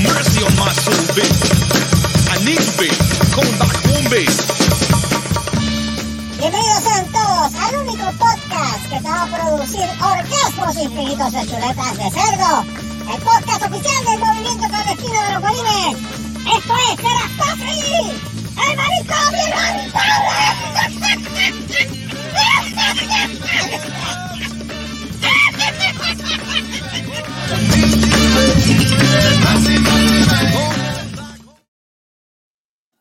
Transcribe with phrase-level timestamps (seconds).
[0.00, 0.68] mercy on my.
[6.38, 11.96] Bienvenidos sean todos al único podcast que te va a producir orgasmos infinitos de chuletas
[11.98, 12.64] de cerdo.
[13.12, 15.96] El podcast oficial del movimiento clandestino de los bolines.
[16.56, 17.80] Esto es Serás Patri,
[18.56, 19.34] el maricón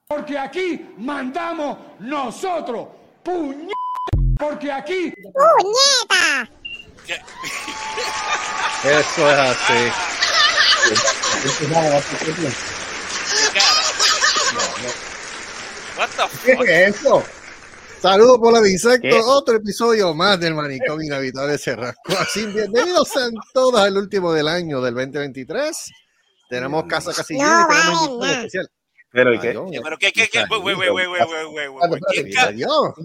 [0.08, 2.88] Porque aquí mandamos nosotros.
[3.23, 3.73] Puñeta.
[4.38, 5.13] Porque aquí.
[5.34, 6.49] ¡Puñeta!
[8.84, 9.91] Eso es así.
[16.45, 17.23] ¿Qué es eso?
[18.02, 22.14] Saludos por la insecto, otro episodio más del manicomio inhabitable Cerrasco.
[22.20, 25.92] Así, bienvenidos sean todos al último del año del 2023.
[26.48, 26.88] Tenemos mm.
[26.88, 28.70] casa casi llena y tenemos un especial.
[29.12, 29.81] Pero ¿y ah, qué?
[29.84, 32.02] Pero qué, qué, qué, güey, güey, güey, güey, güey, güey.
[32.12, 32.95] ¿Quién carajo?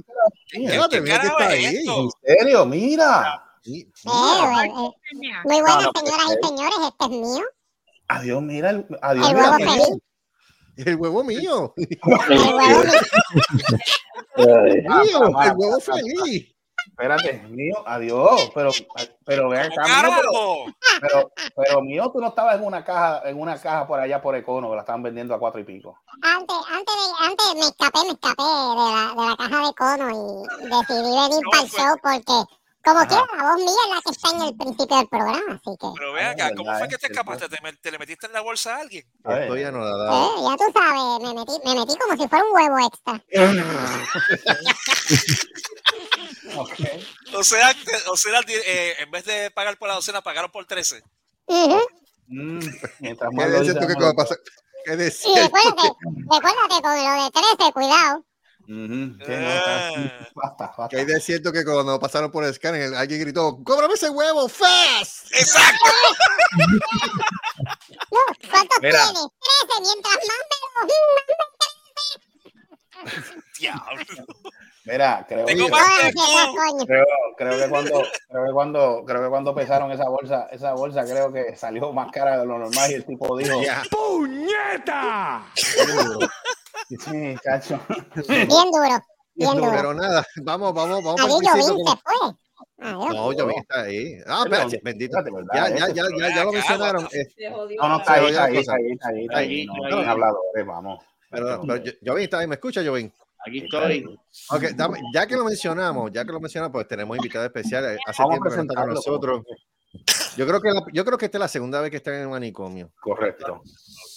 [0.51, 2.03] ¿Quién carajo es esto?
[2.03, 3.43] En serio, mira.
[3.65, 3.87] Eh, eh,
[5.45, 6.39] muy buenas señoras y eh.
[6.43, 7.45] señores, este es mío.
[8.09, 9.31] Adiós, mira, adiós.
[9.31, 10.03] El huevo feliz.
[10.77, 11.75] El huevo mío.
[11.77, 12.83] El huevo mío.
[14.37, 16.48] Mío, ah, el huevo ah, feliz.
[16.89, 18.51] Espérate, mío, adiós.
[18.55, 18.70] Pero,
[19.25, 23.23] pero ven ¿Cómo acá, mío, pero, pero, pero mío, tú no estabas en una caja,
[23.28, 25.98] en una caja por allá por Econo, que la estaban vendiendo a cuatro y pico.
[26.23, 30.11] Antes, antes, de, antes me escapé, me escapé de la, de la caja de cono
[30.11, 32.39] y decidí venir No, para el fue- show porque,
[32.84, 33.08] como Ajá.
[33.08, 35.86] quiera, la voz mía es la que está en el principio del programa, así que,
[35.97, 37.48] Pero ve acá, ¿cómo fue que te es escapaste?
[37.48, 39.05] ¿Te, me- te le metiste en la bolsa a alguien?
[39.25, 39.58] A ver.
[39.61, 40.27] Ya no la da.
[40.27, 43.22] eh, ya tú sabes, me metí, me metí como si fuera un huevo extra.
[46.56, 46.72] Ok.
[47.34, 47.75] O sea,
[48.10, 51.03] o sea eh, en vez de pagar por la docena, pagaron por 13.
[51.47, 51.78] Ujú.
[52.28, 52.58] Mm,
[53.00, 54.36] mientras ¿Qué decías tú dices, que más cuando lo- pasa?
[54.84, 55.94] ¿Qué Y decías tú recuérdate, que-
[56.30, 58.25] recuérdate con lo de 13, cuidado.
[58.69, 60.28] Ah.
[60.34, 60.89] Basta, basta.
[60.89, 64.49] Que hay de cierto que cuando pasaron por el escáner, alguien gritó, ¡cóbrame ese huevo,
[64.49, 65.27] fast!
[65.33, 65.91] ¡Exacto!
[68.12, 68.19] No,
[68.51, 69.05] ¿cuántos Mira.
[69.05, 69.27] tienes?
[69.69, 70.87] 13, mientras más
[73.05, 73.12] me
[73.59, 74.05] Diablo.
[74.84, 75.72] Mira, creo Tengo que,
[76.87, 77.06] creo,
[77.39, 81.33] creo que cuando, creo que cuando, creo que cuando pesaron esa bolsa, esa bolsa creo
[81.33, 83.61] que salió más cara de lo normal y el tipo dijo.
[83.91, 85.45] ¡Puñeta!
[86.88, 87.81] Sí, cacho.
[88.28, 89.03] Bien duro,
[89.34, 89.71] bien duro.
[89.75, 91.21] Pero nada, vamos, vamos, vamos.
[91.21, 92.37] Principio, Jovín como- se fue.
[92.78, 94.16] No, yo vi que está ahí.
[94.27, 95.19] Ah, Perdón, espérate, bendito.
[95.55, 97.09] Ya, ya, ya, pero ya, ya lo mencionaron.
[97.12, 99.60] eh, No, no, está ahí, está ahí, está ahí, está ahí, ahí.
[99.60, 100.05] Ahí, No, ahí.
[100.05, 101.05] habladores, vamos.
[101.31, 103.12] Pero, pero yo- Jovín está ahí, ¿me escucha, Jovín?
[103.47, 104.04] Aquí estoy.
[104.50, 107.84] Ok, dame- ya que lo mencionamos, ya que lo mencionamos, pues tenemos invitado especial.
[107.84, 109.43] eh, Hace Vamos a tiempo que está con nosotros.
[110.37, 112.22] Yo creo que la- yo creo que esta es la segunda vez que está en
[112.22, 112.91] el manicomio.
[113.00, 113.62] Correcto.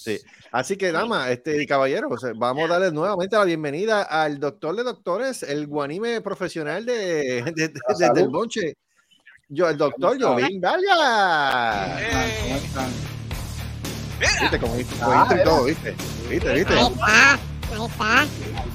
[0.05, 0.19] Sí.
[0.51, 4.39] Así que, dama, este y caballero, o sea, vamos a darle nuevamente la bienvenida al
[4.39, 8.29] doctor de doctores, el guanime profesional de, de- de- el salud.
[8.29, 8.75] bonche.
[9.49, 11.99] Yo, el doctor ¿Cómo Jovín Vaya.
[12.01, 12.59] Eh,
[14.19, 15.95] Viste mira, como viste, Ah, viste todo, viste.
[16.29, 16.73] Viste, viste.
[16.73, 18.25] Ahí está, ahí está.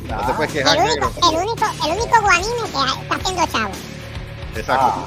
[0.08, 1.12] No te puedes El quejar, único, negro.
[1.30, 2.66] el único, el único guanime que
[3.02, 3.72] está haciendo chavo.
[4.56, 4.92] Exacto.
[4.92, 5.06] Ah,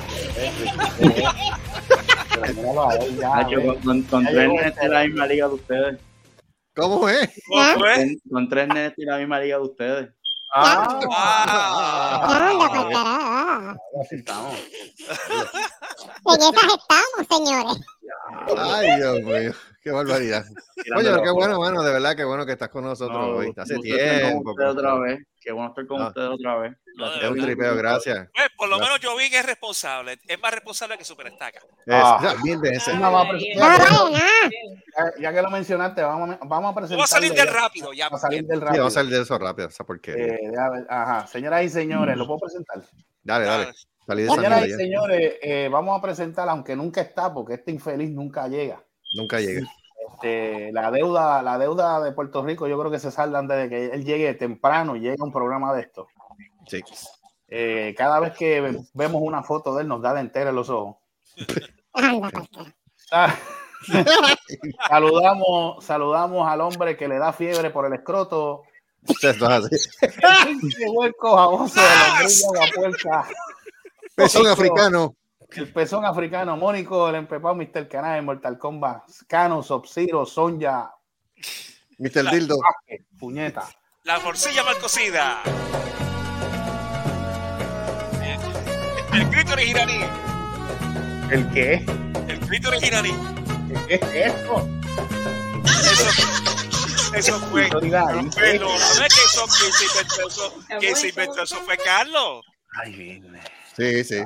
[2.40, 3.56] ve.
[3.56, 6.00] con, con- con tres de la misma liga de ustedes.
[6.76, 7.30] ¿Cómo es?
[7.48, 7.96] ¿cómo fue?
[7.96, 10.10] Con, con tres nenes de la misma liga de ustedes.
[10.56, 12.28] Ah, Ah.
[14.02, 14.54] Así estamos.
[16.26, 17.78] En esas estamos, señores.
[18.58, 19.54] Ay, Dios mío.
[19.84, 20.46] Qué barbaridad.
[20.98, 23.48] Oye, qué bueno, mano, de verdad, qué bueno que estás con nosotros No, hoy.
[23.58, 24.52] Hace estar con tiempo.
[24.52, 25.20] ustedes otra vez.
[25.42, 26.08] Qué bueno estar con No.
[26.08, 26.74] ustedes otra vez.
[26.96, 28.30] No, Es un tripeo, gracias.
[28.34, 30.20] Pues, por lo menos Jovín es responsable.
[30.28, 31.60] Es más responsable que Superestaca.
[31.90, 32.34] Ah.
[32.36, 32.94] Es- mil veces.
[32.94, 35.14] Una más No presentar- vale nada.
[35.20, 36.98] ya, que lo mencionaste, vamos, a- vamos a presentar.
[37.00, 38.06] Vamos a salir del rápido ya.
[38.06, 38.84] Vamos a salir del Sí, rápido.
[38.84, 40.26] vamos a salir de eso rápido, esa porquería.
[40.26, 40.40] Eh,
[40.72, 42.82] ver, ajá, señoras y señores, ¿lo puedo presentar?
[43.24, 43.72] Dale, dale.
[44.06, 47.72] Salí de esa Señoras y señores, eh, vamos a presentar, aunque nunca está, porque este
[47.72, 48.84] infeliz nunca llega.
[49.14, 49.62] Nunca llegué.
[50.14, 53.70] Este, la deuda, la deuda de Puerto Rico, yo creo que se salda antes de
[53.70, 56.08] que él llegue temprano y llegue a un programa de esto.
[56.68, 56.82] Sí.
[57.48, 60.56] Eh, cada vez que ve- vemos una foto de él, nos da de entera en
[60.56, 60.98] los ojos.
[64.88, 68.64] Saludamos, saludamos al hombre que le da fiebre por el escroto.
[69.06, 69.90] Esto es así.
[70.78, 73.28] Qué hueco baboso de la hombrilla de la puerta.
[74.16, 75.16] Pezón Mónico, africano.
[75.52, 77.88] El pezón africano, Mónico, el empepado Mr.
[77.88, 80.94] Canal, Mortal Kombat, Cano, Sub-Zero, Sonja,
[81.98, 82.32] Mr.
[82.32, 82.58] Dildo.
[82.60, 83.70] Vázquez, puñeta.
[84.04, 85.42] La morcilla mal cocida.
[89.14, 90.00] El clítoris iraní.
[91.32, 91.86] ¿El qué?
[92.28, 93.12] El clítoris iraní.
[93.88, 94.68] ¿Qué es esto?
[97.16, 97.66] Eso fue.
[97.66, 101.78] Autoridad, Pero no es que eso que se inventó eso, que se inventó eso fue
[101.78, 102.44] Carlos.
[102.82, 103.40] Ay, bien.
[103.76, 104.24] Sí, sí.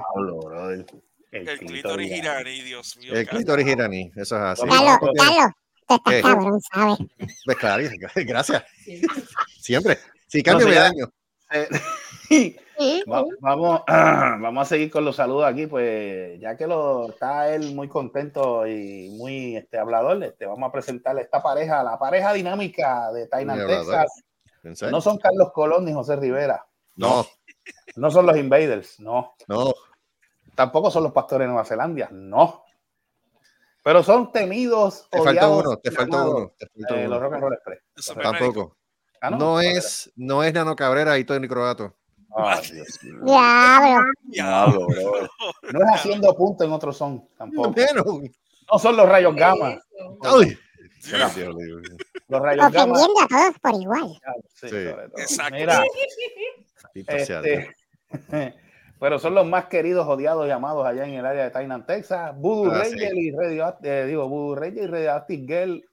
[1.46, 3.14] El clítoris iraní, Dios mío.
[3.14, 4.62] El clítoris iraní, eso es así.
[4.68, 5.52] Carlos, Carlos,
[5.88, 6.22] tú estás ¿Qué?
[6.22, 6.98] cabrón, ¿sabes?
[7.46, 7.84] Pues claro,
[8.16, 8.64] gracias.
[9.60, 9.98] Siempre.
[10.28, 11.12] Si cambio, No, me sí, daño.
[11.50, 12.56] Eh,
[13.12, 17.74] va- vamos, vamos a seguir con los saludos aquí, pues ya que lo está él
[17.74, 23.12] muy contento y muy este, hablador, este, vamos a presentarle esta pareja, la pareja dinámica
[23.14, 23.66] de Tainan.
[23.66, 24.12] Texas.
[24.92, 26.66] No son Carlos Colón ni José Rivera,
[26.98, 27.26] No,
[27.96, 29.34] no son los Invaders, no.
[29.48, 29.74] no.
[30.58, 32.64] Tampoco son los pastores de Nueva Zelanda, no.
[33.84, 35.08] Pero son temidos.
[35.12, 36.54] Te faltó odiados uno, te faltó amados, uno.
[36.58, 37.20] Te faltó eh, los uno.
[37.20, 37.80] Rock and Roll Express.
[37.96, 38.78] Eso Tampoco.
[39.22, 41.94] Ah, No es, no es Nano Cabrera y Tony Croato.
[42.36, 43.20] Ay, Dios mío.
[43.24, 44.12] Diablo.
[44.24, 45.30] Diablo, bro.
[45.74, 47.76] No es haciendo punto en otro son, tampoco.
[48.72, 49.80] No son los rayos gamma.
[50.24, 50.58] Ay.
[52.28, 52.94] Los rayos gamma.
[52.94, 54.20] Ofendiendo a todos por igual.
[54.56, 54.76] Sí, Sí.
[55.18, 55.56] Exacto.
[55.56, 55.84] Mira,
[56.96, 57.76] este,
[59.00, 62.32] pero son los más queridos, odiados y amados allá en el área de Tainan, Texas.
[62.36, 65.84] Voodoo Ah, Ranger y Radio, eh, digo, Voodoo Ranger y Radioactive Girl.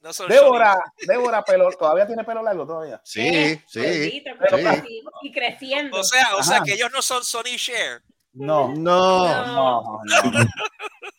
[0.00, 0.76] No son Débora,
[1.06, 3.00] Débora pelo, todavía tiene pelo largo todavía.
[3.04, 4.22] Sí, sí.
[4.40, 6.00] Pero- sí, Y creciendo.
[6.00, 8.02] O sea, o sea que ellos no son Sony Share.
[8.34, 9.46] No, No.
[9.46, 10.46] no, no.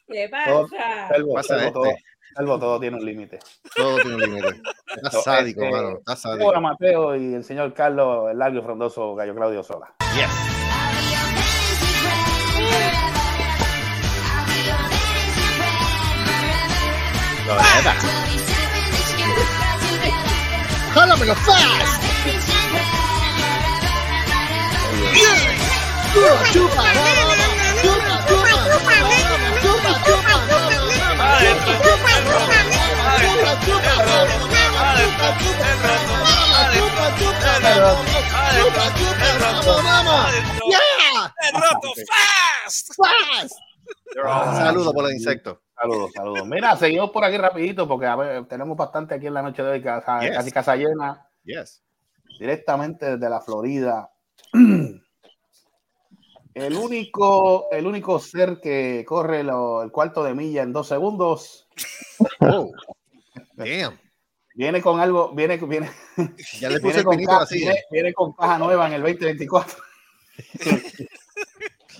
[0.08, 1.08] ¿Qué Todo- pasa?
[1.10, 2.04] Salvo, Pasa salvo todo, este.
[2.36, 3.40] salvo todo tiene un límite.
[3.76, 4.62] Todo tiene un límite.
[4.96, 5.98] Está sádico, Este, mano.
[6.00, 6.40] Está sádico.
[6.40, 9.94] Débora Mateo y el señor Carlos, el largo y frondoso Gallo Claudio Sola.
[33.26, 34.63] ¡El roto fast!
[44.56, 45.58] Saludos por los insectos.
[45.80, 46.48] Saludos, saludos.
[46.48, 49.70] Mira, seguimos por aquí rapidito porque a ver, tenemos bastante aquí en la noche de
[49.72, 50.32] hoy, casa- Yes.
[50.38, 51.84] casi casa llena, Yes.
[52.40, 54.10] directamente desde la Florida.
[56.54, 61.68] El único, el único ser que corre lo- el cuarto de milla en dos segundos
[62.40, 62.70] Oh.
[63.56, 64.00] Damn.
[64.56, 65.90] Viene con algo, viene, viene,
[66.60, 67.60] Ya le puse viene, con, pinito ca- así.
[67.60, 69.78] viene, viene con caja nueva en el 2024.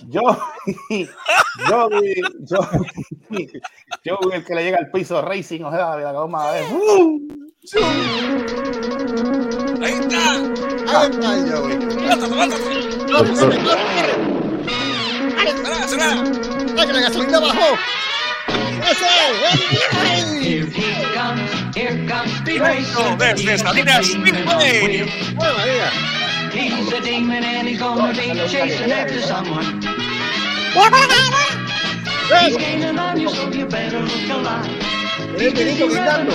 [0.08, 0.20] Yo,
[1.70, 1.88] yo,
[2.40, 2.58] yo,
[4.04, 7.28] yo, el que le llega al piso Racing, o sea, la goma de ¡uh!
[9.82, 10.42] Ahí está.
[12.28, 12.78] Mátate.
[15.46, 16.24] Espera, espera.
[16.76, 17.76] ¡Ay, que la gasolina bajó!
[22.44, 25.04] Directo desde Salinas Speedway.
[30.74, 31.30] La caja de
[34.34, 34.60] bola.
[35.38, 36.32] ¡El pinito gritando!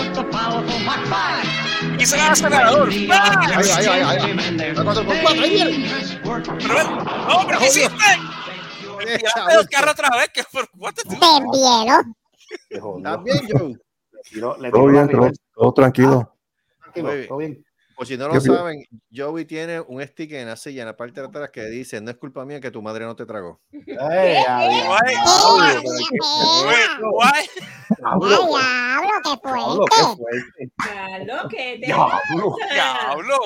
[1.97, 2.89] Y se va a hacer ganador.
[2.89, 4.73] ¡Ay, ay, ay, ay!
[4.75, 5.41] ¡La cuatro por cuatro!
[5.41, 5.89] ¡Ahí viene!
[6.23, 7.89] Pero, no, pero ¿qué hiciste?
[9.07, 10.29] Eh, Tiraste el carro otra vez.
[10.33, 12.01] que por cuánto Te enviero.
[12.69, 12.97] Se jodió.
[12.97, 13.69] ¿Estás bien, Joe?
[13.69, 16.33] Le tiró- le Todo tiró bien, la todo, tranquilo.
[16.81, 17.27] Tranquilo, Muy bien.
[17.27, 17.65] todo bien.
[17.99, 21.19] Por si no lo saben, Joey tiene un sticker en la silla, en la parte
[21.19, 23.59] de atrás, que dice: No es culpa mía que tu madre no te tragó.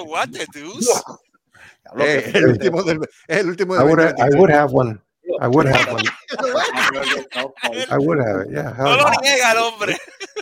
[0.06, 1.02] What the deuce.
[1.84, 4.40] Diablo, qué el último del, es el último I del would, have, I 2023.
[4.40, 5.02] would have one.
[5.42, 6.04] I would have one.
[7.90, 8.52] I would have it.
[8.52, 8.74] Yeah.
[8.78, 9.98] No lo niega el hombre.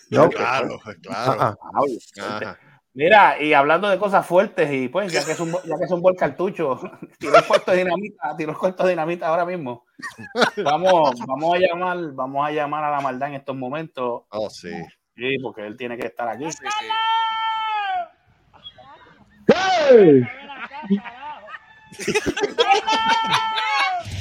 [0.09, 0.29] No.
[0.29, 1.57] Claro, claro.
[1.65, 2.55] Uh-uh.
[2.93, 5.91] Mira, y hablando de cosas fuertes, y pues, ya que es un, ya que es
[5.91, 6.77] un buen cartucho,
[7.19, 9.85] tiró el puesto de dinamita, tiró el dinamita ahora mismo.
[10.57, 14.23] Vamos, vamos a llamar, vamos a llamar a la maldad en estos momentos.
[14.29, 14.73] Oh, sí.
[15.15, 16.51] Sí, porque él tiene que estar aquí.
[16.51, 16.87] Sí, sí.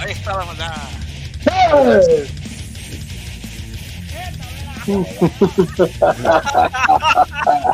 [0.00, 0.72] Ahí está la maldad.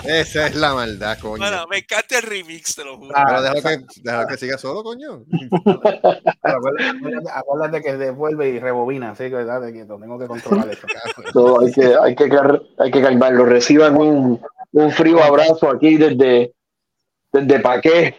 [0.05, 1.39] Esa es la maldad, coño.
[1.39, 3.13] Bueno, me encanta el remix, te lo juro.
[3.15, 5.25] Ah, Pero déjalo que, déjalo que siga solo, coño.
[7.33, 10.87] Acuérdate, que devuelve y rebobina, así que date quieto, tengo que controlar eso.
[11.35, 12.31] No, hay que, hay que,
[12.79, 13.45] hay que calmarlo.
[13.45, 14.41] Reciban un,
[14.75, 16.53] un frío abrazo aquí desde,
[17.33, 18.15] desde Paqué.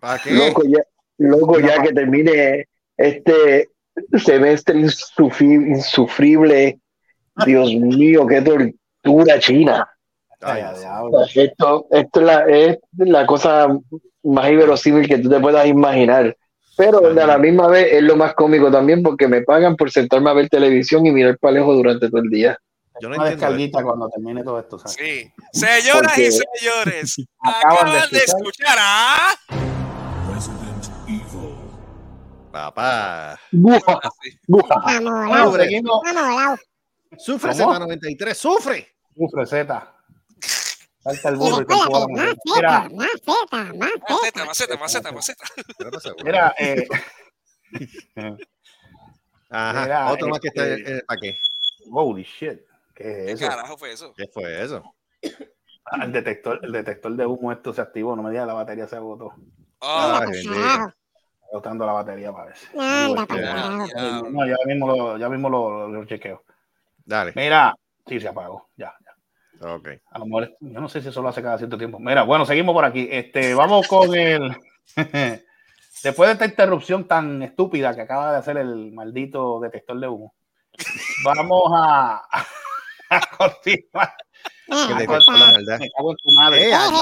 [0.00, 0.30] ¿Para qué?
[0.30, 0.80] Loco ya,
[1.18, 3.68] loco ya que termine este
[4.16, 6.78] semestre insufri- insufrible.
[7.44, 9.88] Dios mío, qué tortura china.
[10.40, 11.24] Ay, diablo.
[11.34, 13.68] Esto, esto es, la, es la cosa
[14.22, 16.36] más inverosímil que tú te puedas imaginar.
[16.76, 20.30] Pero a la misma vez es lo más cómico también porque me pagan por sentarme
[20.30, 22.56] a ver televisión y mirar para lejos durante todo el día.
[23.00, 24.78] Yo no Una descarguita cuando termine todo esto.
[24.78, 24.96] ¿sabes?
[24.96, 25.32] Sí.
[25.52, 28.38] Señoras Porque- y señores, Acaban de acaban de escuchar.
[28.40, 29.38] escuchar a.
[32.52, 33.38] Papá.
[33.52, 34.00] Buja,
[34.46, 34.74] buja.
[34.96, 35.46] Amolao.
[35.50, 36.00] Sufre, seguimos.
[36.06, 36.56] Amolao.
[37.18, 37.74] sufre ¿Cómo?
[37.74, 38.96] Z93, sufre.
[39.16, 39.94] Sufre, Z.
[41.00, 42.34] Salta el burro y te empuja la más.
[42.44, 43.90] Mira, más zeta, más.
[44.08, 45.44] Maceta, maceta, maceta, maceta.
[45.78, 46.24] ¿Qué pasa, güey?
[46.24, 46.86] mira, eh,
[49.50, 51.38] Ajá, mira, otro más que está este- en el paquete.
[51.92, 52.60] holy shit.
[52.98, 53.48] ¿Qué ¿Qué es eso?
[53.48, 54.12] carajo fue eso?
[54.16, 54.82] ¿Qué fue eso?
[55.84, 58.88] Ah, el detector, el detector de humo esto se activó, no me digas la batería
[58.88, 59.34] se agotó.
[59.80, 60.92] Ah, carajo.
[61.52, 62.66] Agotando la batería parece.
[62.76, 64.22] Anda, este, ya.
[64.28, 66.42] No, ya mismo lo, ya mismo lo, lo chequeo.
[67.04, 67.32] Dale.
[67.36, 67.72] Mira,
[68.04, 69.74] sí se apagó, ya, ya.
[69.74, 69.88] Ok.
[70.10, 72.00] A lo mejor, yo no sé si eso lo hace cada cierto tiempo.
[72.00, 73.08] Mira, bueno, seguimos por aquí.
[73.10, 74.56] Este, vamos con el.
[76.02, 80.34] Después de esta interrupción tan estúpida que acaba de hacer el maldito detector de humo,
[81.24, 82.28] vamos a,
[83.10, 84.14] a continuar.
[84.66, 85.06] Que Eh, te papá.
[85.06, 85.78] cortó la maldad.
[85.78, 86.68] Me cago en tu madre.
[86.68, 87.00] Eh, ah, no.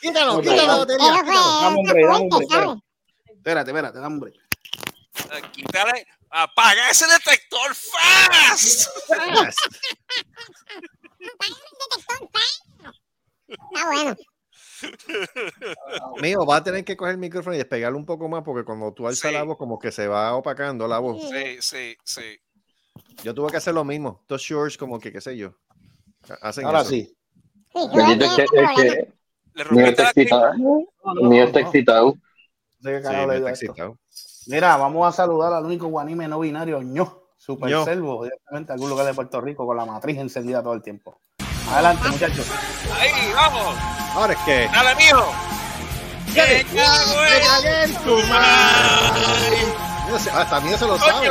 [0.00, 0.86] Quítalo, quítalo.
[3.36, 4.32] Espérate, espérate, dame hombre.
[5.52, 6.06] Quítale.
[6.30, 8.88] Apaga ese detector fast.
[13.48, 14.16] Está bueno.
[16.20, 18.92] Mío, va a tener que coger el micrófono y despegarlo un poco más porque cuando
[18.92, 19.34] tú alzas Sí.
[19.36, 21.22] la voz, como que se va opacando la voz.
[21.30, 22.38] Sí, sí, sí.
[23.22, 24.18] Yo tuve que hacer lo mismo.
[24.22, 25.54] Estos shorts, como que, qué sé yo.
[26.42, 26.90] Hacen Ahora eso.
[26.90, 27.14] sí.
[27.74, 28.44] Sí, yo que,
[28.76, 30.54] que mío rompiste está la excitado.
[31.22, 31.60] Mío está
[33.50, 33.98] excitado.
[34.46, 37.84] Mira, vamos a saludar al único guanime no binario, ño, Super.
[37.84, 41.20] Servo, directamente a algún lugar de Puerto Rico con la matriz encendida todo el tiempo.
[41.70, 42.46] Adelante, muchachos.
[42.98, 43.76] Ahí, vamos.
[44.14, 44.68] Ahora es que.
[44.72, 45.24] Dale, mijo.
[46.34, 46.64] ¿Qué?
[46.72, 49.58] Me cago en ¡Me cagué en tu madre!
[50.32, 51.28] Hasta mí se lo sabe.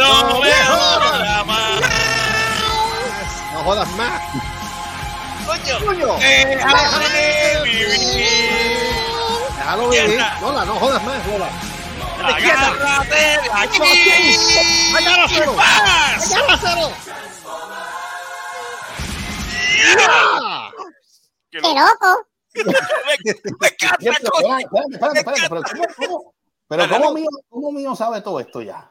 [0.00, 1.80] No me jodas más.
[3.52, 4.22] No jodas más.
[5.46, 5.74] Coño.
[5.84, 6.16] Coño.
[6.18, 8.28] Déjame vivir.
[9.56, 10.20] Déjalo vivir.
[10.40, 11.50] Lola, no jodas más, Lola.
[26.68, 28.90] Pero ¿cómo, mío, cómo mío sabe todo esto ya?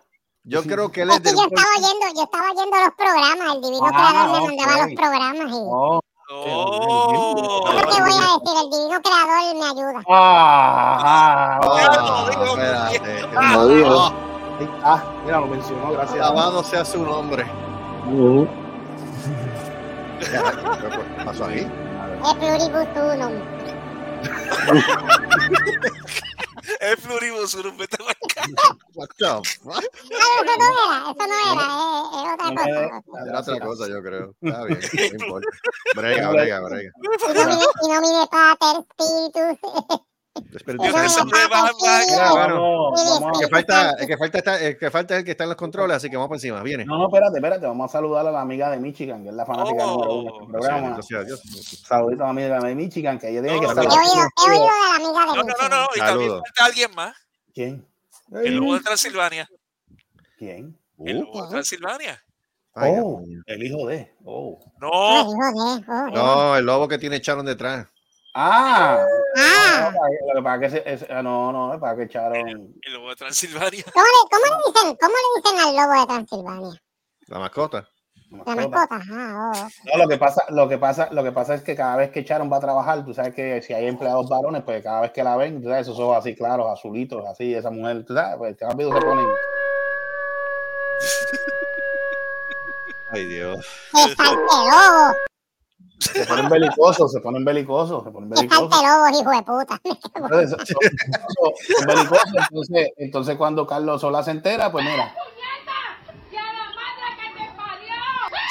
[0.49, 1.37] Yo creo que él Es es que del.
[1.37, 4.95] yo estaba oyendo, yo estaba oyendo los programas, el divino Ah, creador me mandaba los
[4.95, 5.99] programas y Oh,
[6.31, 7.65] Oh.
[7.71, 8.55] ¿qué te voy a decir?
[8.63, 9.99] El divino creador me ayuda.
[10.09, 11.59] ah, ah,
[13.37, 13.89] ah, digo.
[13.89, 14.13] No.
[15.25, 16.19] Mira, lo mencionó, gracias.
[16.19, 17.45] Alabado sea su nombre.
[18.07, 18.47] Ujú.
[20.31, 21.67] Ya, ¿Qué pasó ahí?
[22.25, 22.87] Es pluribus.
[26.79, 27.97] Es pluribus unum, vete.
[28.93, 29.83] What the fuck?
[30.11, 31.65] Ah, eso no era, eso no era,
[32.09, 33.25] es, es otra No cosa.
[33.25, 34.35] Era otra cosa, yo creo.
[34.41, 34.79] Está bien,
[35.19, 35.47] no importa.
[35.95, 36.91] Brega, brega, brega.
[37.01, 39.99] Y no mire, y no mire pater, spiritus.
[43.39, 45.57] Que falta, el que falta está, el que falta es el que está en los
[45.57, 46.61] controles, así que vamos por encima.
[46.63, 46.85] Viene.
[46.85, 47.65] No, no, espérate, espérate.
[47.65, 49.91] Vamos a saludar a la amiga de Michigan, que es la fanática Oh.
[49.93, 50.81] número uno de este programa.
[50.81, 51.41] Bendito sea Dios.
[51.87, 54.13] Saludito a la amiga de Michigan, que ella tiene que No, estar He no, oído,
[54.13, 55.87] de la amiga de No, no, no.
[55.95, 56.41] Y también Saludos.
[56.45, 57.15] falta alguien más.
[57.53, 57.87] ¿Quién?
[58.31, 59.49] El lobo de Transilvania.
[60.37, 60.77] ¿Quién?
[60.99, 62.23] El lobo de Transilvania.
[62.75, 64.13] Oh, el hijo de.
[64.23, 64.59] Oh.
[64.79, 65.25] No.
[65.25, 65.53] joder,
[65.85, 66.13] joder.
[66.13, 67.87] No, el lobo que tiene Charon detrás.
[68.33, 69.05] Ah,
[69.35, 69.91] Ah,
[70.27, 72.73] lo que pasa que ese- ah, no, no, es para que echaron.
[72.81, 73.83] El lobo de Transilvania.
[73.93, 76.81] ¿cómo le, cómo le dicen, cómo le dicen al lobo de Transilvania?
[77.27, 77.89] La mascota.
[78.31, 79.67] La mascota, ah, oh.
[79.85, 82.23] No, lo que pasa, lo que pasa, lo que pasa es que cada vez que
[82.23, 85.23] Sharon va a trabajar, tú sabes que si hay empleados varones, pues cada vez que
[85.23, 88.55] la ven, tú sabes, esos ojos así claros, azulitos, así, esa mujer, tú sabes, pues
[88.59, 89.25] rápido se ponen.
[93.11, 93.65] Ay, Dios.
[93.91, 95.15] ¡Qué lobo!
[95.99, 99.19] Se ponen belicosos, se ponen belicosos, se ponen ¡Qué belicosos.
[99.19, 99.81] hijo de puta!
[100.15, 105.13] Entonces, son- son- son belicosos, entonces, entonces cuando Carlos Sola se entera, pues mira,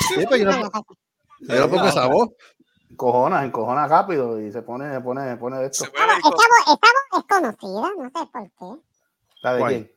[0.08, 0.70] Sí, pues yo no,
[1.40, 2.28] yo no pongo esa voz.
[2.90, 5.84] encojona, encojona rápido y se pone, se pone, se pone de esto.
[5.84, 8.42] Se Esta voz, el co- esta voz- esta voz es conocida, no sé por
[8.76, 8.82] qué.
[9.42, 9.72] ¿La de ¿Cuál?
[9.72, 9.92] quién?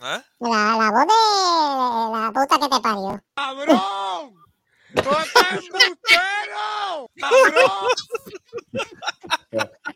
[0.00, 0.22] ¿Ah?
[0.40, 3.22] La, la voz de la puta que te parió.
[3.36, 4.41] ¡Cabrón!
[4.94, 5.02] ¡No.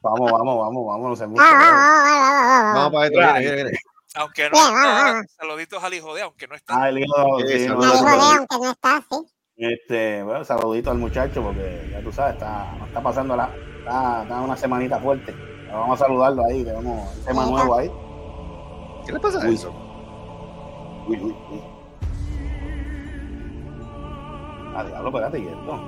[0.03, 1.43] Vamos, vamos, vamos, vamos, no se Ah, mucho.
[1.43, 2.75] ah, ah, ah, ah, ah, ah.
[2.75, 3.79] Vamos para esto, viene, viene, viene.
[4.15, 5.27] Aunque no vamos, está, vamos.
[5.39, 6.83] saluditos al hijo de, aunque no está.
[6.83, 7.93] Ah, el hijo, Sí, sí, no, saludos.
[7.93, 8.25] Al hijo no, de, no.
[8.39, 9.27] aunque no está así.
[9.59, 14.23] Este, bueno, saludito al muchacho porque ya tú sabes, está, no está pasando la, está,
[14.23, 15.33] está una semanita fuerte.
[15.33, 17.91] Pero Vamos a saludarlo ahí, tenemos un tema nuevo ahí.
[19.07, 19.71] ¿Qué le pasa a eso?
[21.09, 21.63] Uy, uy, uy.
[24.77, 25.81] Ah, diablo, espérate, y esto.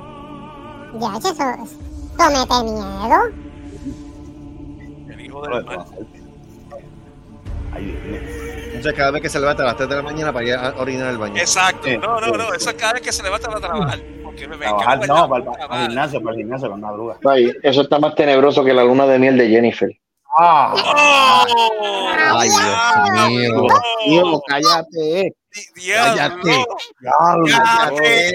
[0.99, 3.19] Ya, eso, eso mete miedo.
[5.11, 5.85] El hijo del mal.
[7.75, 8.21] Ay, Dios mío.
[8.69, 10.75] Entonces, cada vez que se levanta a las 3 de la mañana para ir a
[10.79, 11.37] orinar al baño.
[11.37, 11.89] Exacto.
[11.99, 12.55] No, no, no.
[12.55, 14.01] Eso es cada vez que se levanta a trabajar.
[14.23, 17.19] Porque me me Trabajar no, para, para el gimnasio, para el gimnasio con madruga.
[17.63, 19.91] Eso está más tenebroso que la luna de miel de Jennifer.
[20.37, 20.75] ¡Ah!
[20.77, 22.09] ¡Oh!
[22.37, 23.67] Ay, Dios mío.
[24.05, 25.33] Tío, cállate.
[25.87, 26.65] Cállate.
[27.01, 28.33] Cállate.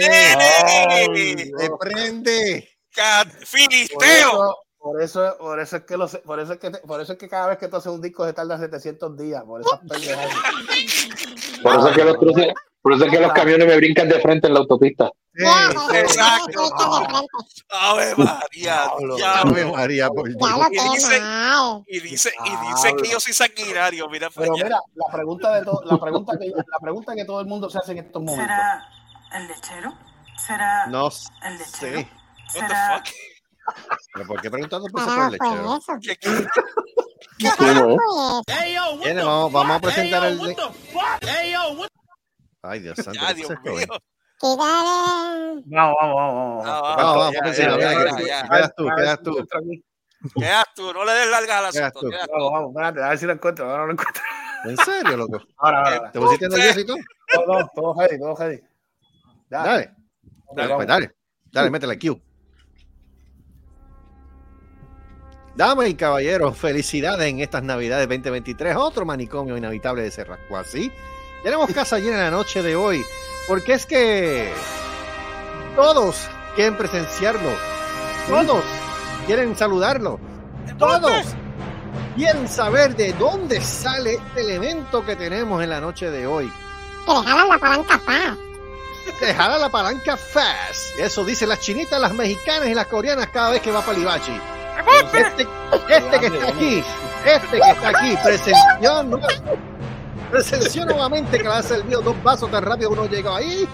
[1.17, 1.57] Dios.
[1.57, 2.69] ¡Te prende!
[3.45, 4.29] Filisteo.
[4.29, 7.13] eso, por eso, por eso es que los, por eso es que, te- por eso
[7.13, 9.79] es que cada vez que tú haces un disco se tarda 700 días, por esas
[9.79, 10.29] pendejadas.
[11.63, 14.19] Por eso es que los cruces- por eso es que los camiones me brincan de
[14.19, 15.09] frente en la autopista.
[15.35, 15.43] Sí,
[15.97, 16.69] exacto.
[17.69, 18.83] Ave María.
[19.41, 19.65] Ave.
[19.65, 20.39] María, por Dios.
[20.71, 21.21] Y dice-.
[21.87, 24.07] Y dice, y dice que yo soy sanguinario.
[24.09, 27.41] Mira para Pero mira, la pregunta de to- la pregunta que la pregunta que todo
[27.41, 28.45] el mundo se hace en estos momentos.
[28.45, 28.87] ¿Será
[29.33, 29.93] el lechero?
[30.37, 31.09] ¿Será No
[31.43, 31.71] el lechero?
[31.79, 31.95] sé.
[31.95, 33.07] What the ¿Será fuck?
[34.13, 35.79] ¿Pero por qué preguntando por el lechero?
[36.01, 36.47] ¿Qué- qué-
[37.39, 37.95] ¿Qué carajo
[38.45, 38.97] fue eso?
[39.03, 40.39] Viene, vamos, vamos a presentar el.
[42.61, 43.19] Ay, Dios santo.
[43.19, 43.87] Ya, ¿qué Dios mío.
[44.43, 45.61] Eh?
[45.65, 46.95] Vamos, vamos, vamos, Ah, vamos.
[46.95, 47.55] va, Vamos, vamos.
[48.49, 49.47] Quedas tú, quedas tú.
[50.39, 52.09] Quedas tú, no le des largas al Quedas asunto.
[52.09, 52.33] quedas tú.
[52.33, 54.23] Vamos, vamos, espérate, a ver si lo encuentro, ahora no lo encuentro.
[54.65, 55.41] ¿En serio, loco?
[55.57, 56.11] Ahora, ahora, ahora.
[56.11, 56.97] ¿Te pusiste nervioso y todo?
[57.47, 58.37] No, no, todo ready, todo.
[58.39, 58.57] Ya.
[59.49, 59.91] Dale.
[60.55, 60.75] Dale, vamos.
[60.77, 61.11] pues dale.
[61.51, 62.21] Dale, métele Q.
[65.55, 68.75] Damas y caballeros, felicidades en estas Navidades 2023.
[68.75, 70.57] Otro manicomio inhabitable de Cerrasco.
[70.57, 70.91] Así
[71.43, 73.03] tenemos casa llena en la noche de hoy,
[73.47, 74.51] porque es que
[75.75, 77.49] todos quieren presenciarlo,
[78.27, 78.63] todos
[79.25, 80.19] quieren saludarlo,
[80.77, 81.25] todos
[82.15, 86.51] quieren saber de dónde sale este elemento que tenemos en la noche de hoy.
[87.05, 88.37] Jalan la palanca faz.
[89.19, 90.97] Te jala la palanca fast.
[90.97, 94.39] Eso dicen las chinitas, las mexicanas y las coreanas cada vez que va para Libachi.
[95.13, 95.47] Este,
[95.89, 96.83] este que está aquí,
[97.25, 99.03] este que está aquí, presenció,
[100.33, 103.69] presenció nuevamente que le ha servido dos vasos tan rápido que uno llegó ahí.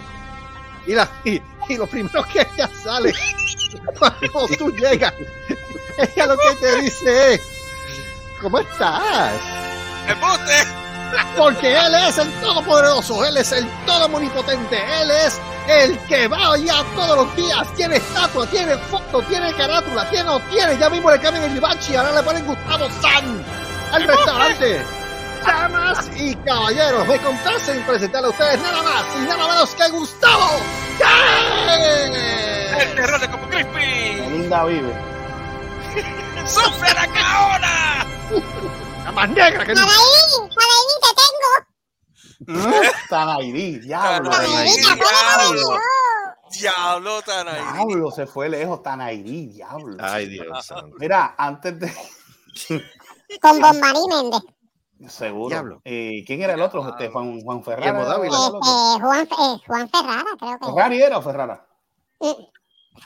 [0.86, 3.14] Y, la, y, y lo primero que ella sale
[3.98, 5.14] cuando tú llegas,
[5.98, 7.42] ella lo que te dice es,
[8.42, 9.34] ¿cómo estás?
[10.08, 10.68] ¡Embuste!
[11.38, 16.54] Porque Él es el Todopoderoso, Él es el Todo Omnipotente, Él es el que va
[16.54, 21.10] allá todos los días, tiene estatua, tiene foto, tiene carátula, tiene o tiene, ya mismo
[21.10, 23.44] le cambian el Libachi, ahora le ponen Gustavo San
[23.94, 24.99] al restaurante.
[25.46, 29.90] Damas y caballeros, me complace en presentarle a ustedes nada más y nada menos que
[29.90, 30.62] Gustavo
[31.00, 32.96] ¡El San.
[32.96, 34.30] terror de Como Crispy!
[34.30, 34.94] Linda vive.
[36.46, 38.06] ¡Sufre la caona!
[39.04, 42.70] La más negra que Anaí, Anaí, te tengo.
[43.10, 44.30] Tanaidí, diablo.
[44.32, 45.80] Te diablo.
[46.52, 47.62] Diablo tan ahí.
[47.74, 49.98] Diablo, se fue lejos, Tanaidí, diablo.
[50.00, 50.74] Ay, Dios.
[51.00, 51.94] Mira, antes de.
[53.42, 54.42] Con Bombarí Méndez.
[55.08, 55.50] Seguro.
[55.50, 55.82] Diablo.
[55.86, 56.88] Eh, ¿Quién era el otro?
[56.90, 58.04] Este, Juan, Juan Ferrara.
[58.04, 58.36] Dávila.
[58.38, 58.60] el Este, otro?
[59.00, 60.66] Juan, eh, Juan Ferrara, creo que.
[60.66, 61.66] ¿Ferrari era o Ferrara?
[62.20, 62.32] Mm,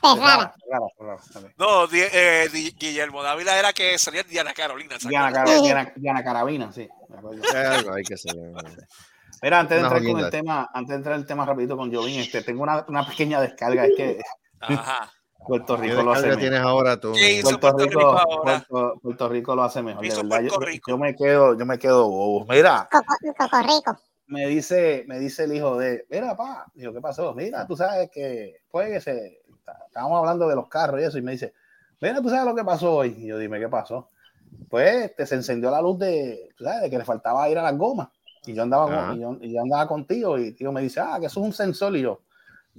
[0.01, 0.55] Ferrara.
[0.57, 1.47] Ferrara, Ferrara.
[1.47, 1.53] ok.
[1.57, 4.99] No, Di- eh, Di- Guillermo Dávila era que salía Diana Carolina.
[4.99, 5.43] ¿se Diana.
[5.43, 6.87] Diana- Diana Carabina, sí.
[8.07, 8.15] que.
[9.41, 11.75] Mira, antes de Una entrar con el tema, antes de entrar en el tema rapidito
[11.75, 14.21] con Jovín, este, tengo una, una pequeña descarga, es que
[14.61, 15.11] Ajá.
[15.45, 16.39] Puerto ¿Qué Rico lo hace mejor.
[16.39, 17.13] tienes ahora tú?
[17.13, 18.65] ¿Qué hizo Puerto Puerto Rico, Rico ahora?
[18.67, 20.41] Puerto, Puerto Rico lo hace mejor, de Hizo verdad.
[20.41, 20.91] Yo, Puerto Rico.
[20.91, 22.45] yo me quedo, yo me quedo bobo.
[22.49, 23.97] Mira, Coco, Rico.
[24.27, 27.33] me dice, me dice el hijo de, mira, pa, digo, ¿qué pasó?
[27.33, 29.41] Mira, tú sabes que, pues, que se,
[29.87, 31.53] estábamos hablando de los carros y eso, y me dice,
[32.01, 33.15] mira, tú sabes lo que pasó hoy.
[33.17, 34.09] Y yo dime, ¿qué pasó?
[34.69, 37.63] Pues, este, se encendió la luz de, tú sabes, de que le faltaba ir a
[37.63, 38.09] las gomas.
[38.45, 41.17] Y yo andaba, con, y yo, y yo andaba contigo y tío me dice, ah,
[41.19, 41.95] que eso es un sensor.
[41.95, 42.19] Y yo,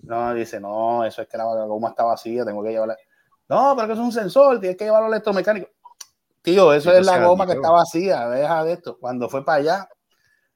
[0.03, 2.97] no, dice, no, eso es que la goma está vacía, tengo que llevarla.
[3.49, 5.69] No, pero que es un sensor, tienes que llevarlo al electromecánico.
[6.43, 8.99] Tío, eso Sí, es la goma que está vacía, deja de esto.
[8.99, 9.89] Cuando fue para allá,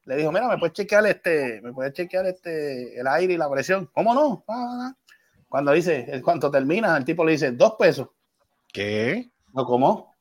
[0.04, 3.50] le dijo, mira, ¿me puedes chequear este, me puedes chequear este, el aire y la
[3.50, 3.88] presión?
[3.92, 4.44] ¿Cómo no?
[4.48, 4.96] Ah, ah, ah.
[5.48, 8.08] Cuando dice, en cuanto termina, el tipo le dice, dos pesos.
[8.72, 9.30] ¿Qué?
[9.54, 10.14] No, ¿cómo?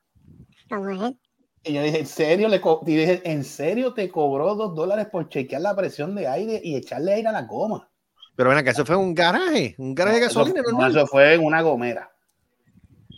[1.63, 2.47] Y yo dije, ¿en serio?
[2.47, 6.61] Le y dije, ¿en serio te cobró dos dólares por chequear la presión de aire
[6.63, 7.89] y echarle aire a la goma?
[8.37, 10.91] Pero ven acá, eso fue un garaje, un garaje de Eso, gasolina no, normal.
[10.91, 12.09] eso fue en una gomera.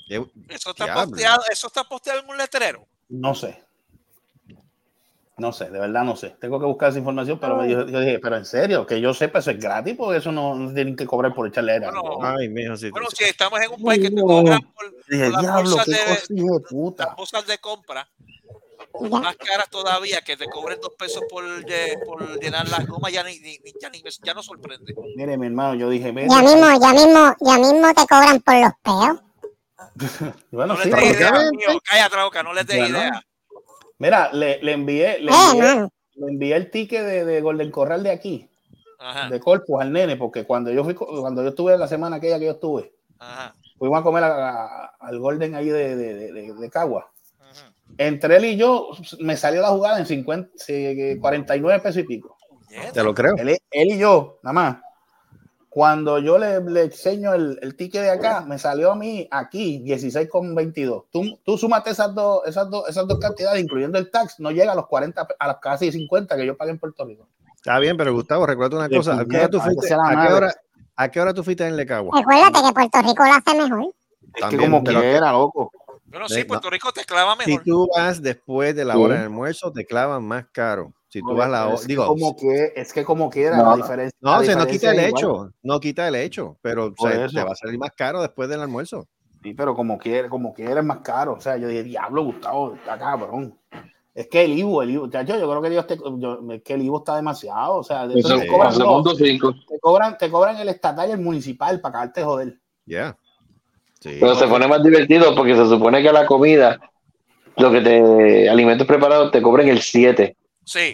[0.07, 1.09] Eso está, Diablo.
[1.11, 2.87] posteado, eso está posteado en un letrero.
[3.09, 3.61] No sé.
[5.37, 6.31] No sé, de verdad no sé.
[6.39, 9.39] Tengo que buscar esa información, pero yo, yo dije, pero en serio, que yo sepa,
[9.39, 11.87] eso es gratis, porque eso no, no tienen que cobrar por echarle aire.
[11.91, 12.89] Bueno, Ay, mijo, sí.
[12.89, 15.85] Bueno, si estamos en un país que te cobran por, Dije, por las diablo, bolsas
[15.85, 17.05] qué de, cosa hijo de puta.
[17.07, 18.09] las bolsas de compra,
[19.11, 23.23] más caras todavía, que te cobren dos pesos por, lle- por llenar las gomas, ya,
[23.23, 23.39] ni,
[23.79, 24.93] ya, ni- ya no sorprende.
[25.15, 28.55] Mire, mi hermano, yo dije, mira, Ya mismo, ya mismo, ya mismo te cobran por
[28.55, 29.19] los peos.
[30.51, 31.57] bueno, No sí, les idea, obviamente.
[31.57, 32.97] mío, cállate la boca, no les des Bueno.
[32.99, 33.23] idea.
[33.97, 38.03] mira, le, le envié, le Eh, envié, le envié el ticket de, de Golden Corral
[38.03, 38.49] de aquí,
[38.99, 42.37] Ajá, de Corpus al nene, porque cuando yo fui, cuando yo estuve la semana aquella
[42.39, 46.31] que yo estuve, ajá, fuimos a comer a- a- al Golden ahí de, de, de,
[46.33, 47.09] de- de Cagua.
[47.97, 52.37] Entre él y yo, me salió la jugada en 50, sí, 49 pesos y pico.
[52.93, 53.35] Te lo creo.
[53.37, 54.77] Él, él y yo, nada más.
[55.69, 59.83] Cuando yo le, le enseño el, el ticket de acá, me salió a mí aquí
[59.85, 61.05] 16,22.
[61.11, 64.71] Tú, tú súmate esas dos, esas, dos, esas dos cantidades, incluyendo el tax, no llega
[64.71, 67.27] a los 40, pe- a los casi 50 que yo pagué en Puerto Rico.
[67.55, 69.19] Está bien, pero Gustavo, recuerda una cosa.
[69.19, 70.55] ¿A qué hora tú fuiste, a qué hora,
[70.95, 72.17] a qué hora tú fuiste en Lecagua?
[72.17, 73.93] Recuérdate que Puerto Rico lo hace mejor.
[74.33, 75.71] Es También, que como pero- quiera, loco.
[76.09, 77.63] Bueno, sí, Puerto Rico te clava Si mejor.
[77.63, 78.99] tú vas después de la Sí.
[78.99, 80.93] hora del almuerzo, te clavan más caro.
[81.07, 84.15] Si tú vas la digo, como que, es que como quiera, No, la diferencia.
[84.21, 85.09] no, la o sea, no quita el igual.
[85.11, 88.47] hecho, no quita el hecho, pero o sea, te va a salir más caro después
[88.49, 89.07] del almuerzo.
[89.41, 91.33] Sí, pero como quiera, como quiera es más caro.
[91.33, 93.57] O sea, yo dije, diablo, Gustavo, está cabrón.
[94.13, 96.73] Es que el Ivo, el Ivo, chacho, yo creo que Dios te, yo- es que
[96.73, 97.77] el Ivo está demasiado.
[97.77, 98.73] O sea, de Eso, te, cobran,
[99.15, 99.53] cinco.
[99.67, 102.59] te cobran, te cobran el estatal y el municipal para cagarte joder.
[102.85, 103.17] Ya.
[103.99, 104.17] Sí.
[104.19, 106.79] Pero se pone más divertido porque se supone que la comida,
[107.57, 110.35] lo que te, alimentos preparados, te cobran el 7.
[110.63, 110.93] Sí,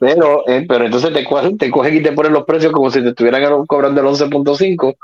[0.00, 3.02] Pero, eh, pero entonces te, cogen- te cogen y te ponen los precios como si
[3.02, 4.96] te estuvieran cobrando el 11.5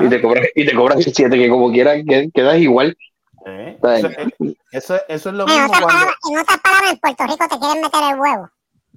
[0.00, 2.96] y te cobran y te cobran el 7, que como quieran que, quedas igual.
[3.46, 3.76] ¿Eh?
[3.82, 4.08] Eso,
[4.70, 5.88] eso, es- eso es lo En mismo otras, cuando.
[5.88, 8.48] palabras, en otras palabras, en Puerto Rico te quieren meter el huevo.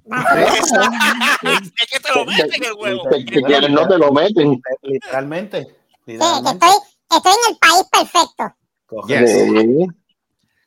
[0.62, 3.02] es que te lo meten el huevo.
[3.10, 4.62] Que, que quieren, no te lo meten.
[4.82, 5.62] Literalmente.
[5.64, 5.72] Sí,
[6.06, 6.66] que literalmente.
[6.66, 8.56] estoy, estoy en el país perfecto.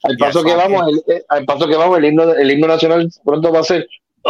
[0.04, 3.10] Al paso que vamos, el, eh, al paso que vamos, el himno, el himno nacional
[3.24, 3.88] pronto va a ser.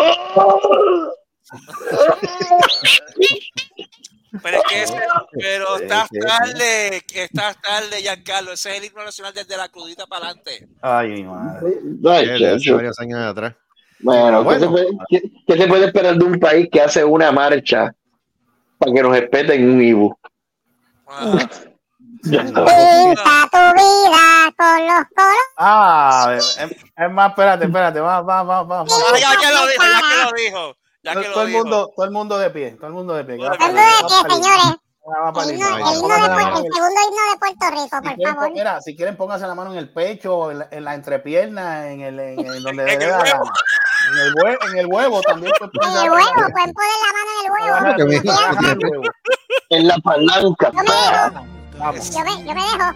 [4.44, 5.00] Pero es que ese-
[5.40, 8.52] pero estás tarde, que estás tarde, Giancarlo.
[8.54, 10.68] Ese es el himno nacional desde la crudita para adelante.
[10.82, 11.74] Ay, mi madre.
[12.08, 13.56] Ay, hace varios años atrás.
[14.02, 17.32] Bueno, ¿qué, se puede, qué- qué se puede esperar de un país que hace una
[17.32, 17.94] marcha
[18.78, 20.16] para que nos respeten un IBU?
[21.08, 21.50] Ajá.
[22.24, 25.48] Pinta tu vida con los colores.
[25.58, 28.84] Ah, es, es más, espérate, espérate, va, va, va, va.
[28.84, 28.88] va.
[28.90, 30.76] Ah, ya que lo dijo, ya que lo dijo.
[31.02, 31.60] Ya que todo, lo el dijo.
[31.64, 33.38] mundo, todo el mundo de pie, todo el mundo de pie.
[33.38, 33.78] Todo el para ¿Todo
[34.22, 34.76] el- de el- señores?
[35.02, 38.52] para El, himno- el de el segundo himno de Puerto Rico, Si por quieren, favor.
[38.52, 42.02] mira, si quieren, pónganse la mano en el pecho, en la, en la entrepierna, en
[42.02, 43.44] el, en, en donde En el huevo.
[44.12, 45.54] En el huevo, en el huevo también.
[45.58, 48.90] pues, En el huevo, pueden poner la mano en el huevo.
[48.92, 49.04] Huevo.
[49.70, 50.72] En la palanca.
[50.74, 51.46] Dejo,
[51.80, 52.14] Vamos.
[52.14, 52.94] yo me, yo me dejo.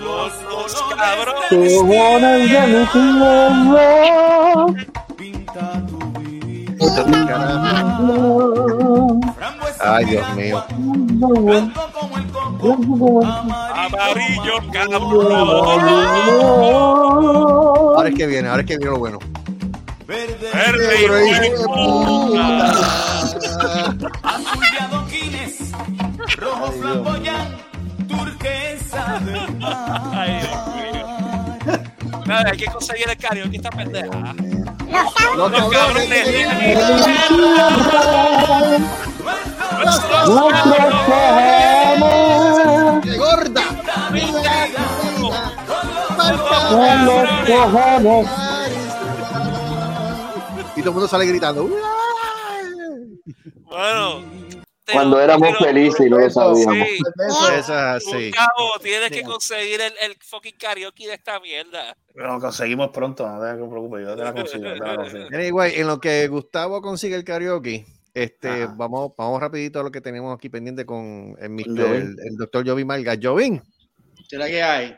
[0.00, 1.72] Los, los cabrones.
[9.80, 10.64] Ay, Dios mío.
[13.74, 15.32] Amarillo, cabrón.
[17.96, 19.18] Ahora es que viene, ahora es que viene lo bueno.
[20.06, 20.50] Verde
[21.00, 21.06] y
[25.86, 27.56] De de rojo flamboyán,
[28.08, 30.02] turquesa del mar.
[30.12, 31.04] Ay, Dios mío.
[32.26, 34.34] Nada, hay que conseguir el karaoke esta pendeja.
[35.36, 35.50] Los.
[35.50, 36.24] Los cabrones.
[43.02, 43.62] ¡Qué gorda!
[50.76, 51.68] Y todo el mundo sale gritando.
[53.64, 54.63] Bueno.
[54.92, 56.88] Cuando éramos felices y no lo sabíamos.
[56.88, 56.98] Sí.
[57.26, 58.26] Eso, Eso es así.
[58.26, 61.96] Gustavo, tienes que conseguir el, el fucking karaoke de esta mierda.
[62.14, 64.62] Lo conseguimos pronto, no te preocupes, yo te la consigo.
[64.62, 65.24] te la consigo.
[65.32, 68.74] Anyway, en lo que Gustavo consigue el karaoke, este, Ajá.
[68.76, 71.64] vamos, vamos rapidito a lo que tenemos aquí pendiente con el, Mr.
[71.66, 71.94] Jovín.
[71.94, 73.16] el, el doctor Jovín Malga.
[73.20, 73.62] Jovín,
[74.28, 74.96] ¿Será que hay?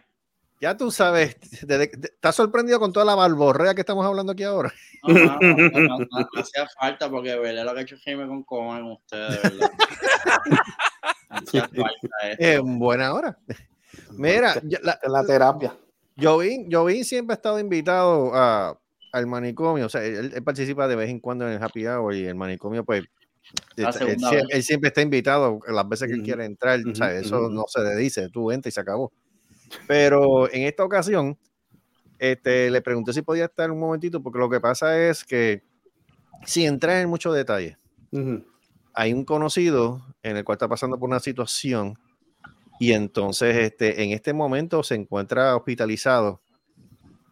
[0.60, 4.72] Ya tú sabes, ¿estás sorprendido con toda la balborrea que estamos hablando aquí ahora?
[5.06, 5.38] No, no, no,
[5.88, 8.84] no, no, no hacía falta porque de verdad lo que ha hecho Jaime con Cohen
[8.84, 9.68] ustedes, de verdad.
[11.28, 12.38] Hacía falta eso.
[12.38, 13.38] Es buena hora.
[14.16, 15.76] Mira, la- la terapia.
[16.18, 18.78] Jovín, Jovín siempre ha estado invitado a,
[19.12, 22.14] al manicomio, o sea, él, él participa de vez en cuando en el happy hour
[22.14, 23.04] y el manicomio, pues,
[23.76, 24.44] él, vez.
[24.50, 27.50] él siempre está invitado las veces que él Ujú, quiere entrar, o sea, eso ujú.
[27.50, 29.12] no se le dice, tú entras y se acabó.
[29.86, 31.36] Pero en esta ocasión,
[32.18, 35.62] Este, le pregunté si podía estar un momentito, porque lo que pasa es que,
[36.46, 37.76] sin entrar en mucho detalle,
[38.10, 38.42] Ujú.
[38.94, 41.98] hay un conocido en el cual está pasando por una situación
[42.80, 46.40] y entonces este, en este momento se encuentra hospitalizado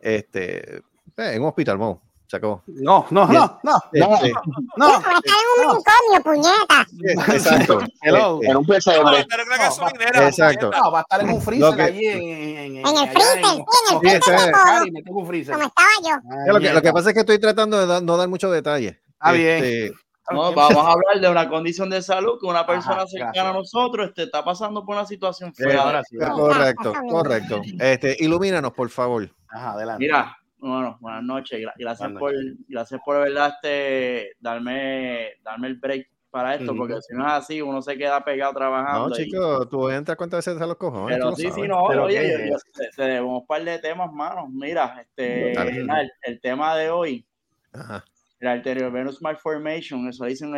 [0.01, 0.83] este, eh,
[1.17, 2.03] en un hospital, mo,
[2.35, 2.63] se acabó.
[2.67, 4.33] No, no, no, no, Este,
[4.77, 4.89] no.
[4.97, 7.33] Está en un manicomio, puñeta.
[7.35, 7.81] exacto.
[8.03, 8.39] Hello.
[8.41, 8.99] Este, En un pesebre.
[9.05, 10.29] Pero creo que es gasolinera.
[10.29, 10.71] Exacto.
[10.71, 13.45] No, va a estar en un freezer allí en, en, el freezer, en-
[13.93, 15.05] el freezer un.
[15.05, 16.15] Como estaba yo.
[16.31, 18.97] Ah, lo, que, lo que pasa es que estoy tratando de no dar muchos detalles.
[19.21, 19.63] Ah, bien.
[19.65, 19.93] Este,
[20.31, 23.47] No, vamos a hablar de una condición de salud que una persona Ajá, cercana gracias.
[23.47, 26.03] a nosotros este, está pasando por una situación eh, fea.
[26.09, 26.17] sí.
[26.19, 27.61] correcto, correcto.
[27.79, 29.29] Este, ilumínanos, por favor.
[29.49, 30.05] Ajá, adelante.
[30.05, 30.37] Mira,
[30.71, 31.61] bueno, buenas noches.
[31.61, 32.35] gra- Gracias Buenas por,
[32.69, 37.63] gracias por verdad este, darme, darme el break para esto, porque si no es así,
[37.63, 39.09] uno se queda pegado trabajando.
[39.09, 41.17] No, y- chico, tú entras cuántas veces a los cojones.
[41.17, 42.67] Pero sí, sí, no, Pero oye, ¿qué yo- es yo- eso?
[42.75, 44.49] te- tenemos un par de temas, mano.
[44.51, 47.25] Mira, este, el, el tema de hoy,
[47.73, 48.05] Ajá.
[48.41, 50.57] el arterial venous malformation, eso dice un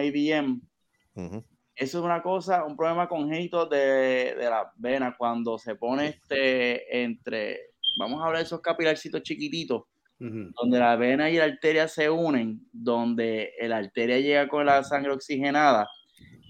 [1.14, 1.45] ujú.
[1.75, 7.03] eso es una cosa, un problema congénito de, de la vena cuando se pone este
[7.03, 9.83] entre, vamos a hablar de esos capilarcitos chiquititos,
[10.19, 15.13] Donde la vena y la arteria se unen, donde la arteria llega con la sangre
[15.13, 15.89] oxigenada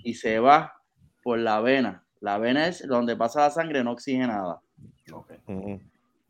[0.04, 0.74] y se va
[1.22, 2.06] por la vena.
[2.20, 4.60] La vena es donde pasa la sangre no oxigenada.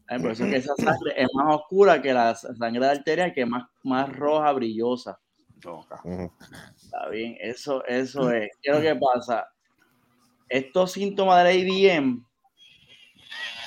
[0.08, 3.32] Ay, Por eso es que esa sangre es más oscura que la sangre de arteria,
[3.32, 5.18] que es más, más roja, brillosa.
[6.76, 8.50] Está bien, eso, eso es.
[8.62, 9.48] ¿Qué es lo que pasa?
[10.48, 12.24] Estos síntomas del AVM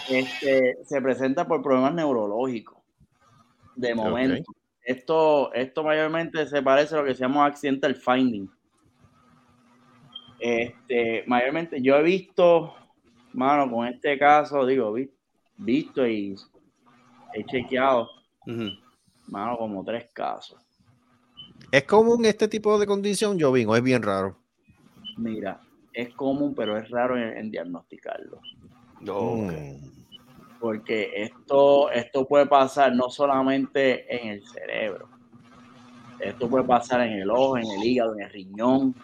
[0.10, 2.79] este, se presentan por problemas neurológicos.
[3.80, 4.52] De momento.
[4.84, 8.50] Esto, esto mayormente se parece a lo que se llama accidental finding.
[10.39, 12.74] Este, mayormente, yo he visto,
[13.34, 15.12] mano, con este caso, digo, vi-
[15.58, 16.36] visto y
[17.34, 18.10] he chequeado,
[19.28, 20.60] mano, como tres casos.
[21.72, 24.38] ¿Es común este tipo de condición, Jovín, o es bien raro?
[25.18, 25.62] Mira,
[25.94, 28.42] es común, pero es raro en, en diagnosticarlo.
[29.08, 29.54] Ok.
[29.54, 29.99] Mm.
[30.60, 35.08] Porque esto, esto puede pasar no solamente en el cerebro,
[36.19, 38.95] esto puede pasar en el ojo, en el hígado, en el riñón,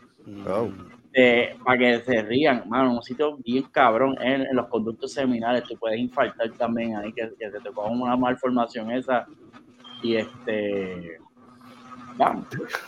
[0.48, 0.70] Oh.
[1.14, 5.64] eh, para que se rían, mano, un sitio bien cabrón, en, en los conductos seminales,
[5.64, 9.28] tú puedes infartar también ahí, que, que se te coja una malformación esa,
[10.02, 11.20] y este,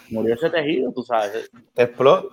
[0.09, 1.49] murió ese tejido, tú sabes.
[1.75, 2.29] Explo-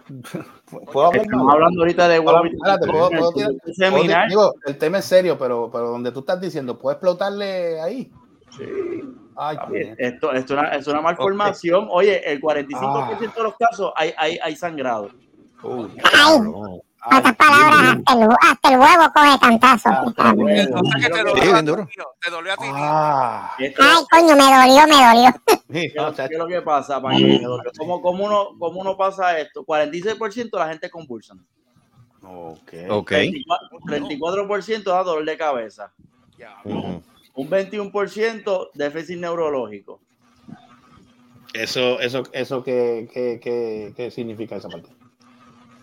[0.93, 4.23] ¿Puedo hablar Estamos hablando ahorita de Ahora, huevo espérate, ¿puedo- puedo tirar- el puedo seminal,
[4.25, 8.11] ti- Digo, el tema es serio, pero, pero donde tú estás diciendo, ¿puedo explotarle ahí?
[8.57, 8.65] Sí.
[9.37, 9.83] Ay, Está bien.
[9.97, 10.03] puñeta.
[10.07, 11.89] Esto, esto es, una, es una malformación.
[11.91, 15.11] Oye, el 45% de los casos hay, hay, hay sangrado.
[15.63, 15.91] Uy.
[17.07, 19.89] Otras palabras, hasta el, hasta el huevo coge cantazo.
[19.91, 21.89] Ah, Entonces, ¿qué te dolió Sí, a bien ti, duro.
[22.21, 22.65] Te dolió a ti.
[22.69, 25.35] Ah, Esto- Ay, coño, me dolió, me dolió.
[25.73, 26.29] ¿Qué es lo- no, chacho.
[26.29, 27.01] qué es lo que pasa?
[27.17, 27.43] Que-
[27.79, 29.65] ¿Cómo, cómo uno, ¿Cómo uno pasa esto?
[29.65, 31.35] 46% de la gente convulsa.
[32.23, 32.73] Ok.
[32.91, 33.11] Ok.
[33.13, 33.47] 34%,
[33.87, 35.93] 34% da dolor de cabeza.
[37.35, 40.01] Un 21% déficit neurológico.
[41.53, 44.89] Eso, eso, eso ¿qué, qué, qué, qué significa esa parte?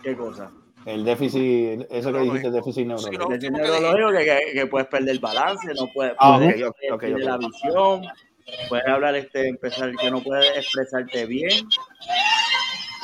[0.02, 0.50] ¿Qué cosa?
[0.84, 3.28] El déficit, eso que dijiste, déficit Sí, neurológico.
[3.28, 6.68] Déficit último que neurológico que, que, que puedes perder balance, no puedes, Ah, puedes ok,
[6.70, 7.24] ok, ok, perder ok.
[7.28, 8.02] la visión,
[8.68, 11.68] puedes hablar, este, empezar que no puedes expresarte bien.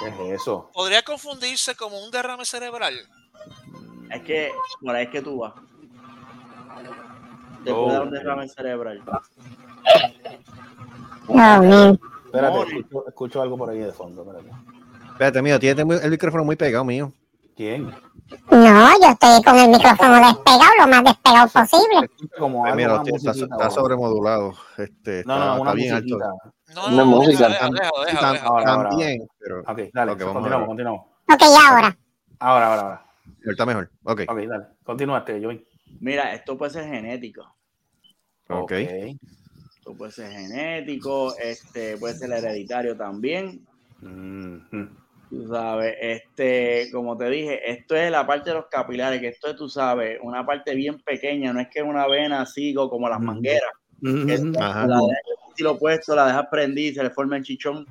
[0.00, 0.70] ¿Qué es eso?
[0.74, 2.94] Podría confundirse como un derrame cerebral.
[4.10, 5.54] Es que por ahí es que tú vas.
[7.64, 8.14] Te Oh, puede dar un ok.
[8.14, 9.02] derrame cerebral.
[12.26, 14.22] Espérate, escucho, escucho algo por ahí de fondo.
[14.22, 14.50] Espérate.
[15.12, 17.12] Espérate, mío, tienes muy- el micrófono muy pegado, mío.
[17.58, 17.86] ¿Quién?
[18.52, 22.08] No, yo estoy con el micrófono despegado, lo más despegado posible.
[22.38, 24.54] Como algo, mira, una está, está sobremodulado.
[24.76, 26.24] Este, No, está, no, una está bien musiquita.
[26.24, 26.54] alto.
[26.72, 27.20] No, no.
[28.44, 31.00] Ahora, ahora, también, pero Ok, dale, Ok, vamos a continuamos, continuamos.
[31.28, 31.98] Ok, ahora.
[32.38, 33.06] Ahora, ahora, ahora.
[33.44, 33.90] está mejor.
[34.04, 34.64] Ok, Ok, dale.
[34.84, 35.66] Continúate, Joey.
[35.98, 37.42] Mira, esto puede ser genético.
[38.50, 38.70] ok.
[38.70, 43.66] Esto puede ser genético, este, puede ser hereditario también.
[44.00, 44.96] Mhm.
[45.30, 49.48] Tú sabes, este, como te dije, esto es la parte de los capilares, que esto
[49.50, 53.08] es, tú sabes, una parte bien pequeña, no es que una vena así co- como
[53.08, 53.70] las mangueras.
[54.02, 54.86] esto, Ajá.
[54.86, 57.86] La dejas opuesto, la dejas prendida y se le forma el chichón.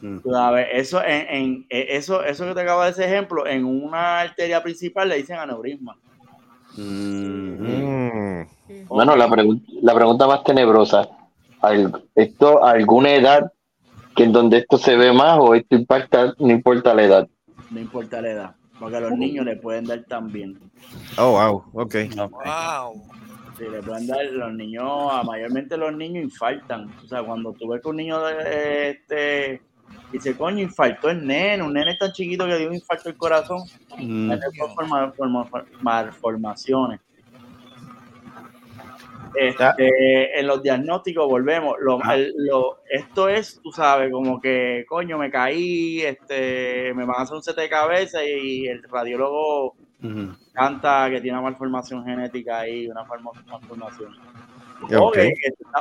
[0.00, 0.18] Mm.
[0.20, 3.64] Tú sabes, eso, en, en- eh, eso, eso que te acabo de ese ejemplo, en
[3.64, 5.96] una arteria principal le dicen aneurisma.
[6.76, 8.42] Mm,
[8.88, 11.08] Bueno, la, pregun- la pregunta más tenebrosa,
[11.60, 13.52] ¿al- ¿esto a alguna edad
[14.16, 17.28] que en donde esto se ve más o esto impacta, no importa la edad?
[17.70, 20.58] No importa la edad, porque a los niños le pueden dar también.
[21.18, 21.94] Oh, wow, ok.
[22.16, 23.02] Wow.
[23.58, 26.90] Sí, le pueden dar los niños, a- mayormente los niños infartan.
[27.02, 29.62] O sea, cuando tú ves que un niño de- este
[30.12, 33.62] dice, coño, infartó el nene, un nene tan chiquito que dio un infarto al corazón,
[33.98, 34.30] Mm.
[35.16, 35.30] por
[35.82, 37.00] malformaciones.
[39.38, 41.76] Este, en los diagnósticos volvemos.
[41.80, 47.16] Lo, el- lo- esto es, tú sabes, como que, coño, me caí, este, me van
[47.18, 49.74] a hacer un CT de cabeza y el radiólogo
[50.52, 54.14] canta que tiene una malformación genética ahí, una forma- malformación.
[54.94, 55.10] O,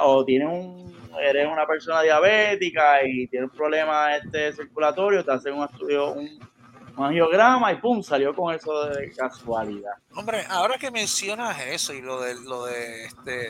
[0.04, 5.54] o tienes un, eres una persona diabética y tienes un problema este circulatorio, te hacen
[5.54, 6.30] un estudio, un,
[6.98, 9.92] un angiograma y pum, salió con eso de casualidad.
[10.16, 13.50] Hombre, ahora que mencionas eso y lo de lo de este,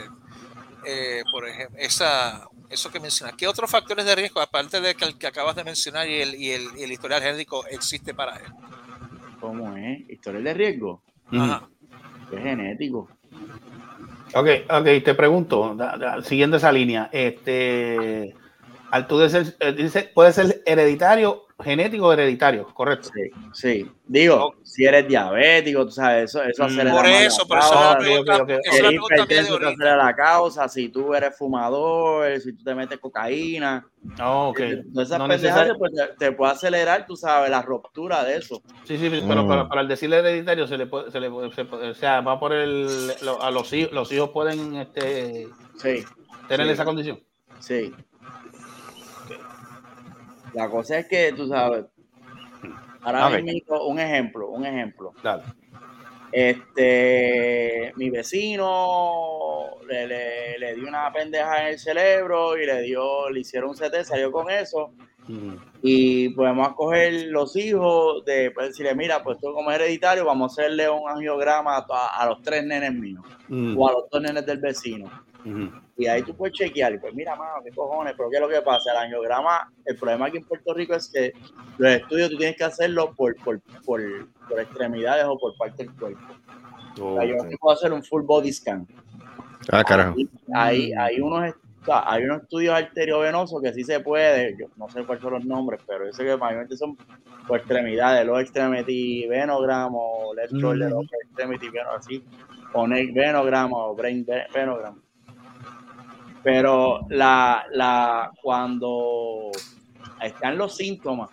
[0.86, 5.06] eh, por ejemplo, esa, eso que mencionas, ¿qué otros factores de riesgo, aparte de que,
[5.06, 8.38] el que acabas de mencionar y el, y el, y el historial genético, existe para
[8.38, 8.52] él?
[9.40, 10.10] ¿Cómo es?
[10.10, 11.02] ¿Historial de riesgo?
[11.32, 11.68] Ajá.
[12.32, 13.10] Es genético.
[14.34, 18.36] Ok, ok, te pregunto, da- da- siguiendo esa línea, este,
[18.92, 23.10] al tú de ser, eh, dice, puede ser hereditario, genético o hereditario, correcto.
[23.14, 23.92] Sí, sí.
[24.08, 26.66] Digo, si eres diabético, tú sabes, eso, eso Mm.
[26.66, 28.50] acelera Por eso, por eso es la pregunta- ok, ok.
[28.50, 29.70] esa es la Eres pregunta mía de hipertenso, te ahorita.
[29.70, 30.68] acelera la causa.
[30.70, 33.88] Si tú eres fumador, si tú te metes cocaína,
[34.22, 34.60] Oh, ok.
[34.94, 38.62] todas esas No necesari- pues, te, te puede acelerar, tú sabes, la ruptura de eso.
[38.84, 39.48] Sí, sí, pero Mm.
[39.48, 42.22] para, para el decirle hereditario se le puede, se le puede- se puede- o sea,
[42.22, 46.04] va por el, lo- a los hijos, los hijos pueden este, Sí,
[46.48, 46.74] tener Sí.
[46.74, 47.20] esa condición.
[47.60, 47.94] sí.
[50.56, 51.86] La cosa es que, tú sabes,
[53.02, 55.12] ahora mismo, un ejemplo, un ejemplo.
[55.22, 55.44] Dale.
[56.32, 63.30] Este, mi vecino le, le, le dio una pendeja en el cerebro y le dio,
[63.30, 64.94] le hicieron un CT, salió con eso.
[65.82, 70.62] Y podemos coger los hijos de, pues decirle, mira, pues tú como hereditario, vamos a
[70.62, 73.78] hacerle un angiograma a, a los tres nenes míos Mm.
[73.78, 75.10] o a los dos nenes del vecino.
[75.98, 78.50] Y ahí tú puedes chequear, y pues mira, mano, qué cojones, pero qué es lo
[78.50, 81.32] que pasa, el angiograma, el problema aquí en Puerto Rico es que
[81.78, 84.02] los estudios tú tienes que hacerlo por, por, por,
[84.50, 86.20] por extremidades o por parte del cuerpo.
[87.00, 87.46] O sea, yo Ok.
[87.52, 88.88] no puedo hacer un full body scan.
[89.72, 90.16] Ah, carajo.
[90.54, 91.54] Hay, hay, unos,
[91.86, 95.34] o sea, hay unos estudios arteriovenosos que sí se puede, yo no sé cuáles son
[95.34, 96.98] los nombres, pero yo sé que mayormente son
[97.48, 101.04] por extremidades, low extremity venogram o left shoulder Ujú.
[101.04, 102.24] upper extremity venogram, así,
[102.74, 105.00] o neck venogram o brain ve- venogram.
[106.44, 109.52] Pero la, la, cuando
[110.22, 111.30] están los síntomas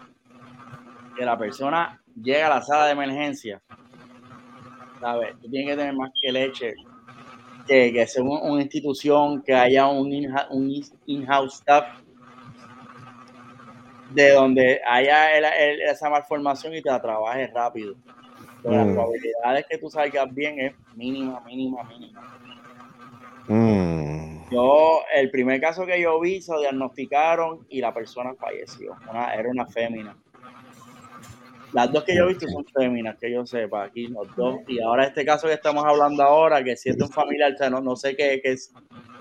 [1.16, 3.60] que la persona llega a la sala de emergencia,
[5.00, 5.34] ¿sabes?
[5.40, 6.74] Tú tienes que tener más que leche,
[7.66, 10.12] que, que sea un- una institución, que haya un
[11.06, 11.84] in-house staff
[14.10, 17.94] de donde haya el- el- esa malformación y te la trabajes rápido.
[18.62, 18.78] Pero Mm.
[18.78, 22.20] Las probabilidades que tú salgas bien es mínima, mínima, mínima.
[23.48, 24.50] Mm.
[24.50, 28.94] Yo, el primer caso que yo vi, se diagnosticaron y la persona falleció.
[29.10, 30.16] Una- era una fémina.
[31.72, 34.60] Las dos que yo he visto son féminas, que yo sepa, aquí los dos.
[34.68, 37.56] Y ahora este caso que estamos hablando ahora, que si es de un familiar, o
[37.56, 38.74] sea, no, no sé qué, qué es,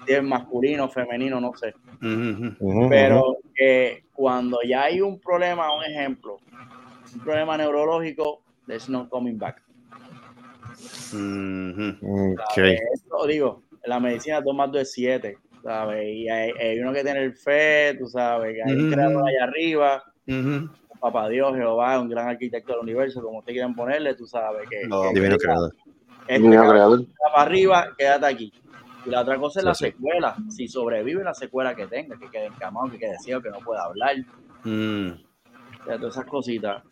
[0.06, 1.74] si es masculino, femenino, no sé.
[2.02, 2.56] Ujú.
[2.60, 6.40] Ujú, Pero que cuando ya hay un problema, un ejemplo,
[7.16, 9.62] un problema neurológico, there's no coming back.
[11.14, 11.96] Ujú.
[12.02, 12.34] ujú.
[12.34, 12.58] Ok.
[12.94, 16.06] Esto, digo, la medicina 2 más 2 es 7, ¿sabes?
[16.06, 20.04] Y hay, hay uno que tener fe, tú sabes, que hay un allá arriba.
[21.02, 24.88] Papá Dios, Jehová, un gran arquitecto del universo, como ustedes quieran ponerle, tú sabes que,
[24.88, 25.76] No, que Divino creador.
[26.28, 27.02] este Divino creador.
[27.02, 28.54] está para arriba, quédate aquí.
[29.06, 29.92] Y la otra cosa es la Sí, sí.
[29.92, 30.36] secuela.
[30.50, 33.84] Si sobrevive la secuela que tenga, que quede encamado, que quede ciego, que no pueda
[33.84, 34.16] hablar,
[34.64, 35.10] Mm.
[35.82, 36.84] o sea, todas esas cositas.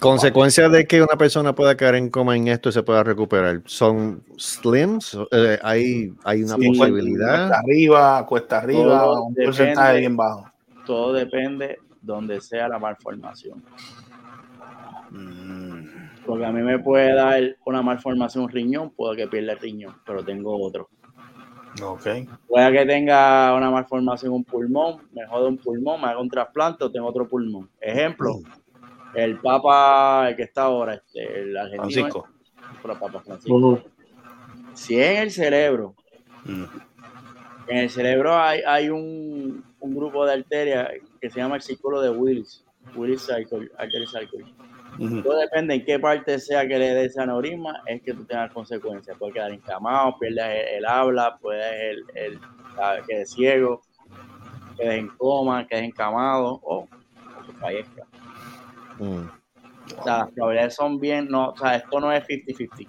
[0.00, 3.60] Consecuencias de que una persona pueda caer en coma en esto y se pueda recuperar.
[3.66, 5.16] ¿Son slims?
[5.30, 7.36] Eh, hay, hay una Sí, posibilidad.
[7.48, 9.44] Cuesta arriba, cuesta arriba, Todo un depende.
[9.58, 10.49] porcentaje bien bajo.
[10.86, 13.62] Todo depende donde sea la malformación.
[15.10, 15.84] Mm.
[16.24, 20.24] Porque a mí me puede dar una malformación riñón, puedo que pierda el riñón, pero
[20.24, 20.88] tengo otro.
[21.82, 22.06] Ok.
[22.48, 26.84] Puede que tenga una malformación un pulmón, me jode un pulmón, me haga un trasplante
[26.84, 27.68] o tengo otro pulmón.
[27.80, 28.40] Ejemplo,
[29.14, 31.82] el Papa, el que está ahora, este, el argentino.
[32.10, 32.28] Francisco.
[32.84, 33.54] el Papa Francisco.
[33.56, 33.80] Ujú.
[34.74, 35.94] Si en el cerebro,
[36.44, 36.64] Mm.
[37.68, 40.88] en el cerebro hay, hay un, un grupo de arterias
[41.20, 42.64] que se llama el círculo de Willis,
[42.94, 44.44] Willis Cycle, Artery Cycle.
[45.22, 48.52] Todo depende en qué parte sea que le dé ese aneurisma, es que tú tengas
[48.52, 49.16] consecuencias.
[49.18, 52.38] Puedes quedar encamado, pierdes el, el habla, puedes el,
[53.08, 53.82] el, ciego,
[54.76, 58.06] quedes en coma, quedes encamado o, o que fallezca.
[58.98, 59.40] Mm.
[59.98, 62.88] O sea, las probabilidades son bien, no, o sea, esto no es 50-50.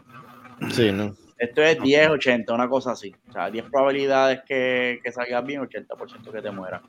[0.72, 1.16] Sí, ¿no?
[1.42, 3.16] Esto es 10, 80, una cosa así.
[3.30, 6.84] O sea, 10 probabilidades que, que salgas bien, 80% que te mueras.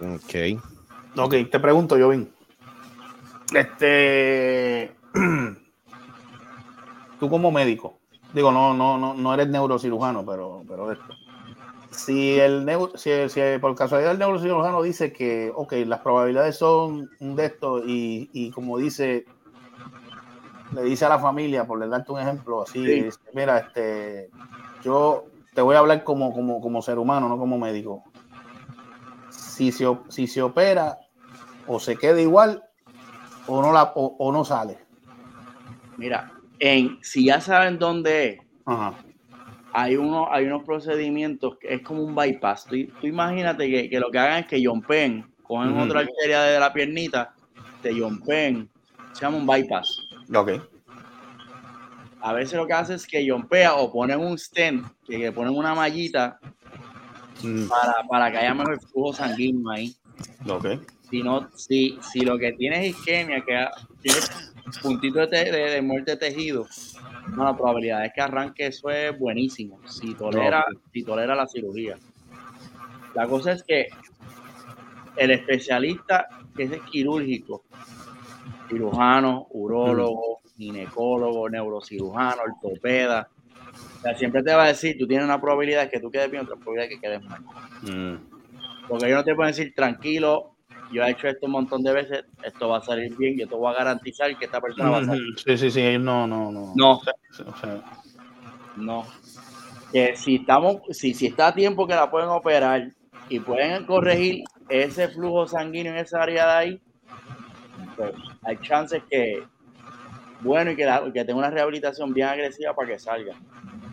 [0.00, 0.62] Ok.
[1.16, 2.30] Ok, te pregunto, Jovin.
[3.52, 4.92] Este.
[7.18, 7.98] Tú como médico,
[8.32, 11.06] digo, no, no, no, no eres neurocirujano, pero, pero de esto.
[11.90, 17.10] Si el neu- si, si por casualidad el neurocirujano dice que, ok, las probabilidades son
[17.18, 19.26] un de esto y, y como dice,
[20.74, 23.02] le dice a la familia, por le darte un ejemplo, así, Sí.
[23.02, 24.30] dice, mira, este,
[24.82, 28.04] yo te voy a hablar como, como, como ser humano, no como médico.
[29.30, 30.98] Si se, si se opera,
[31.66, 32.62] o se queda igual,
[33.46, 34.78] o no, la, o, o no sale.
[35.96, 38.94] Mira, en, si ya saben dónde es, Ajá.
[39.72, 42.66] hay, uno, hay unos procedimientos que es como un bypass.
[42.66, 46.60] Tú, tú imagínate que, que lo que hagan es que Pen cogen otra arteria de
[46.60, 47.34] la piernita,
[47.82, 47.90] te
[48.26, 48.68] Pen
[49.12, 50.07] se llama un bypass.
[50.34, 50.50] Ok.
[52.20, 55.54] A veces lo que hace es que yompea o ponen un stent, que le ponen
[55.54, 56.38] una mallita
[57.42, 59.94] Mm, para, para que haya mejor flujo sanguíneo ahí.
[60.48, 60.66] ok.
[61.08, 63.64] Si, no, si, si lo que tienes es isquemia, que
[64.02, 64.52] tienes
[64.82, 66.66] puntito de, te- de- de muerte de tejido,
[67.28, 71.96] no, la probabilidad es que arranque eso es buenísimo, si tolera, si tolera la cirugía.
[73.14, 73.86] La cosa es que
[75.16, 76.26] el especialista
[76.56, 77.62] que es quirúrgico,
[78.68, 83.28] cirujano, urólogo, ginecólogo, neurocirujano, ortopeda,
[83.98, 86.44] o sea, siempre te va a decir, tú tienes una probabilidad que tú quedes bien,
[86.44, 87.42] otra probabilidad que quedes mal.
[87.82, 88.16] Mm,
[88.88, 90.54] Porque ellos no te pueden decir, tranquilo,
[90.92, 93.54] yo he hecho esto un montón de veces, esto va a salir bien, yo te
[93.54, 95.38] voy a garantizar que esta persona va a salir.
[95.38, 96.72] Sí, sí, sí, ellos no, no, no.
[96.74, 96.92] No.
[96.92, 97.14] O sea,
[97.46, 97.82] o sea,
[98.76, 99.04] No.
[99.92, 102.90] Que si estamos, si, si está a tiempo que la pueden operar
[103.28, 106.80] y pueden corregir ese flujo sanguíneo en esa área de ahí,
[107.98, 108.12] pues
[108.44, 109.44] hay chances que,
[110.40, 113.34] bueno, y que, la- que tenga una rehabilitación bien agresiva para que salga.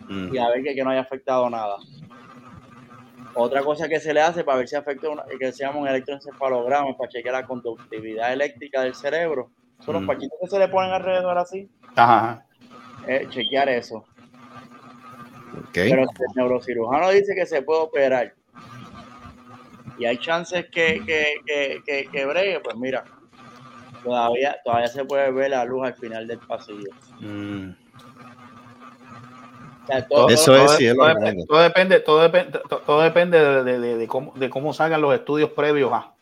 [0.08, 1.76] mm, y a ver que, que no haya afectado nada.
[3.34, 5.88] Otra cosa que se le hace para ver si afecta una, que se llama un
[5.88, 9.50] electroencefalograma para chequear la conductividad eléctrica del cerebro.
[9.80, 10.06] Son los Mm.
[10.06, 11.68] paquitos que se le ponen alrededor así.
[11.96, 12.46] Ajá,
[13.06, 14.06] eh, chequear eso.
[15.74, 18.34] Pero si el neurocirujano dice que se puede operar
[19.98, 23.04] y hay chances que, que, que, que, que bregue, pues mira,
[24.06, 26.90] todavía, todavía se puede ver la luz al final del pasillo.
[27.20, 27.70] Mm.
[29.82, 33.00] O sea, todo- Eso todo- es, todo, todo depende, todo depende, todo depende, to- todo
[33.02, 36.12] depende de, de- de- de cómo, de cómo salgan los estudios previos a.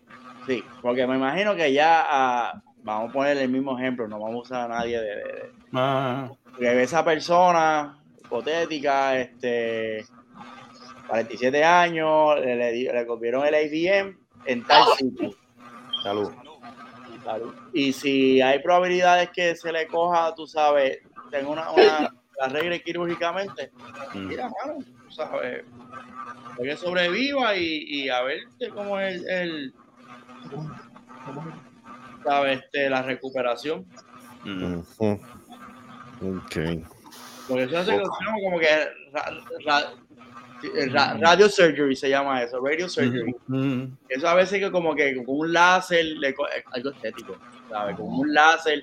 [0.46, 4.36] Sí, porque me imagino que ya, ah, vamos a poner el mismo ejemplo, no vamos
[4.36, 10.04] a usar a nadie de, de- de- Ah, que esa persona hipotética, este,
[11.08, 14.14] 47 años, le, le, le copiaron el ABM
[14.44, 15.30] en tal sitio.
[16.02, 16.30] salud.
[17.24, 17.52] Claro.
[17.72, 20.98] Y si hay probabilidades que se le coja, tú sabes,
[21.30, 22.00] tenga una, una
[22.38, 23.70] la arregle quirúrgicamente,
[24.12, 24.26] Mm.
[24.28, 25.64] mira, mano, tú sabes,
[26.62, 28.40] que sobreviva y, y a ver
[28.74, 29.72] cómo es el, el-
[32.24, 33.86] sabes, este, la recuperación.
[34.44, 34.80] Mm.
[35.00, 36.56] Ok.
[37.48, 38.66] Porque eso hace que llama como que
[39.12, 39.30] ra-
[39.66, 39.92] ra-
[41.20, 43.34] radio surgery se llama eso, radio surgery.
[43.48, 43.84] Mm.
[44.08, 46.34] Eso a veces que como que con un láser, le
[46.72, 47.36] algo estético,
[47.68, 47.96] ¿sabes?
[47.96, 48.82] Con un láser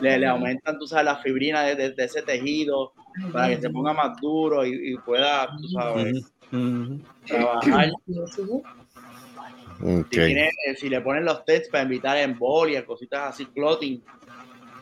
[0.00, 2.92] le, le aumentan, tú sabes, la fibrina de, de- de ese tejido
[3.32, 7.00] para que se ponga más duro y, y pueda, tú sabes, Mm.
[7.26, 7.90] trabajar.
[9.80, 10.06] Ok.
[10.10, 14.02] Si, tiene- si le ponen los tests para evitar embolias, cositas así, clotting,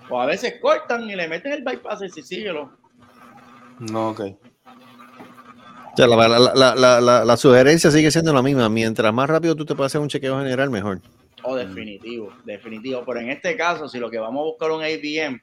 [0.08, 2.70] o a veces cortan y le meten el bypass y síguelo.
[3.80, 4.20] No, ok.
[5.96, 8.68] Sea, la, la- la- la- la- la sugerencia sigue siendo la misma.
[8.68, 11.00] Mientras más rápido tú te puedas hacer un chequeo general, mejor.
[11.42, 13.02] Oh, definitivo, definitivo.
[13.06, 15.40] Pero en este caso, si lo que vamos a buscar un ABM,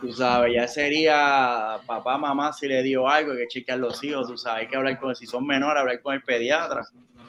[0.00, 4.26] tú sabes, ya sería papá, mamá, si le dio algo, hay que chequear los hijos,
[4.26, 6.82] tú sabes, hay que hablar con, si son menores, hablar con el pediatra.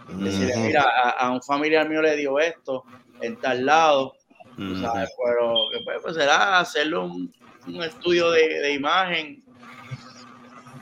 [0.07, 2.83] Decirle, mira, a, a un familiar mío le dio esto
[3.21, 4.13] en tal lado,
[4.57, 5.53] tú sabes, pero
[5.85, 7.33] pues, pues, será hacerle un,
[7.67, 9.41] un estudio de, de imagen,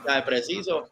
[0.04, 0.22] ¿sabes?
[0.24, 0.88] preciso,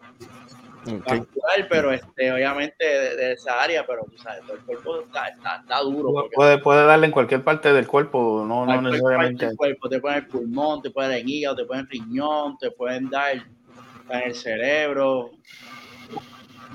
[0.87, 1.07] Ok.
[1.07, 5.29] actual, pero este, obviamente de, de esa área, pero tú sabes, todo el cuerpo está,
[5.29, 6.29] está, está duro.
[6.35, 9.47] Puede, puede darle en cualquier parte del cuerpo, no, no necesariamente.
[9.47, 12.71] del cuerpo, te ponen el pulmón, te ponen el hígado, te ponen el riñón, te
[12.71, 15.33] pueden dar en el cerebro.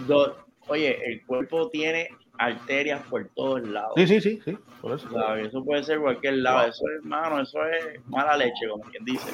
[0.08, 0.38] Do-
[0.68, 3.94] oye, el cuerpo tiene arterias por todos lados.
[3.96, 5.10] Sí, sí, sí, sí, por eso.
[5.12, 5.48] ¿sabes?
[5.48, 6.68] Eso puede ser cualquier lado.
[6.68, 9.32] Eso es, mano, eso es mala leche, como quien dice.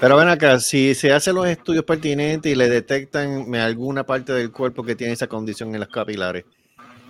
[0.00, 4.52] Pero ven acá, si se hacen los estudios pertinentes y le detectan alguna parte del
[4.52, 6.44] cuerpo que tiene esa condición en las capilares,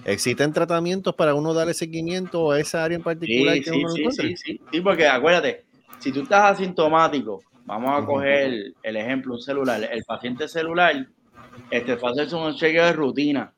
[0.05, 3.89] ¿existen tratamientos para uno darle seguimiento a esa área en particular Sí, que sí, uno
[3.89, 4.61] no sí, sí, sí.
[4.72, 5.64] Sí, porque acuérdate,
[5.99, 9.87] si tú estás asintomático vamos a coger el ejemplo, un celular.
[9.93, 11.07] El paciente celular,
[11.70, 13.53] este, fue a hacerse un chequeo de rutina.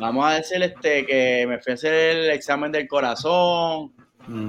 [0.00, 3.92] Vamos a decir este, que me fui a hacer el examen del corazón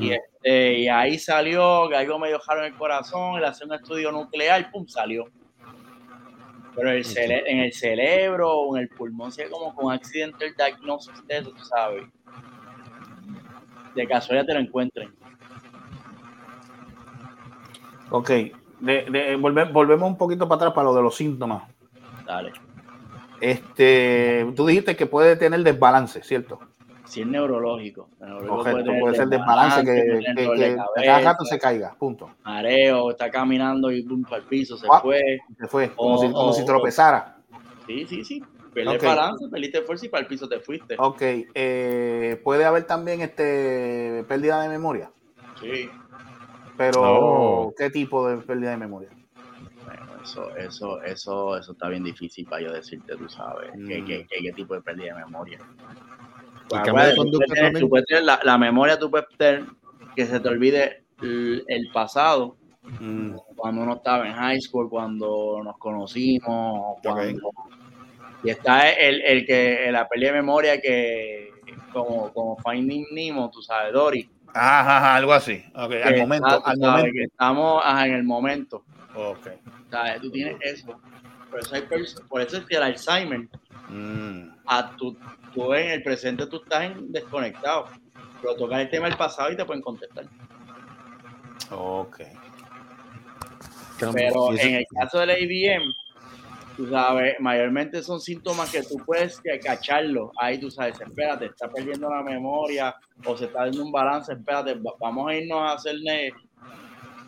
[0.02, 3.74] y, este, y ahí salió que algo medio raro en el corazón, le hace un
[3.74, 5.26] estudio nuclear, pum, salió.
[6.76, 10.46] Pero el cere- en el cerebro o en el pulmón, si es como con accidente
[10.46, 12.04] el diagnóstico de eso, tú sabes.
[13.94, 15.14] De casualidad te lo encuentren.
[18.10, 18.54] Ok, de-
[19.10, 21.64] de- volve- volvemos un poquito para atrás para lo de los síntomas.
[22.26, 22.52] Dale.
[23.42, 26.60] Este, tú dijiste que puede tener desbalance, ¿cierto?
[27.06, 28.08] Si es neurológico.
[28.20, 32.30] neurológico Correcto, puede ser desbalance que, que, que de cada rato se caiga, punto.
[32.46, 35.20] mareo, está caminando y pum, para el piso, se Ah, fue.
[35.60, 37.38] Se fue, como, si, como si tropezara.
[37.88, 38.42] Sí, sí, sí.
[38.74, 39.16] Perdiste Ok.
[39.16, 40.96] balance, perdiste fuerza y para el piso te fuiste.
[40.98, 45.12] Ok, eh, puede haber también este pérdida de memoria,
[45.60, 45.90] Sí.
[46.78, 47.74] pero Oh.
[47.78, 49.10] ¿qué tipo de pérdida de memoria?
[50.22, 54.06] Eso, eso, eso, eso está bien difícil para yo decirte, tú sabes, qué, Mm.
[54.06, 55.58] qué, qué- qué tipo de pérdida de memoria.
[55.60, 57.84] ¿Y Pues, cambio de acuérdate, tú conducta puedes tener- también?
[57.84, 59.66] tú puedes tener la, la memoria, tú puedes tener
[60.16, 62.58] que se te olvide el, el pasado,
[63.00, 67.52] Mm, cuando uno estaba en high school, cuando nos conocimos, cuando...
[68.44, 71.52] Y está el, el que la pérdida de memoria que
[71.92, 74.30] como, como Finding Nemo, tú sabes, Dory.
[74.54, 75.64] Ajá, ajá, algo así.
[75.74, 78.84] Al momento, al que estamos ajá, en el momento.
[79.16, 79.48] Ok.
[79.92, 80.22] ¿Sabes?
[80.22, 81.00] Tú tienes eso.
[81.52, 83.48] Por eso, hay pers- por eso es que el Alzheimer,
[83.90, 85.18] Mm, a tu,
[85.54, 87.88] tú en el presente tú estás desconectado.
[88.42, 90.26] Pero tocas el tema del pasado y te pueden contestar.
[91.72, 92.22] ok.
[94.14, 95.84] Pero en el caso del ABM,
[96.76, 100.32] tú sabes, mayormente son síntomas que tú puedes cacharlo.
[100.40, 104.74] Ahí tú sabes, espérate, está perdiendo la memoria o se está dando un balance, espérate,
[104.76, 106.34] va- vamos a irnos a hacerle,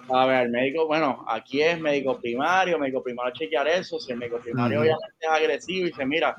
[0.09, 4.11] a ver, al médico, bueno, aquí es médico primario, médico primario a chequear eso, si
[4.11, 6.35] el médico primario obviamente es agresivo y dice, mira,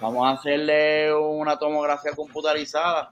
[0.00, 3.10] vamos a hacerle una tomografía computarizada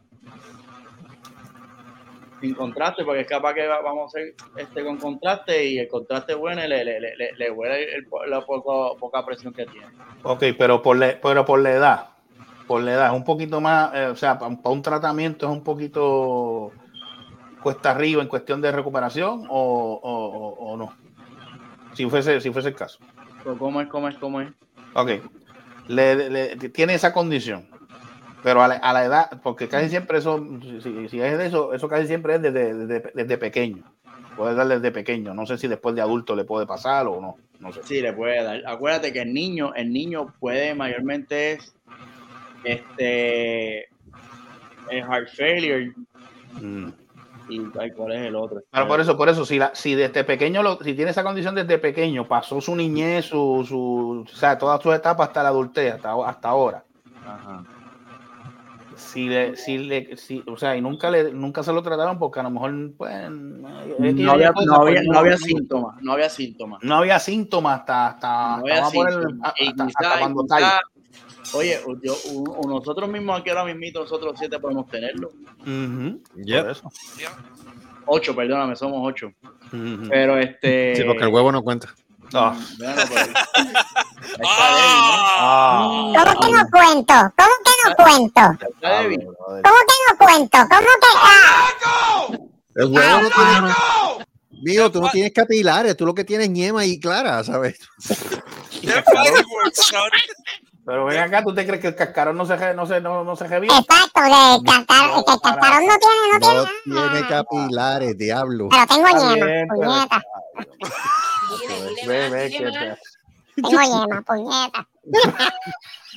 [2.41, 5.89] sin contraste, porque es capaz que va- vamos a hacer este con contraste y el
[5.89, 9.64] contraste bueno y le, le, le, le, le huele el- la poco- poca presión que
[9.66, 9.87] tiene.
[10.22, 12.09] Ok, pero por, la, pero por la edad,
[12.66, 15.64] por la edad, es un poquito más, eh, o sea, para, un tratamiento es un
[15.64, 16.72] poquito
[17.65, 20.95] cuesta arriba en cuestión de recuperación o, o- o- o no.
[21.95, 22.99] Si fuese, si fuese el caso.
[23.43, 23.89] Pero ¿Cómo es?
[23.89, 24.17] ¿Cómo es?
[24.19, 24.51] ¿Cómo es?
[24.95, 25.11] Ok,
[25.89, 27.67] le, le- tiene esa condición,
[28.43, 30.45] pero a la, a la edad, porque casi siempre eso,
[30.83, 33.83] si, si es de eso, eso casi siempre es desde, desde, desde pequeño.
[34.37, 35.33] Puede dar desde pequeño.
[35.33, 37.37] No sé si después de adulto le puede pasar o no.
[37.61, 37.81] No sé.
[37.85, 38.62] Sí, le puede dar.
[38.67, 41.75] Acuérdate que el niño, el niño puede mayormente es
[42.65, 43.89] este
[44.91, 45.93] el heart failure
[46.61, 46.89] Mm.
[47.49, 48.62] Y ay, cuál es el otro.
[48.70, 51.55] Pero por eso, por eso, si, la, si desde pequeño, lo, si tiene esa condición
[51.55, 55.95] desde pequeño, pasó su niñez, su, su, o sea, todas sus etapas hasta la adultez,
[55.95, 56.84] hasta, hasta ahora.
[57.26, 57.64] Ajá.
[58.97, 62.38] Si le, si le, si, o sea, y nunca le, nunca se lo trataron porque
[62.40, 66.12] a lo mejor, pues, es que No había, no había, pues, no había síntomas, no
[66.12, 66.82] había síntomas.
[66.82, 68.99] no había síntomas hasta, hasta, había hasta,
[69.42, 70.80] hasta- hasta- cuando está
[71.55, 72.17] Oye, yo,
[72.67, 75.31] nosotros mismos aquí ahora mismito, nosotros siete podemos tenerlo.
[75.65, 76.63] Yep.
[76.63, 76.93] por eso.
[78.07, 79.33] Ocho, perdóname, somos ocho.
[80.11, 80.97] Pero este.
[80.97, 81.89] Sí, porque el huevo no cuenta.
[82.33, 82.57] Ah.
[82.79, 83.33] Bueno, pero-
[84.47, 86.13] Ah.
[86.17, 87.15] ¿Cómo que no cuento?
[87.37, 88.41] ¿Cómo que no cuento?
[88.41, 90.59] ¿Cómo que no cuento?
[90.59, 91.13] ¿Cómo que.?
[91.17, 92.29] Ah,
[92.77, 93.75] El huevo no tiene.
[94.63, 97.79] Mío, tú no tienes capilares, tú lo que tienes es ñema y clara, ¿sabes?
[100.87, 103.37] Pero ven acá, ¿tú te crees que el cascarón no se, no se, no, no
[103.37, 103.78] se revienta?
[103.78, 106.64] exacto, de cantar, que el cascarón no tiene, no tiene.
[106.87, 108.68] No tiene capilares, diablo.
[108.70, 110.22] Pero tengo Está yema, bien, pero- puñeta.
[112.07, 112.99] Ve, ve, que te-
[113.62, 114.87] Tengo yema, puñeta.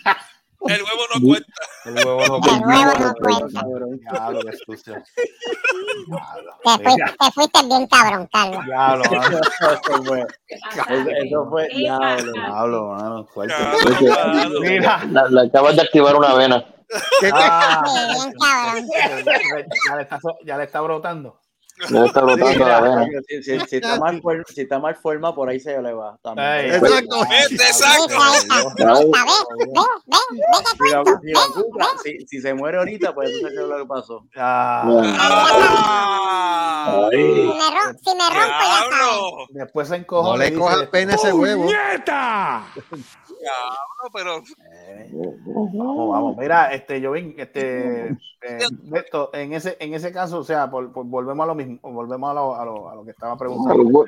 [0.65, 1.53] El huevo no cuenta.
[1.85, 3.63] el huevo no El huevo no cuenta.
[4.11, 5.03] Diablo, qué sucio.
[6.63, 8.65] Te fuiste, te fuiste bien cabrón, Carlos.
[8.65, 9.39] Diablo, mano.
[9.61, 10.27] Eso fue.
[10.47, 11.67] Eso, fue.
[11.69, 12.31] Diablo.
[12.33, 13.25] Diablo, mano.
[13.25, 13.55] Fuerte.
[14.61, 15.03] Mira.
[15.11, 16.65] La, la acabas de activar una vena.
[17.33, 17.83] Ah,
[18.13, 18.87] bien cabrón.
[19.87, 21.39] ya, le está, ya le está brotando.
[21.89, 23.05] Me está brotando la vena.
[23.27, 26.17] Si, si- si está mal, si está mal forma, por ahí se le va.
[26.75, 27.19] Exacto.
[27.29, 28.07] Vete, exacto.
[32.27, 34.25] Si, se muere ahorita, pues tú sabes lo que pasó.
[34.35, 34.83] Ah,
[36.89, 40.31] Ah, Si me, rom- si me rompo, ya después se encojó.
[40.31, 41.67] No le cojas pena ese huevo.
[43.51, 45.09] Diablo, pero Eh,
[45.73, 46.37] Vamos, vamos.
[46.37, 51.05] Mira, este, Jovín, este, eh, Beto, en ese, en ese caso, o sea, por- por-
[51.05, 54.03] volvemos a lo mismo, volvemos a lo, a lo, a lo que estaba preguntando.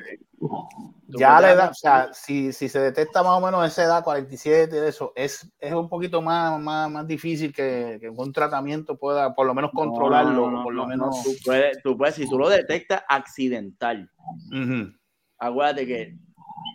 [1.08, 4.80] Ya la edad, o sea, si, si se detecta más o menos esa edad, 47
[4.80, 9.34] de eso, es, es un poquito más, más, más difícil que, que un tratamiento pueda
[9.34, 11.16] por lo menos controlarlo, No, no, por lo no, menos.
[11.16, 14.08] no, tú, puedes, tú puedes, si tú lo detectas accidental,
[14.52, 14.92] Ujú,
[15.38, 16.16] acuérdate que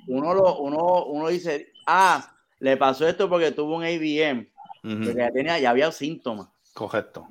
[0.07, 4.47] uno, lo, uno, uno dice, ah, le pasó esto porque tuvo un ABM,
[4.81, 6.47] porque ya, tenía, ya había síntomas.
[6.73, 7.27] Correcto.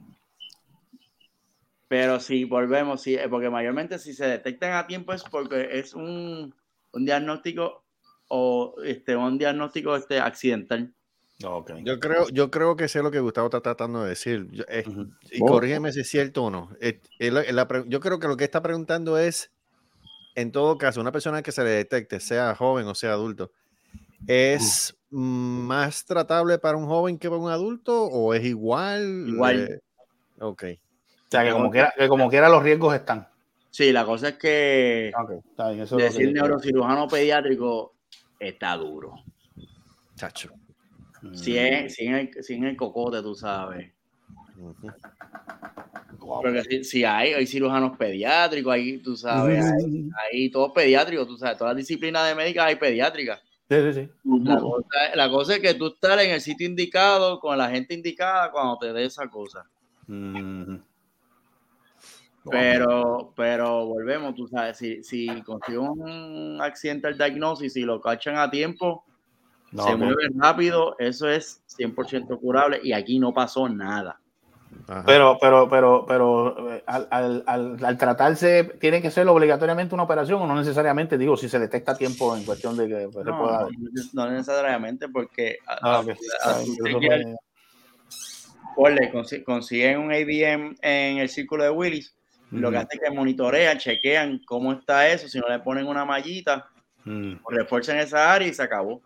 [1.88, 5.94] Pero si volvemos, sí, eh, porque mayormente si se detectan a tiempo es porque es
[5.94, 6.54] un,
[6.92, 7.82] un diagnóstico
[8.28, 10.92] o este, un diagnóstico este, accidental.
[11.42, 11.82] Okay.
[11.84, 14.48] Yo creo, yo creo que sé lo que Gustavo está tratando de decir.
[14.50, 15.08] Yo- Ujú.
[15.30, 15.46] y Oh.
[15.46, 16.70] corrígeme si es cierto o no.
[17.18, 19.50] La- la pre- yo creo que lo que está preguntando es,
[20.36, 23.50] en todo caso, una persona que se le detecte, sea joven o sea adulto,
[24.26, 29.24] ¿es más tratable para un joven que para un adulto o es igual?
[29.28, 29.68] Igual.
[29.70, 29.80] Eh,
[30.40, 30.64] ok.
[30.64, 33.26] O sea, que como quiera, que como quiera los riesgos están.
[33.70, 37.94] Sí, la cosa es que Ok, está bien, eso es lo decir que- neurocirujano pediátrico
[38.38, 39.14] está duro.
[40.16, 40.50] Chacho.
[41.22, 43.92] Mm, Si es, si en el, si en el cocote, tú sabes.
[46.18, 46.40] Wow.
[46.42, 51.36] Porque si, si hay, hay cirujanos pediátricos, hay, tú sabes, hay, hay todos pediátricos, tú
[51.36, 53.40] sabes, todas las disciplinas de médicas hay pediátricas.
[53.68, 54.10] Sí, sí, sí.
[54.44, 57.94] La cosa, la cosa es que tú estás en el sitio indicado, con la gente
[57.94, 59.66] indicada, cuando te dé esa cosa.
[60.06, 60.76] Mm.
[62.50, 68.50] Pero, pero volvemos, tú sabes, si, si consigues un accidental diagnosis y lo cachan a
[68.50, 69.04] tiempo,
[69.72, 74.20] No, se mueve rápido, eso es 100% curable y aquí no pasó nada.
[74.86, 75.02] Ajá.
[75.06, 80.04] Pero, pero, pero, pero eh, al, al, al, al tratarse, ¿tiene que ser obligatoriamente una
[80.04, 81.16] operación o no necesariamente?
[81.16, 83.66] Digo, si se detecta a tiempo en cuestión de que pues, se No, pueda.
[84.12, 86.10] no, no necesariamente porque Ah, a- ok.
[86.10, 86.14] a-
[86.44, 92.14] Ah, a- ponle, consi- consiguen un ABM en el círculo de Willis,
[92.50, 96.04] lo que hace es que monitorean, chequean cómo está eso, si no le ponen una
[96.04, 96.68] mallita,
[97.04, 97.34] Mm.
[97.48, 99.02] refuerzan esa área y se acabó.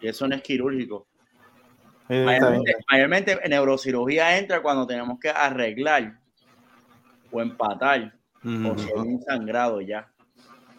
[0.00, 1.07] Y eso no es quirúrgico.
[2.08, 6.18] Mayormente, mayormente en neurocirugía entra cuando tenemos que arreglar
[7.30, 8.70] o empatar Ujú.
[8.70, 10.08] o si hay un sangrado ya.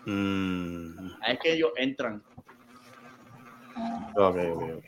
[0.06, 1.12] Mm.
[1.28, 2.24] Es que ellos entran.
[4.16, 4.84] Ok, ok, ok.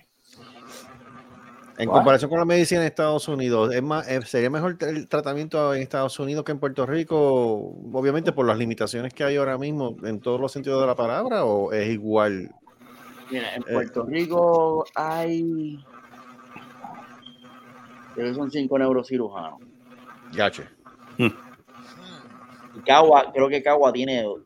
[1.77, 5.73] En comparación con la medicina en Estados Unidos, ¿es más, eh, ¿sería mejor el tratamiento
[5.73, 7.17] en Estados Unidos que en Puerto Rico?
[7.93, 11.43] Obviamente por las limitaciones que hay ahora mismo en todos los sentidos de la palabra,
[11.45, 12.51] o es igual?
[13.31, 13.65] Mira, en Eh.
[13.73, 15.83] Puerto Rico hay.
[18.35, 19.59] Son cinco neurocirujanos.
[20.33, 20.63] Gache.
[21.17, 24.41] Y Cagua, creo que Cagua tiene dos.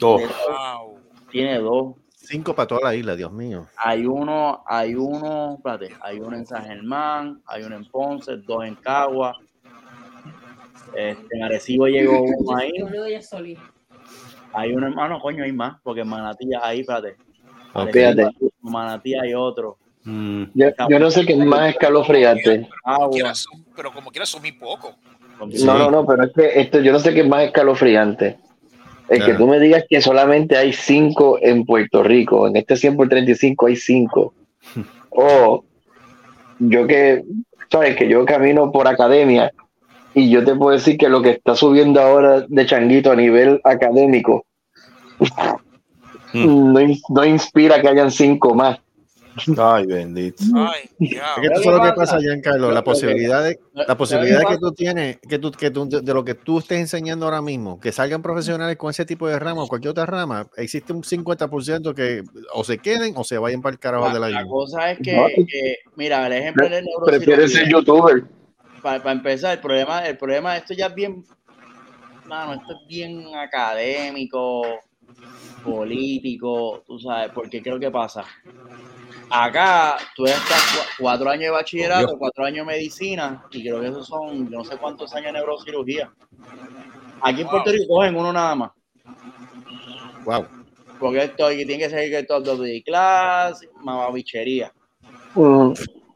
[0.00, 0.98] Wow.
[1.30, 1.96] Tiene dos.
[2.08, 3.66] Cinco para toda la isla, Dios mío.
[3.76, 8.64] Hay uno, hay uno, espérate, hay uno en San Germán, hay uno en Ponce, dos
[8.64, 9.36] en Cagua.
[10.96, 12.72] Este, en Arecibo llegó uno ahí.
[14.52, 17.16] Hay uno hermano, coño, hay más, porque en Manatí ahí, espérate.
[18.60, 19.76] Manatí hay otro.
[20.04, 20.44] Mm.
[20.54, 22.68] Yo, yo no sé qué es más escalofriante.
[23.10, 24.94] Quiera, son- pero como quiera son muy poco.
[25.64, 28.36] No, no, no, pero es que esto yo no sé qué es más escalofriante.
[29.08, 32.96] El que tú me digas que solamente hay cinco en Puerto Rico, en este 100
[32.96, 34.32] por 35 hay cinco.
[35.16, 35.64] O
[36.58, 37.22] yo que,
[37.70, 39.52] sabes, que yo camino por academia
[40.12, 43.60] y yo te puedo decir que lo que está subiendo ahora de changuito a nivel
[43.64, 44.44] académico
[46.32, 48.78] no, in- no inspira que hayan cinco más.
[49.58, 50.44] Ay, bendito.
[50.54, 51.34] Ay, Es que diablo.
[51.34, 52.18] tú ¿Qué sabes lo que pasa?
[52.18, 55.88] Giancarlo, Lo- la posibilidad de, lo- la posibilidad que tú tienes, que tú, que tú-
[55.88, 59.38] de lo que tú estés enseñando ahora mismo, que salgan profesionales con ese tipo de
[59.38, 62.22] rama o cualquier otra rama, existe un 50% que
[62.52, 64.98] o se queden o se vayan para el carajo de la La, la cosa es
[64.98, 68.24] que, que, mira, el ejemplo del Prefieren ser youtuber.
[68.82, 71.24] Para, empezar, el problema, el problema, esto ya es bien,
[72.26, 74.78] mano, esto es bien académico,
[75.62, 78.24] político, tú sabes, porque ¿qué es lo que pasa?
[79.36, 83.88] Acá tú estás cua- cuatro años de bachillerato, cuatro años de medicina, y creo que
[83.88, 86.12] esos son, yo no sé cuántos años de neurocirugía.
[87.20, 88.70] Aquí en Puerto Rico cogen uno nada más.
[90.24, 90.46] Wow.
[91.00, 94.72] Porque esto aquí tiene que ser que top de class, mamabichería.
[95.34, 95.72] Mm,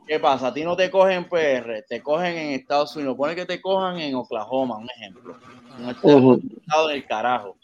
[0.06, 0.46] ¿Qué pasa?
[0.46, 3.16] A ti no te cogen en PR, te cogen en Estados Unidos.
[3.16, 5.36] Pone que te cojan en Oklahoma, un ejemplo.
[5.78, 7.56] Un estado, un estado del carajo.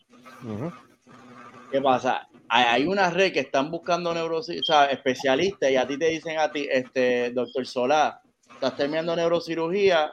[1.70, 2.28] ¿Qué pasa?
[2.56, 6.06] Hay, hay una red que están buscando neuro, o sea, especialistas y a ti te
[6.10, 8.20] dicen a ti, este, doctor Solá,
[8.52, 10.12] estás terminando neurocirugía,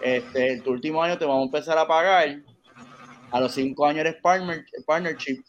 [0.00, 2.40] este, en tu último año te vamos a empezar a pagar.
[3.30, 5.42] A los cinco años eres partner, partnership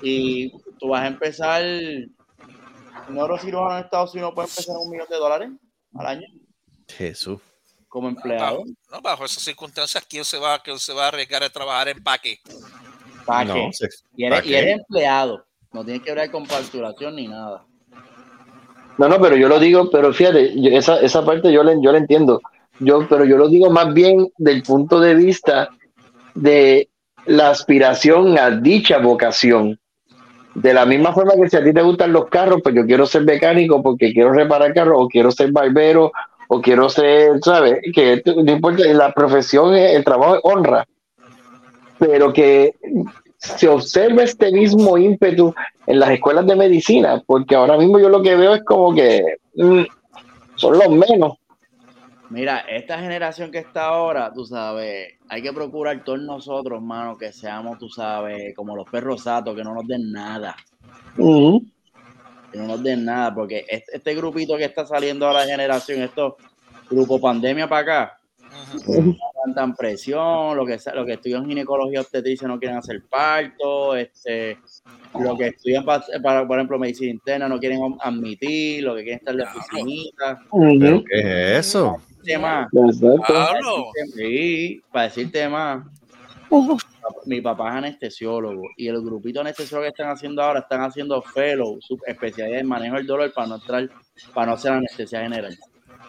[0.00, 1.62] y tú vas a empezar
[3.08, 5.50] neurocirujano en Estados Unidos puede empezar un millón de dólares
[5.94, 6.26] al año
[6.88, 7.40] Jesús.
[7.88, 8.58] como empleado.
[8.58, 11.88] Bajo, no, bajo esas circunstancias, ¿quién se va, quién se va a arriesgar a trabajar
[11.88, 12.38] en paque?
[13.72, 15.44] Se- Y eres, ¿pa' y eres empleado.
[15.72, 17.64] No tienes que ver con facturación ni nada.
[18.98, 21.92] No, no, pero yo lo digo, pero fíjate, yo- esa, esa parte yo la, yo
[21.92, 22.40] la entiendo.
[22.78, 25.68] Yo, pero yo lo digo más bien del punto de vista
[26.34, 26.88] de
[27.26, 29.78] la aspiración a dicha vocación.
[30.54, 33.04] De la misma forma que si a ti te gustan los carros, pues yo quiero
[33.06, 36.12] ser mecánico porque quiero reparar carros, o quiero ser barbero,
[36.48, 37.80] o quiero ser, ¿sabes?
[37.94, 40.86] Que no importa, la profesión, el trabajo es honra.
[41.98, 42.74] Pero que
[43.56, 45.54] se observa este mismo ímpetu
[45.86, 49.38] en las escuelas de medicina, porque ahora mismo yo lo que veo es como que
[49.54, 49.82] mm,
[50.56, 51.34] son los menos.
[52.28, 57.32] Mira, esta generación que está ahora, tú sabes, hay que procurar todos nosotros, mano, que
[57.32, 60.56] seamos, tú sabes, como los perros satos, que no nos den nada.
[61.14, 66.02] Que no nos den nada, porque este, este grupito que está saliendo ahora de generación,
[66.02, 66.34] estos
[66.90, 68.18] grupos pandemia para acá,
[68.84, 73.94] no aguantan presión, lo que sea- lo que estudian ginecología obstetricia no quieren hacer parto,
[73.96, 74.58] este,
[75.18, 79.18] lo que estudian pa- para, por ejemplo, medicina interna no quieren admitir, lo que quieren
[79.18, 80.42] estar de oficinita,
[80.80, 81.18] ¿Pero qué
[81.58, 81.96] es eso?
[83.26, 85.84] Pablo, Sí, para decirte más,
[87.24, 91.78] mi papá es anestesiólogo y el grupito anestesiólogo que están haciendo ahora están haciendo fellow,
[91.80, 93.88] su especialidad en manejo del dolor para no entrar,
[94.34, 95.56] para no hacer anestesia general.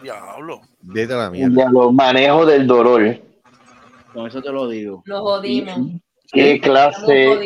[0.02, 0.60] Diablo.
[0.82, 1.64] Vete a la mierda.
[1.64, 3.18] Ya los manejos del dolor.
[4.12, 5.02] Con eso te lo digo.
[5.06, 5.78] Nos jodimos.
[6.32, 7.38] ¿Qué clase?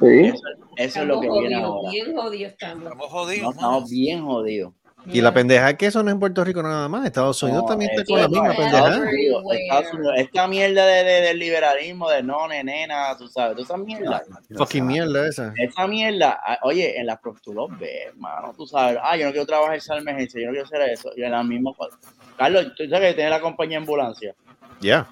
[0.00, 0.06] Sí.
[0.26, 0.42] Eso,
[0.76, 1.90] eso es lo que viene ahora.
[1.90, 2.82] Bien jodidos estamos.
[2.84, 3.54] Estamos No, jodidos.
[3.54, 4.72] estamos bien jodidos.
[5.06, 7.04] Y la pendeja es que eso no es en Puerto Rico nada más.
[7.04, 9.00] Estados Unidos No, también está con la misma pendeja.
[9.00, 9.44] Unidos,
[9.92, 10.14] Unidos.
[10.16, 14.22] Esta mierda de, de- del liberalismo, de no, nena, tú sabes, toda esa mierda.
[14.56, 15.52] Fucking mierda esa.
[15.58, 19.32] Esa mierda, ah, oye, en las tú lo ves, hermano, tú sabes, ah, yo no
[19.32, 21.10] quiero trabajar esa emergencia, yo no quiero hacer eso.
[21.16, 21.98] Y en la misma cosa.
[22.38, 24.34] Carlos, tú sabes que tiene la compañía de ambulancia.
[24.80, 25.06] Ya.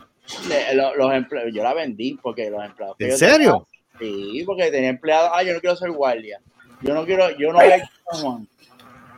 [0.97, 2.97] Los empleados, yo la vendí porque los empleados.
[2.99, 3.67] ¿En yo serio?
[3.99, 6.41] tenía- sí, porque tenía empleados, ah, yo no quiero ser guardia.
[6.81, 7.83] Yo no quiero, yo no voy a ir.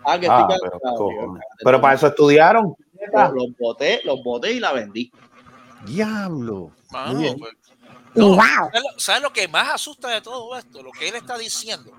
[0.05, 2.75] Ah, que Ah, estoy pero, cállate, pero para eso estudiaron.
[3.13, 5.11] Los, boté, los boté y la vendí.
[5.85, 6.71] Diablo.
[6.91, 7.21] Mano,
[8.15, 8.39] pues, Wow.
[8.39, 10.83] ¿sabes lo- ¿Sabes lo que más asusta de todo esto?
[10.83, 11.91] Lo que él está diciendo.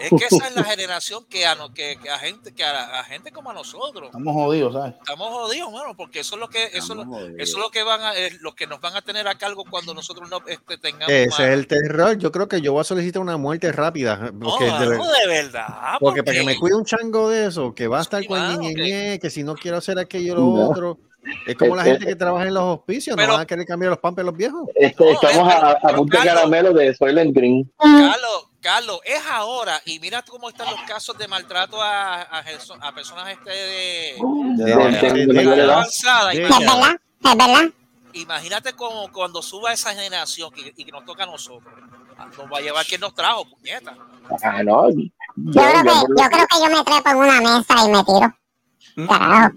[0.00, 2.98] Es que esa es la generación que a, no- que, que a gente que a,
[3.00, 4.94] a gente como a nosotros Estamos jodidos, ¿sabes?
[4.98, 8.00] estamos jodidos, mano, porque eso es lo que eso, lo- eso es lo que van
[8.00, 11.10] a eh, lo que nos van a tener a cargo cuando nosotros no este, tengamos
[11.12, 12.16] Ese más- es el terror.
[12.16, 14.16] Yo creo que yo voy a solicitar una muerte rápida.
[14.32, 15.68] no, Porque, de, mano, de verdad
[16.00, 18.58] porque para que me cuide un chango de eso, que va a estar Sí, con
[18.60, 20.70] ñe, que- si no quiero hacer aquello lo No.
[20.70, 20.98] otro.
[21.46, 23.64] Es como la Eh, gente que trabaja en los hospicios, Pero- no van a querer
[23.66, 24.68] cambiar los pampers los viejos.
[24.74, 26.34] Este, No, estamos a, a punto de Carlos.
[26.34, 27.72] caramelo de Soylent Green.
[27.78, 32.76] Carlos, Carlos, es ahora y mira cómo están los casos de maltrato a, a, perso-
[32.80, 34.16] a personas este de,
[34.56, 36.32] De- De- de- de- de- de- de de- edad de- avanzada.
[36.32, 37.70] Es Imagínate, verdad, es verdad.
[38.14, 41.72] imagínate como cuando suba esa generación que- y que nos toca a nosotros.
[42.18, 43.96] Ah, Nos va a llevar quien nos trajo, puñeta.
[44.42, 44.90] Ah, no.
[44.90, 44.96] Yo,
[45.36, 49.08] Yo creo, que, yo creo que yo me trepo en una mesa y me tiro.
[49.08, 49.54] Carajo.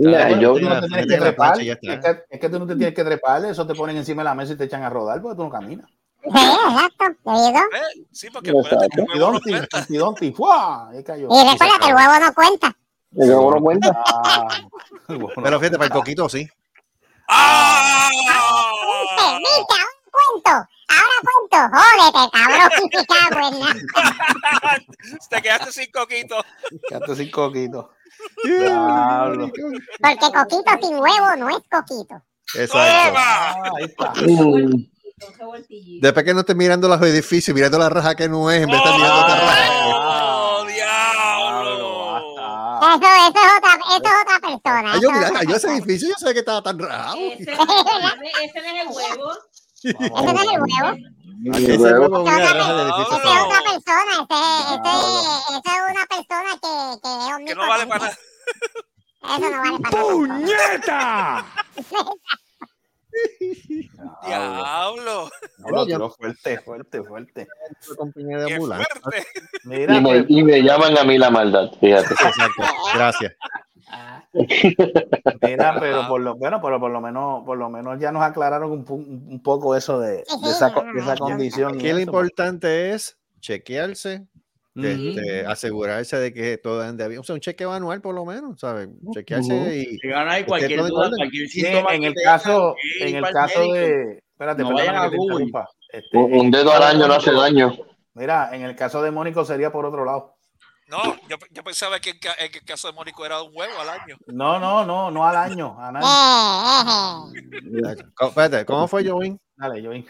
[0.00, 1.60] Yo- tú no te tienes que trepar.
[1.62, 4.22] y Es que, es que tú no te tienes que trepar, eso te ponen encima
[4.22, 5.88] de la mesa y te echan a rodar porque tú no caminas.
[6.22, 7.04] Sí, exacto.
[7.24, 7.58] Te digo.
[7.58, 8.64] Eh, Sí, porque que el
[9.18, 9.78] huevo no cuenta.
[9.78, 10.88] Humpty Dumpty, ¡fua!
[10.90, 11.28] Ahí cayó.
[11.30, 12.76] Y recuerda que el huevo no cuenta.
[13.12, 14.02] yo no me cuenta.
[14.04, 14.48] Ah.
[15.08, 16.48] Pero fíjate, para el coquito sí.
[17.28, 18.08] ¡Ah!
[19.38, 20.68] Viste, ahora cuento.
[20.90, 21.58] Ahora cuento.
[21.76, 22.70] Jódete, cabrón.
[25.30, 26.36] Te quedaste sin coquito.
[26.88, 27.90] Quédate sin coquito.
[28.44, 29.50] Diablo.
[30.00, 32.22] Porque coquito sin huevo no es coquito.
[32.54, 33.18] Exacto.
[33.18, 34.12] Ah, ahí está.
[36.00, 38.76] Después que no estés mirando los edificios, mirando la raja que no es, en vez
[38.76, 39.70] de estar mirando otra raja.
[39.84, 42.18] ¡Oh, Diablo.
[42.78, 44.92] Eso, eso es otra, eso es otra persona.
[44.92, 47.16] Ay, yo, mira, yo ese edificio, yo sé que estaba tan rajado.
[47.16, 49.32] Ese, ese no es el huevo.
[49.82, 49.94] Ese
[50.32, 51.17] no es el huevo.
[51.44, 53.16] Ese es una raja del edificio.
[53.16, 54.14] Esa es otra persona.
[54.28, 54.92] Ese, ese,
[55.56, 56.72] ese es una persona que,
[57.02, 57.12] que es
[57.46, 58.12] Que no vale para nada.
[59.22, 59.92] Eso no vale para nada.
[60.10, 60.96] ¡Puñeta!
[64.26, 65.30] Diablo.
[66.16, 67.46] Fuerte, fuerte, fuerte.
[67.96, 68.86] compañía de Qué ambulancia.
[69.02, 69.26] fuerte.
[69.64, 72.14] Mira, Y me, pues, y me llaman a mí la maldad, fíjate.
[72.14, 72.62] Exacto.
[72.94, 73.32] Gracias.
[75.42, 78.70] Mira, pero por lo bueno, pero por lo menos, por lo menos ya nos aclararon
[78.72, 78.84] un,
[79.28, 81.74] un poco eso de, de esa, de esa condición.
[81.74, 82.06] y Aquí lo pues.
[82.06, 84.26] importante es chequearse,
[84.76, 84.86] Ujú.
[84.86, 87.20] este, asegurarse de que todo ande bien.
[87.20, 88.88] O sea, un chequeo anual por lo menos, ¿sabes?
[89.12, 89.70] Chequearse Ujú.
[89.70, 93.74] y Si ahí cualquier duda, cualquier Sí, síntoma en el caso, en el caso médico.
[93.74, 95.50] de, espérate, No vayan a Google.
[95.90, 97.72] Este, Un un dedo al año no hace daño.
[98.14, 100.37] Mira, en el caso de Mónico sería por otro lado.
[100.88, 104.16] No, yo, yo pensaba que en, el caso de Mónico era un huevo al año.
[104.26, 105.76] No, no, no, no al año.
[108.20, 109.38] Espérate, ¿cómo fue Jovín?
[109.56, 110.06] Dale, Jovín.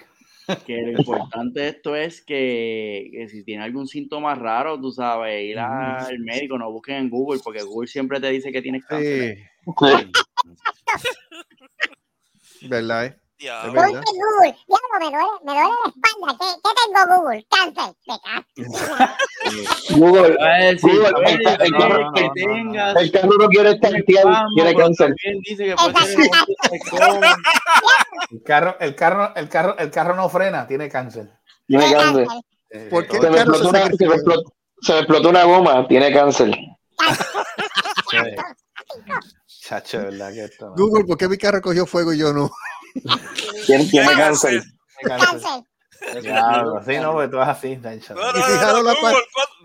[0.65, 5.45] Que lo importante de esto es que, que si tiene algún síntoma raro, tú sabes,
[5.45, 9.37] ir al médico, no busquen en Google, porque Google siempre te dice que tienes cáncer.
[9.37, 9.45] Sí,
[12.69, 13.07] ¿verdad?
[13.07, 13.21] eh?
[13.39, 14.01] Google.
[14.03, 14.57] Google.
[14.67, 16.31] Diablo, me duele, me duele la espalda.
[16.39, 17.47] ¿Qué, qué tengo Google?
[17.49, 17.91] Cáncer.
[19.97, 20.35] Google,
[20.83, 21.13] Google,
[21.61, 25.15] el, carro, no, no, tengas el carro no quiere estar pero cáncer.
[28.31, 31.31] El carro, el carro, el carro, el carro no frena, tiene cáncer.
[31.67, 32.27] Tiene cáncer.
[32.71, 35.45] Eh, ¿Por qué Se me, explotó se una, se, me explotó, se me explotó una
[35.45, 36.51] goma, tiene cáncer.
[38.11, 38.19] sí.
[39.63, 40.69] Chacho, de verdad que esto.
[40.69, 40.75] no.
[40.77, 42.51] Google, ¿por qué mi carro cogió fuego y yo no?
[43.67, 44.63] Tiene, tiene cáncer.
[45.03, 45.31] Cáncer.
[46.01, 46.23] Cáncer.
[46.23, 48.15] Diablo, sí, no, porque tú es así, Chacho.
[48.15, 49.19] No, no, no, Google, ¿cuándo,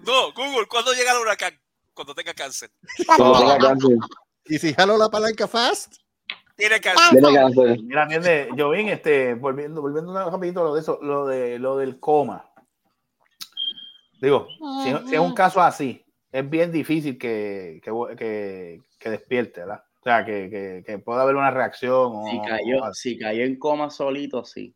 [0.06, 1.54] no, Google, ¿cuándo llega el huracán?
[1.94, 2.72] Cuando tenga cáncer.
[3.06, 3.98] Cuando tenga cáncer.
[4.46, 5.94] Y si jalo la palanca fast,
[6.56, 7.10] Tiene cáncer.
[7.12, 7.80] Tiene cáncer.
[7.84, 12.00] Mira, atiende, Jovín, este, volviendo, volviendo un rapidito lo de eso, lo de lo del
[12.00, 12.50] coma.
[14.20, 14.48] Digo,
[14.84, 19.62] si, es- si es un caso así, es bien difícil que, que, que, que despierte,
[19.62, 19.84] ¿verdad?
[20.04, 22.12] O sea, que, que, que pueda haber una reacción.
[22.14, 24.76] O, Si cayó, si cayó en coma solito, sí.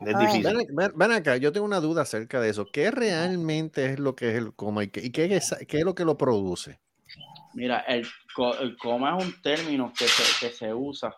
[0.00, 0.26] Es Ay.
[0.26, 0.56] difícil.
[0.56, 2.64] ven, ven- ven acá, yo tengo una duda acerca de eso.
[2.72, 5.84] ¿Qué realmente es lo que es el coma y qué, y qué es, qué es
[5.84, 6.80] lo que lo produce?
[7.52, 11.14] Mira, el, co- el coma es un término que se, que se usa,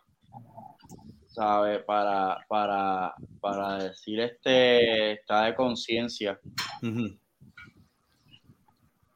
[1.28, 1.84] ¿sabes?
[1.84, 6.40] Para, para, para decir este está de conciencia,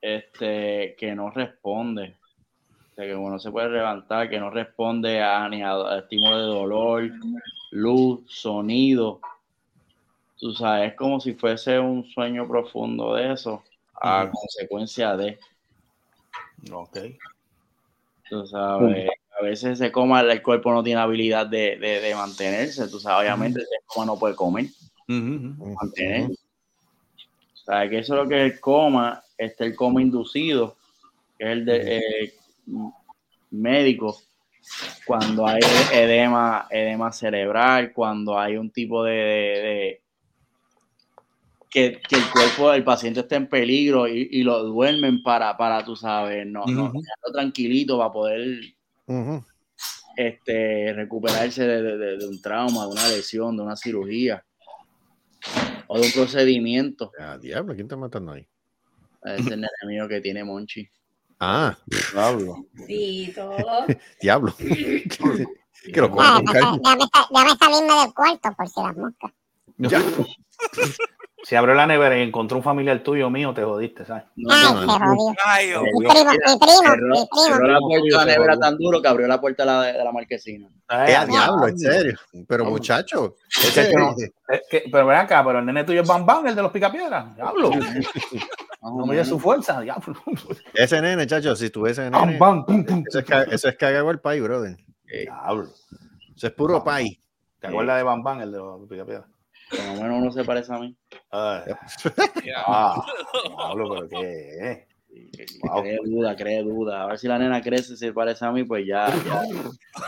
[0.01, 2.20] este, que no responde,
[3.01, 6.47] sea, que uno se puede levantar, que no responde a, ni a, a estímulo de
[6.47, 7.11] dolor,
[7.71, 9.21] luz, sonido.
[10.39, 13.63] Tú sabes, es como si fuese un sueño profundo de eso,
[14.01, 15.39] a consecuencia de.
[16.73, 16.99] Ok.
[18.29, 22.89] Tú sabes, a veces se coma, el cuerpo no tiene habilidad de, de, de mantenerse,
[22.89, 24.67] tú sabes, obviamente ese coma no puede comer,
[25.09, 25.75] ujú.
[25.81, 26.31] mantener.
[26.31, 30.77] O sea, que eso es lo que es el coma, este el coma inducido,
[31.39, 32.35] que es el de eh,
[33.51, 34.17] médico,
[35.05, 35.61] cuando hay
[35.93, 40.03] edema, edema cerebral, cuando hay un tipo de, de- de-
[41.71, 45.85] que, que el cuerpo del paciente está en peligro y, y lo duermen para, para
[45.85, 47.01] tú sabes, no, no, Ujú.
[47.01, 48.61] dejarlo tranquilito para poder
[50.17, 54.45] este, recuperarse de, de- de- un trauma, de una lesión, de una cirugía
[55.87, 57.13] o de un procedimiento.
[57.19, 58.47] Ah, diablo, ¿quién está matando ahí?
[59.23, 60.89] Ese nene mío que tiene Monchi.
[61.41, 61.75] Ah,
[62.13, 62.67] Diablo.
[62.87, 63.57] Sí, todo.
[64.21, 64.55] diablo.
[64.59, 69.31] que lo Ah, coja déjame, sa- déjame salirme del cuarto por si las moscas.
[69.79, 70.03] Ya.
[71.43, 74.25] Si abrió la nevera y encontró un familiar tuyo mío, te jodiste, ¿sabes?
[74.37, 74.99] No, Ay, no, no.
[75.17, 75.37] jodió.
[75.43, 75.83] Ay, Dios.
[75.85, 77.17] Mi primo, mi primo, Cerró, mi
[77.47, 77.69] cerró primo.
[77.73, 80.13] la puerta de la nevera tan duro que abrió la puerta de la, de la
[80.13, 80.69] marquesina.
[80.91, 82.19] Eh, a diablo, en serio.
[82.47, 83.73] Pero muchacho, es
[84.69, 87.35] que- pero ven acá, pero el nene tuyo es Bam Bam, el de los picapiedras.
[87.35, 87.71] Diablo.
[88.83, 90.15] No me dio su fuerza, diablo.
[90.75, 93.05] ese nene, chacho, si tuviese ese Bam nene, Bam, pum, pum.
[93.07, 94.77] eso es, eso es cagado el país, brother.
[95.05, 95.69] Diablo.
[96.35, 97.19] Eso es puro país.
[97.59, 99.27] ¿Te acuerdas de Bam Bam, el de los picapiedras?
[99.71, 100.97] Por lo menos uno se parece a mí.
[101.31, 101.63] Ah,
[102.43, 104.87] diablo, pero qué.
[105.63, 105.83] Wow.
[105.83, 107.03] Cree duda, cree duda.
[107.03, 109.09] A ver si la nena crece y se parece a mí, pues ya.
[109.25, 109.43] ya.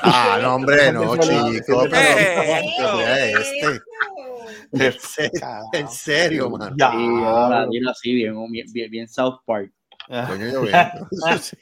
[0.03, 1.85] Ah, no, hombre, no, chico.
[1.91, 3.81] Pero, Eh, este,
[4.73, 5.41] en serio,
[5.73, 6.75] en serio, man.
[6.79, 6.91] Ya.
[6.91, 9.73] Sí, ahora dilo así, bien, bien, bien, bien South Park.
[10.09, 10.63] Coño, yo.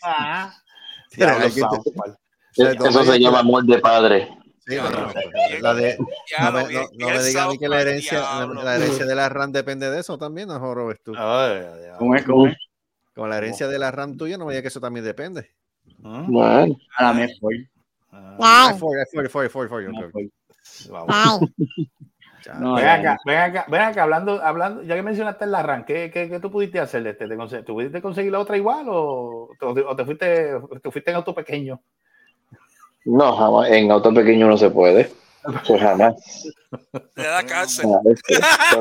[0.03, 0.53] Ah.
[1.51, 2.17] South Park.
[2.57, 4.29] Eso se llama amor de padre.
[4.67, 5.13] Sí, bueno,
[5.61, 8.21] la de, no me, no, bien- no bien me diga a mí que la herencia,
[8.21, 11.13] la, la herencia de la RAM depende de eso también, no jorobes tú.
[11.99, 12.25] ¿Cómo es?
[12.25, 12.57] ¿Cómo es?
[13.15, 15.51] Con la herencia de la RAM tuya, no me diga que eso también depende.
[16.05, 16.25] ¿Ah?
[16.29, 17.53] Bueno, A la mejor.
[18.13, 19.53] Ah, es for, es
[22.59, 25.85] No, Ven ya, acá, ven acá, ven acá, hablando, hablando, ya que mencionaste el RAN,
[25.85, 27.07] ¿qué, qué, qué tú pudiste hacer?
[27.07, 30.91] Este, ¿Te, ¿Tú pudiste conseguir la otra igual o, o te, o te fuiste, te
[30.91, 31.81] fuiste en auto pequeño?
[33.05, 33.71] no, jamás.
[33.71, 35.11] En auto pequeño no se puede.
[35.67, 36.15] Pues jamás.
[37.15, 37.87] Le da cáncer.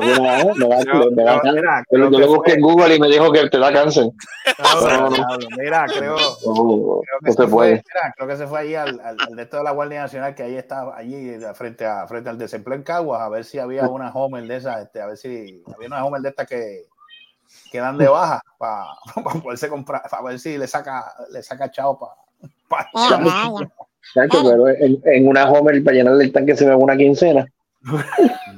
[0.00, 1.10] me da- me da- Pero,
[1.52, 3.72] mira, Yo, creo yo que lo busqué en Google y me dijo que te da
[3.72, 4.04] cáncer.
[4.58, 5.26] No, no.
[5.56, 6.16] Mira, creo,
[7.02, 9.56] creo que se fue, mira, creo que se fue allí al, al, al de esto
[9.56, 13.20] de la Guardia Nacional, que ahí estaba, allí frente a frente al desempleo en Caguas,
[13.22, 16.20] a ver si había una Homer de esas, este, a ver si había una Homer
[16.20, 16.86] de estas que,
[17.72, 18.84] que dan de baja para
[19.42, 22.12] poderse comprar, para ver si le saca, le saca chao para
[22.68, 23.18] vaya.
[24.14, 27.46] Chacho, pero en, en una Homer para llenarle el tanque se me va una quincena.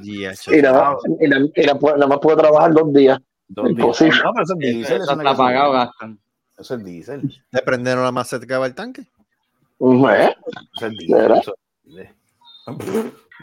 [0.01, 0.23] Y
[0.61, 3.19] nada, más- y nada, y nada- nada más puedo trabajar dos días.
[3.47, 4.11] Dos Imposible.
[4.11, 4.23] diésel.
[4.25, 4.95] No, pero eso es diésel.
[4.95, 5.71] Eso eso no está subir.
[5.73, 6.19] gastan.
[6.57, 7.43] Eso es diésel.
[7.51, 9.01] ¿Le prendieron la más cerca del tanque?
[9.01, 10.35] ¿Eh?
[10.75, 11.41] Eso es diésel.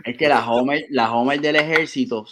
[0.05, 2.25] Es que la Homer, la Homer del ejército,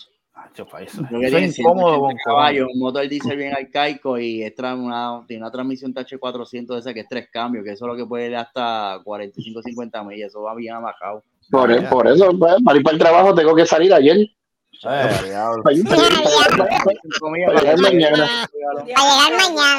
[0.59, 1.03] Macho, pa' eso.
[1.23, 5.43] es incómodo 180 con caballos, un motor diésel bien arcaico y es tra- una, tiene
[5.43, 8.37] una transmisión TH400 esa que es tres cambios, que eso es lo que puede ir
[8.37, 11.23] hasta 45, 50 millas, eso va bien abajado.
[11.51, 14.17] Por, por eso, pues, para ir para el trabajo tengo que salir ayer.
[17.47, 18.27] Para llegar mañana.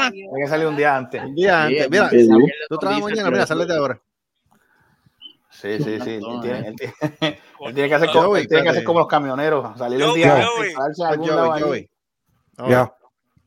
[0.07, 1.23] Hay que salir un día antes.
[1.23, 1.89] Un día antes.
[1.89, 2.09] Mira,
[2.69, 4.01] tú trabajas mañana, mira, sales de ahora.
[5.61, 6.09] Sí, sí, sí.
[6.15, 6.67] Él No, tiene, eh.
[6.67, 6.93] él tiene-
[7.59, 9.77] él tiene que hacer como, Joey, él tiene que hacer como los camioneros.
[9.77, 10.73] Salir un día Joey.
[10.73, 10.75] a
[11.15, 11.89] Pues, Joey,
[12.67, 12.93] Yeah.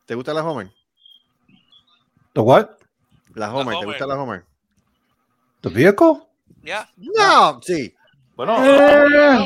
[0.07, 0.71] ¿Te gusta la Homer?
[2.35, 2.67] The what?
[3.35, 3.87] La Homer, ¿te Homer.
[3.87, 4.45] gusta la Homer?
[5.61, 6.23] The vehicle?
[6.63, 6.89] Ya.
[6.97, 7.95] No, sí.
[8.35, 9.45] Bueno, pero bueno,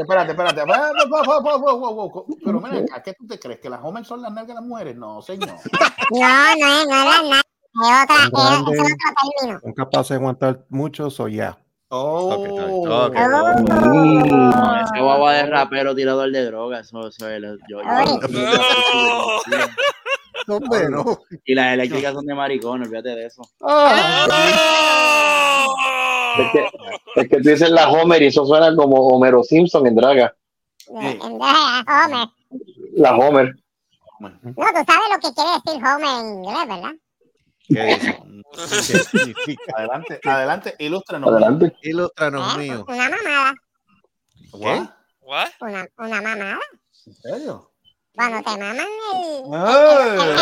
[0.32, 0.62] espérate, espérate.
[2.44, 3.60] Pero mira, acá, ¿qué tú te crees?
[3.60, 4.96] ¿Que las hombres son las nalgas de las mujeres?
[4.96, 5.50] No, señor.
[6.10, 6.86] No, no es,
[7.72, 8.74] no es otro
[9.38, 9.60] término.
[9.60, 11.56] Son capaces de aguantar mucho, so yeah.
[11.92, 12.46] Oh, Ok,
[13.08, 13.14] ok.
[13.14, 19.40] No, ese guagua de rapero tirador de droga, eso, eso es lo- yo, yo-
[20.46, 20.54] Oh.
[20.54, 21.04] Hombre, no.
[21.44, 23.42] Y las eléctricas son de maricón, olvídate de eso.
[26.38, 26.66] Es que,
[27.16, 30.34] es que tú dices la Homer y eso suena como Homero Simpson en Draga.
[30.88, 32.28] En- en- Homer.
[32.94, 33.54] La Homer.
[34.20, 36.92] No, tú sabes lo que quiere decir Homer en inglés, ¿verdad?
[37.70, 38.22] ¿Qué dice?
[38.52, 39.72] ¿Qué significa?
[39.76, 41.30] Adelante, adelante, ilústrenos.
[41.30, 41.72] Adelante.
[41.82, 42.58] Ilústranos, ¿Eh?
[42.58, 42.84] mío.
[42.88, 43.54] Una mamada.
[44.52, 44.88] ¿Qué?
[45.20, 45.48] What?
[45.60, 46.58] Una, una mamada.
[47.06, 47.70] ¿En serio?
[48.14, 48.86] Cuando te maman el.
[49.54, 50.36] El-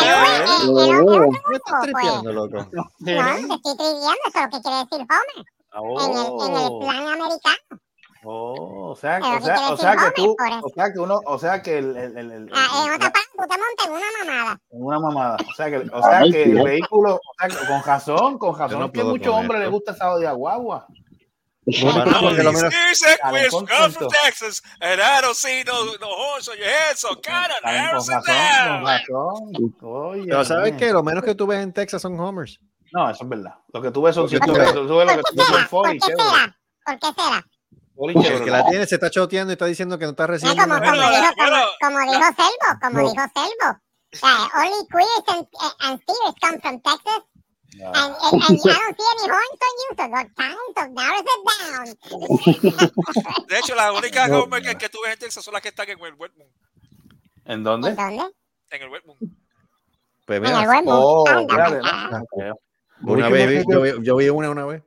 [0.75, 2.57] ¿Qué estás tripeando, loco?
[2.71, 5.45] No, te estoy triviando, eso es lo que quiere decir Homer.
[5.71, 7.79] En el, en el Oh, plan americano.
[8.23, 11.39] Oh, o sea, o ¿qué sea, o sea que tú, o sea que uno, o
[11.39, 13.91] sea que el, el, el, el- Ah, en el- otra parte, tú te montas en
[13.91, 14.59] una mamada.
[14.69, 16.57] una mamada, o sea que, o sea Ay, que tío.
[16.59, 19.69] el vehículo, o sea, que con razón, con razón, no es que muchos hombres les
[19.69, 20.87] gusta esa de guagua.
[21.65, 22.59] Menos-
[23.49, 24.07] from punto.
[24.23, 27.75] Texas, and I don't see no, no horse on your head, so kind of Saben
[27.75, 28.85] narrow Con sit razón, con down.
[28.85, 29.75] razón.
[29.81, 30.91] Oye, Pero ¿sabes qué?
[30.91, 32.59] Lo menos que tú ves en Texas son homers.
[32.91, 33.53] No, eso es verdad.
[33.71, 35.69] Lo que tú ves son ¿Por qué será?
[35.69, 37.45] ¿Por qué será?
[38.01, 40.63] El que la tiene se está choteando y está diciendo que no está Es recibiendo.
[40.63, 43.69] como, una- como, Bueno, dijo, como, bueno, como dijo Selvo, como dijo Selvo.
[44.55, 45.45] Only queers and,
[46.41, 47.21] come from Texas.
[47.77, 47.85] No.
[47.87, 48.57] And, and, and I don't
[48.97, 51.85] see any horns on you, so go time, so narrow it down.
[53.47, 54.39] De hecho, las únicas No.
[54.43, 56.49] Homer que, que tú ves en Texas son las que están en el Wet Moon.
[57.45, 57.89] ¿En dónde?
[57.89, 58.23] ¿En dónde?
[58.71, 59.17] En el Wet Moon.
[60.25, 61.45] Pues En el Oh, pa'l
[63.01, 63.13] no.
[63.13, 64.83] una vez yo, vi- yo vi una una vez.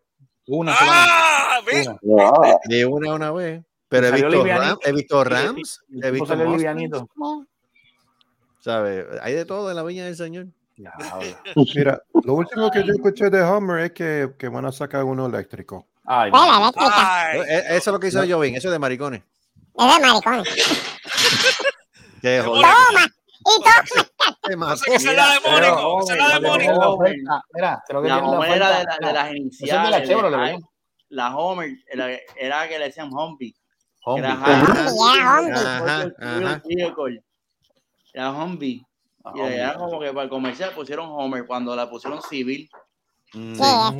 [0.47, 0.74] Una.
[0.78, 1.61] ¡Ah!
[2.03, 2.32] Una.
[2.68, 3.62] Vi una una vez.
[3.88, 4.45] Pero he visto.
[4.45, 7.09] Rams, he visto Rams, he visto.
[8.61, 9.07] ¿sabes?
[9.22, 10.47] Hay de todo en la viña del Señor.
[11.76, 15.26] Mira, lo último que yo escuché de Hummer es que, que van a sacar uno
[15.26, 15.86] eléctrico.
[16.05, 16.72] Ay, no.
[16.76, 19.22] Ay, Eh, Eso es lo que hizo Jovin, eso es de maricones.
[19.78, 20.49] Es de maricones.
[22.20, 22.62] Que joder.
[22.64, 23.07] Toma.
[24.51, 24.76] Y mató.
[24.76, 25.61] sé qué es la demónico.
[25.61, 26.38] Pero, esa es la
[26.72, 29.36] la oferta, Mira, creo que La Homer era de, la- de las Esa es de
[29.38, 29.90] iniciales.
[29.90, 30.59] la de Chevrolet,
[31.09, 33.55] la Homer era, era que le decían Humvee.
[34.05, 34.28] Hombre.
[34.28, 34.36] Era
[36.64, 37.24] vehicle.
[38.12, 38.82] Era Humvee.
[39.24, 42.68] Ah, Y era como que para el comercial pusieron Homer cuando la pusieron civil.
[43.32, 43.95] Sí, eso.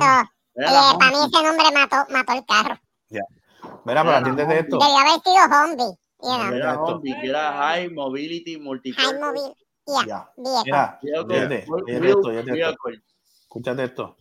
[0.55, 2.77] Era Eh, para mí ese nombre mató, mató el carro.
[3.09, 4.77] Mira, pero atiéndete esto.
[4.77, 5.97] Debió haber sido Humvee.
[6.23, 6.81] Era.
[6.81, 9.53] Humvee, que era High Mobility high Multipurpose mobile.
[10.07, 10.31] Yeah,
[10.65, 10.99] Ya.
[10.99, 10.99] Mira.
[13.41, 14.17] Escúchate esto.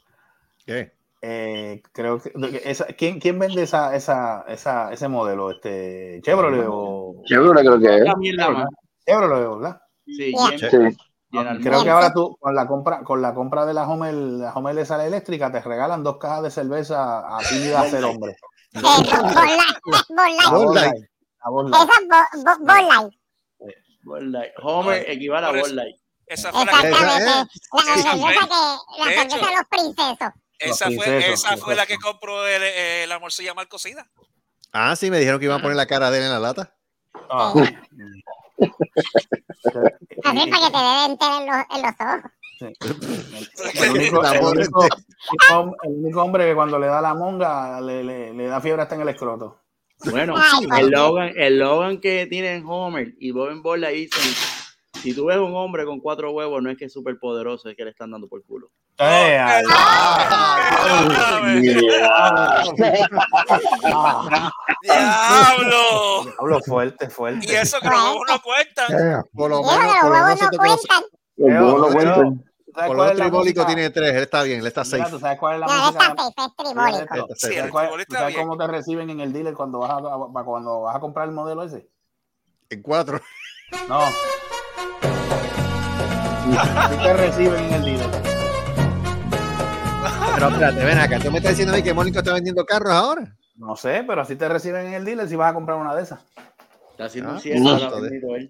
[0.66, 0.92] ¿Qué?
[1.24, 2.32] Eh, creo que
[2.64, 5.52] esa, ¿quién, ¿quién vende esa, esa, esa, ese modelo?
[5.52, 8.34] Este, Chevrolet o Chevrolet creo que es.
[8.34, 8.68] La.
[9.06, 9.80] Chevrolet, ¿verdad?
[10.04, 10.70] Sí, Yeah.
[10.70, 10.96] Sí.
[11.32, 14.52] General Creo que ahora tú con la compra con la compra de la Homer, la
[14.52, 18.04] Homer de sala eléctrica te regalan dos cajas de cerveza a ti y a ser
[18.04, 18.36] hombre.
[18.74, 18.80] Eh,
[20.50, 20.94] Bud Light.
[20.94, 21.04] Bud
[21.44, 21.82] A Light.
[21.82, 22.66] Esa es Bud-
[24.04, 24.52] Bud Light.
[24.62, 25.96] Homer equivale a Bud Light.
[26.26, 27.30] Esa fue la que, Exactamente.
[27.30, 28.48] Esa La Esa cerveza fue- que,
[28.98, 29.06] la
[29.50, 30.32] de los princesos.
[30.58, 34.06] esa Los fue, princesos, esa fue la que compró el, eh, la morcilla mal cocida.
[34.72, 36.74] Ah, sí, me dijeron que iban a poner la cara de él en la lata.
[37.30, 37.52] Ah.
[40.24, 42.30] Así para que te dé entero en los, en los ojos.
[43.82, 44.60] El único, La el muerte.
[44.72, 44.86] único-
[45.82, 48.94] el único hombre que cuando le da la monga le, le, le da fiebre hasta
[48.94, 49.61] en el escroto.
[50.10, 50.34] Bueno,
[50.78, 50.90] el.
[50.90, 54.34] Logan, el Logan que tienen Homer y Bob en Light dicen,
[55.02, 57.76] si tú ves un hombre con cuatro huevos, no es que es súper poderoso, es
[57.76, 58.70] que le están dando por culo.
[58.98, 59.64] Eh, ay,
[64.82, 66.32] ¡Diablo!
[66.38, 67.46] Hablo fuerte, fuerte.
[67.50, 69.24] Y eso que los huevos no cuentan.
[69.32, 71.02] Por lo menos, los por lo huevos menos no cuentan.
[71.36, 72.51] Los huevos no cuentan.
[72.74, 74.82] ¿Sabes por lo cuál menos es la tribólico tiene tres, él está bien, él está
[74.84, 75.10] Mira, safe.
[75.10, 76.82] ¿tú sabes cuál es la él está safe, es tribólico.
[76.84, 80.44] Mira esto, Sí, ¿tú el sabes cómo te reciben en el dealer cuando vas a,
[80.44, 81.88] cuando vas a comprar el modelo ese?
[82.70, 83.20] En cuatro.
[83.88, 84.00] No.
[86.90, 88.10] ¿Qué te reciben en el dealer?
[90.34, 92.92] Pero espérate, ven acá, tú me estás diciendo a mí que Mónico está vendiendo carros
[92.92, 93.36] ahora.
[93.56, 96.02] No sé, pero así te reciben en el dealer si vas a comprar una de
[96.02, 96.20] esas.
[96.92, 97.32] Está haciendo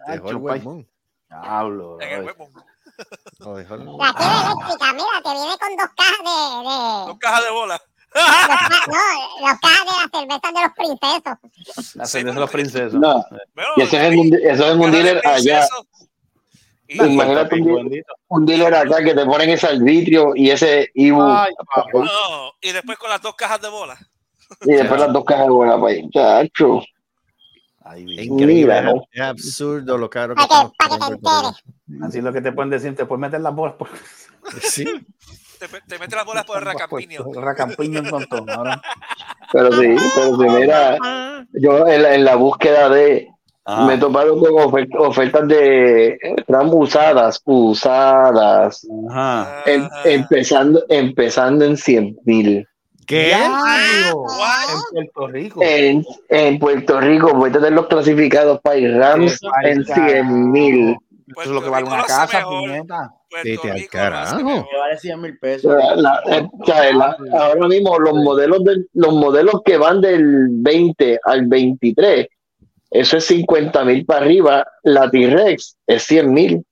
[0.07, 0.89] Ah, un huevón.
[1.29, 1.99] Hablo.
[2.99, 3.07] El.
[3.39, 6.69] Lo el- La tiene eléctrica, mira, te viene con dos cajas de.
[6.69, 7.79] de Dos cajas de bola.
[8.13, 11.95] ca- no, las cajas de las cervezas de los princesos.
[11.97, 12.95] La Sí, cerveza de los princesos.
[12.95, 13.25] No,
[13.77, 15.67] y eso es en un, eso es en un dealer allá.
[16.89, 20.91] Y- Pues imagínate un, dealer- un dealer acá que te ponen ese arbitrio y ese
[20.95, 21.87] Ibu Ay, papá.
[21.95, 23.99] no, y después con las dos cajas de bola.
[24.61, 26.11] y después las dos cajas de bola para ahí.
[26.11, 26.83] Chacho.
[27.85, 29.03] Ay, increíble, Mira, ¿no?
[29.11, 31.63] es absurdo lo caro que Para que, para que te enteres.
[32.01, 33.89] Así es lo que te pueden decir, te pueden meter las bolas por
[34.63, 34.85] Sí,
[35.59, 37.25] Te, te mete las bolas por el racampiño.
[37.35, 38.49] El racampiño en montón.
[38.51, 38.81] Ahora.
[39.53, 43.29] Pero sí, pero sí, mira, Ah, yo en la, en la búsqueda de
[43.65, 43.85] Ah.
[43.87, 46.19] me he topado con ofer- ofertas de eh,
[46.49, 49.63] RAM usadas, usadas, Ajá.
[49.67, 52.67] em- empezando, empezando en 100 mil.
[53.07, 53.33] ¿Qué?
[54.15, 54.81] What?
[54.95, 55.61] En Puerto Rico.
[55.63, 60.09] En, en Puerto Rico voy a tener los clasificados para ir Rams en carajo.
[60.11, 60.97] 100 mil.
[61.27, 63.15] Eso es lo que vale una casa, puñeta.
[63.45, 64.37] Vete al carajo.
[64.79, 65.75] vale 100 mil pesos.
[65.97, 71.19] La- la- eh, la- ahora mismo los modelos del- los modelos que van del 20
[71.25, 72.27] al 23,
[72.91, 74.67] eso es 50 mil para arriba.
[74.83, 76.65] La T-Rex es 100 mil.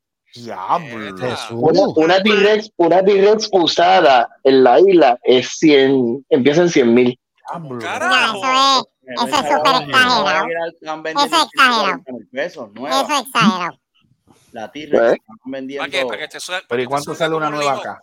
[1.51, 7.19] Una, una T-Rex, una T-Rex usada en la isla es 100, empieza en 100 mil.
[9.13, 10.47] Eso es, súper exagerado.
[11.11, 12.01] Eso es exagerado.
[12.87, 13.77] Eso es exagerado.
[14.53, 15.17] La T-Rex ¿Eh?
[15.17, 15.83] están vendiendo.
[15.83, 16.07] ¿Para qué?
[16.07, 18.01] Para que te Pero para ¿y cuánto sale una un nueva acá?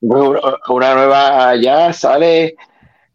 [0.00, 2.54] Una, una nueva allá sale,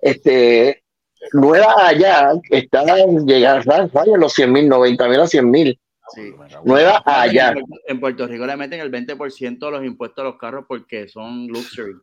[0.01, 0.83] este,
[1.31, 5.79] nueva allá está en llegar, vaya los 100 mil, 90 mil a 100 mil.
[6.13, 6.33] Sí.
[6.65, 7.55] Nueva allá.
[7.87, 11.47] En Puerto Rico le meten el 20% de los impuestos a los carros porque son
[11.47, 11.93] luxury.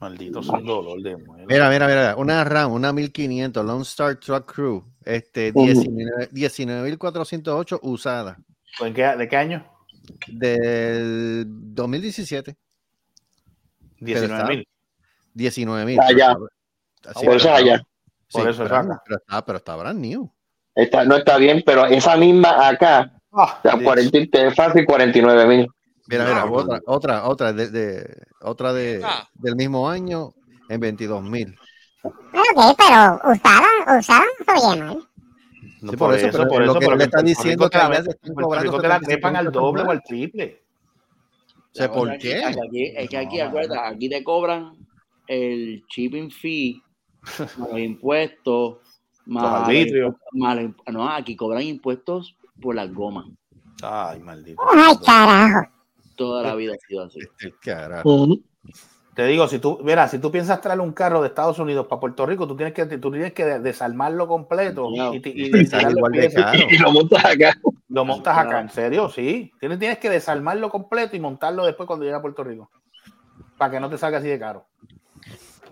[0.00, 1.44] Maldito es un dolor de muela.
[1.48, 5.64] Mira, mira, mira, una RAM, una 1500 Lone Star Truck Crew, este, Ujú.
[5.66, 8.38] 19 19.408 usada,
[8.80, 9.66] ¿En qué- ¿De qué año?
[10.26, 12.56] del 2017,
[14.00, 14.68] 19 mil.
[15.34, 16.00] 19.000.
[16.00, 16.36] Allá.
[17.06, 17.82] Así, Por eso pero- allá.
[18.30, 20.30] Por eso es pero está, pero está brand new.
[20.74, 25.46] Está, no está bien, pero esa misma acá, Ah, la 40, te es fácil 49
[25.46, 25.66] mil.
[26.06, 26.56] Mira, mira, Diablo.
[26.56, 29.28] otra, otra, otra, de, de- otra de, Ah.
[29.34, 30.32] del mismo año
[30.68, 31.54] en 22.000.
[32.02, 34.24] Ok, pero usada, usada
[35.82, 37.88] no Sí, por eso, pero por lo eso, que pero le están diciendo que allá
[37.88, 40.62] la- se están cobrando te la 75 trepan al doble o al triple.
[41.56, 42.44] O sea, ¿por cosa aquí- qué?
[42.44, 44.72] Aquí, es que aquí, No, acuérdate, aquí te cobran
[45.26, 46.82] el shipping fee,
[47.58, 48.78] los impuestos,
[49.26, 49.68] más,
[50.90, 53.26] no, aquí cobran impuestos por las gomas.
[53.82, 54.60] Ay, maldito.
[54.68, 55.70] Ay, carajo.
[56.16, 57.20] Toda la vida ha sido así.
[57.20, 58.26] Este carajo.
[59.18, 61.98] Te digo, si tú, mira, si tú piensas traer un carro de Estados Unidos para
[61.98, 65.12] Puerto Rico, tú tienes que, tú tienes que desarmarlo completo No.
[65.12, 66.44] y, y Sale tirarle igual de piezas.
[66.44, 66.58] caro.
[66.70, 67.52] Y lo montas acá.
[67.88, 69.52] Lo montas acá, en serio, sí.
[69.58, 72.70] Tienes, tienes que desarmarlo completo y montarlo después cuando llegue a Puerto Rico.
[73.56, 74.66] Para que no te salga así de caro.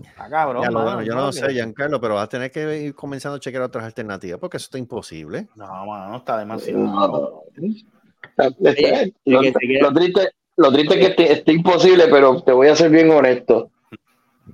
[0.00, 0.64] Está cabrón.
[0.64, 1.32] Ya mano, yo no ¿no?
[1.32, 4.64] sé, Giancarlo, pero vas a tener que ir comenzando a chequear otras alternativas porque eso
[4.64, 5.46] está imposible.
[5.54, 6.80] No, mano, está demasiado.
[6.80, 7.06] No.
[7.06, 7.44] Lo,
[9.24, 13.10] lo triste, lo triste es que este- está imposible, pero te voy a ser bien
[13.10, 13.70] honesto.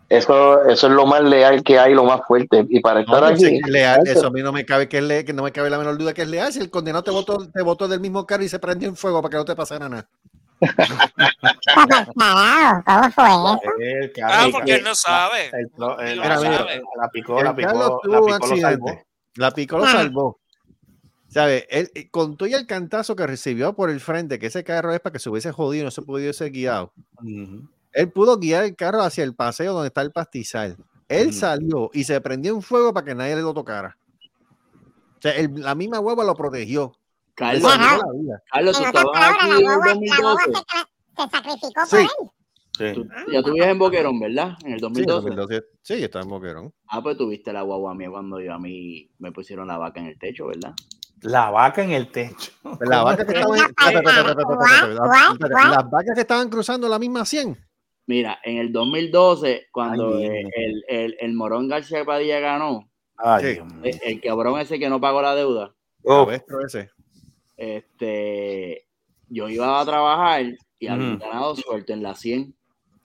[0.08, 2.66] Eso, eso es lo más leal que hay, lo más fuerte.
[2.68, 4.98] Y para estar aquí, que es leal, eso- eso a mí no me cabe que
[4.98, 6.52] es leal, que no me cabe la menor duda que es leal.
[6.52, 9.20] Si el condenado te botó, te botó del mismo carro y se prendió en fuego
[9.22, 10.08] para que no te pasara nada.
[11.74, 12.12] Carajo,
[12.86, 14.12] ¿cómo fue eso?
[14.24, 15.50] Ah, porque él no sabe.
[15.76, 18.98] la- picó, la picó, la picó, lo salvó.
[19.36, 19.88] La picó lo Ah.
[19.92, 20.38] salvó.
[21.32, 21.64] ¿Sabes?
[21.70, 24.92] Él, eh, con todo y el cantazo que recibió por el frente, que ese carro
[24.92, 26.92] es para que se hubiese jodido y no se pudiese guiado.
[27.18, 27.68] Ujú.
[27.92, 30.76] Él pudo guiar el carro hacia el paseo donde está el pastizal.
[31.09, 31.36] Él Ujú.
[31.36, 33.96] salió y se prendió en fuego para que nadie le lo tocara.
[35.18, 36.92] O sea, el- la misma hueva lo protegió.
[37.34, 37.62] Carlos.
[38.52, 40.64] Carlos, tú estabas aquí la en el guagua, la guagua 2012.
[41.16, 41.96] se, se sacrificó por Sí.
[41.96, 42.09] él.
[42.78, 42.92] Sí.
[42.94, 44.56] Tú- ya tú vivías en Boquerón, ¿verdad?
[44.64, 45.28] En el Sí, en 2012.
[45.30, 45.64] 2012.
[45.82, 46.74] Sí, yo estaba en Boquerón.
[46.88, 50.06] Ah, pues tuviste la guagua mía cuando yo a mí me pusieron la vaca en
[50.06, 50.72] el techo, ¿verdad?
[51.23, 52.53] La vaca en el techo.
[52.81, 54.70] La vaca que estaba en- Una espérate, espérate, espérate, palma.
[54.73, 55.55] espérate, espérate, What, espérate.
[55.55, 55.74] what, what?
[55.77, 57.57] Las vacas que estaban cruzando la misma 100.
[58.07, 60.24] Mira, en el 2012, cuando Ay,
[60.55, 65.23] el, el, el Morón García Padilla ganó, Ay, el, el cabrón ese que no pagó
[65.23, 65.73] la deuda,
[66.05, 66.90] Oh, ese.
[67.57, 68.86] este,
[69.28, 70.43] yo iba a trabajar
[70.81, 72.55] y había ganado suelto en la 100.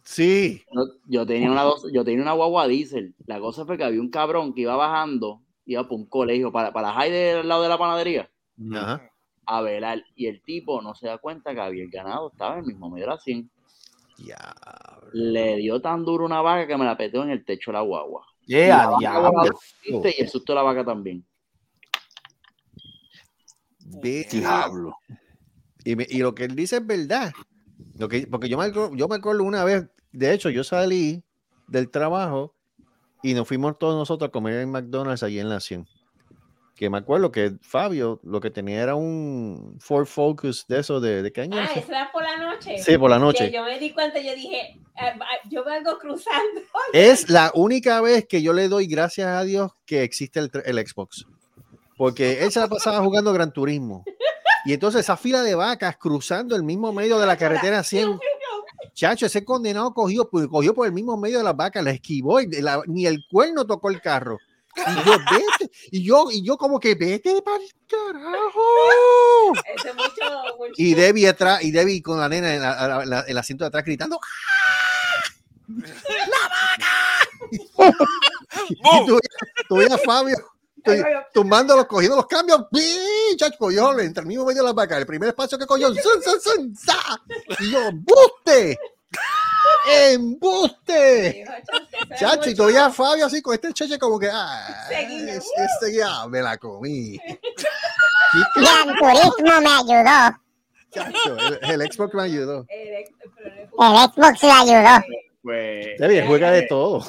[0.03, 0.63] Sí.
[0.73, 3.13] Yo, yo tenía una yo tenía una guagua diésel.
[3.25, 6.73] La cosa fue que había un cabrón que iba bajando, iba para un colegio, para,
[6.73, 8.29] para high del lado de la panadería,
[8.73, 9.11] Ajá.
[9.45, 10.03] a velar.
[10.15, 13.05] Y el tipo no se da cuenta que había ganado, estaba en el mismo medio
[13.05, 13.51] de la 100.
[14.17, 14.55] Ya.
[15.13, 17.81] Le dio tan duro una vaca que me la peteó en el techo de la
[17.81, 18.25] guagua.
[18.45, 19.51] Yeah, La vaca.
[19.83, 21.23] Y el susto de la vaca también.
[23.79, 24.97] Diablo.
[25.83, 27.33] Y, me- y lo que él dice es verdad.
[27.97, 31.23] Lo que, porque yo me, acuerdo, yo me acuerdo una vez, de hecho, yo salí
[31.67, 32.55] del trabajo
[33.23, 35.87] y nos fuimos todos nosotros a comer en McDonald's allí en la 100.
[36.75, 41.23] Que me acuerdo que Fabio lo que tenía era un Ford Focus de eso, de,
[41.23, 41.77] de año Ah, es?
[41.77, 42.77] eso era por la noche.
[42.77, 43.47] Sí, por la noche.
[43.49, 45.13] Que yo me di cuenta, yo dije, ah,
[45.49, 46.61] yo vengo cruzando.
[46.93, 50.87] Es la única vez que yo le doy gracias a Dios que existe el, el
[50.87, 51.25] Xbox.
[51.97, 54.03] Porque él se la pasaba jugando Gran Turismo.
[54.65, 58.19] Y entonces esa fila de vacas cruzando el mismo medio de la carretera 100.
[58.97, 62.41] Chacho, ese condenado cogió, por- cogió por el mismo medio de las vacas, la esquivó,
[62.41, 64.39] y la- ni el cuerno tocó el carro.
[64.75, 65.11] Y yo,
[65.61, 68.59] vete, y yo, y yo como que vete para el carajo.
[69.53, 70.73] Mucho, mucho.
[70.77, 73.67] Y Debbie atrás, y Debbie con la nena en la- la- la- el asiento de
[73.67, 74.19] atrás gritando,
[78.69, 79.19] y tú,
[79.69, 80.37] tú veías a Fabio
[80.95, 81.03] tú-
[81.33, 82.65] tumbándolos, cogiendo los cambios,
[83.37, 86.21] chacho, cogió entre el mismo medio de las vacas, el primer espacio que cogió, ¡zun,
[86.23, 86.97] zun, zun, za!
[87.59, 88.77] y yo, ¡embuste!
[89.89, 91.45] ¡embuste!
[92.19, 96.27] Chacho, y tú veías a Fabio así con este cheche como que, ah, este ya
[96.27, 97.17] me la comí.
[98.55, 100.37] Gran Turismo me ayudó.
[100.91, 102.65] Chacho, el, el Xbox me ayudó.
[102.69, 103.05] El
[104.11, 105.03] Xbox le ayudó.
[105.41, 107.05] Pues, juega de todo.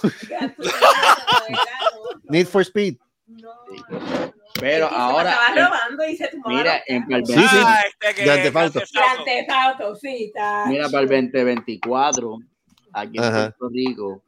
[2.29, 2.97] Need for Speed.
[3.29, 3.51] No,
[4.59, 7.29] pero Es que se ahora, en- robando y se tomaba mira, en carros.
[7.29, 7.57] Sí, sí.
[7.65, 8.15] Ah, este
[9.97, 10.65] sí, está.
[10.67, 12.39] Mira, para el 2024,
[12.93, 13.55] aquí en Ajá.
[13.59, 14.23] Puerto Rico,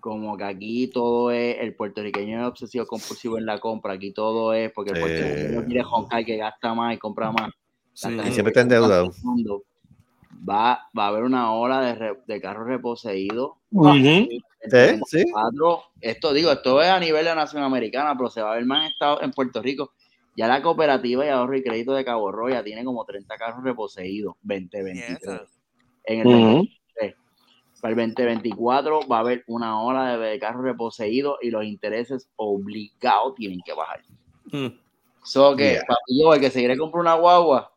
[0.00, 4.52] como que aquí todo es, el puertorriqueño es obsesivo compulsivo en la compra, aquí todo
[4.54, 5.02] es porque el Sí.
[5.02, 7.50] puertorriqueño quiere joncar que gasta más y compra más.
[7.92, 8.08] Sí.
[8.26, 9.12] Y siempre está endeudado.
[9.12, 9.62] el.
[10.48, 13.52] Va, va a haber una ola de, re- de carros reposeídos.
[13.72, 14.28] Ujú.
[14.62, 15.00] ¿Sí?
[15.06, 15.16] ¿Sí?
[15.18, 18.64] 24, esto digo, esto es a nivel de nación americana, pero se va a ver
[18.66, 19.92] más en, Estados- en Puerto Rico.
[20.36, 23.62] Ya la cooperativa y ahorro y crédito de Cabo Rojo ya tiene como 30 carros
[23.64, 25.08] reposeídos 2023.
[25.08, 25.44] Nieta.
[26.04, 26.36] En el Ujú.
[26.36, 27.14] 2023.
[27.80, 33.34] Para el 2024 va a haber una ola de, carros reposeídos y los intereses obligados
[33.36, 34.02] tienen que bajar.
[34.52, 34.66] Mm.
[35.24, 35.84] So que, Yeah.
[36.08, 37.72] yo, el que se quiere comprar una guagua,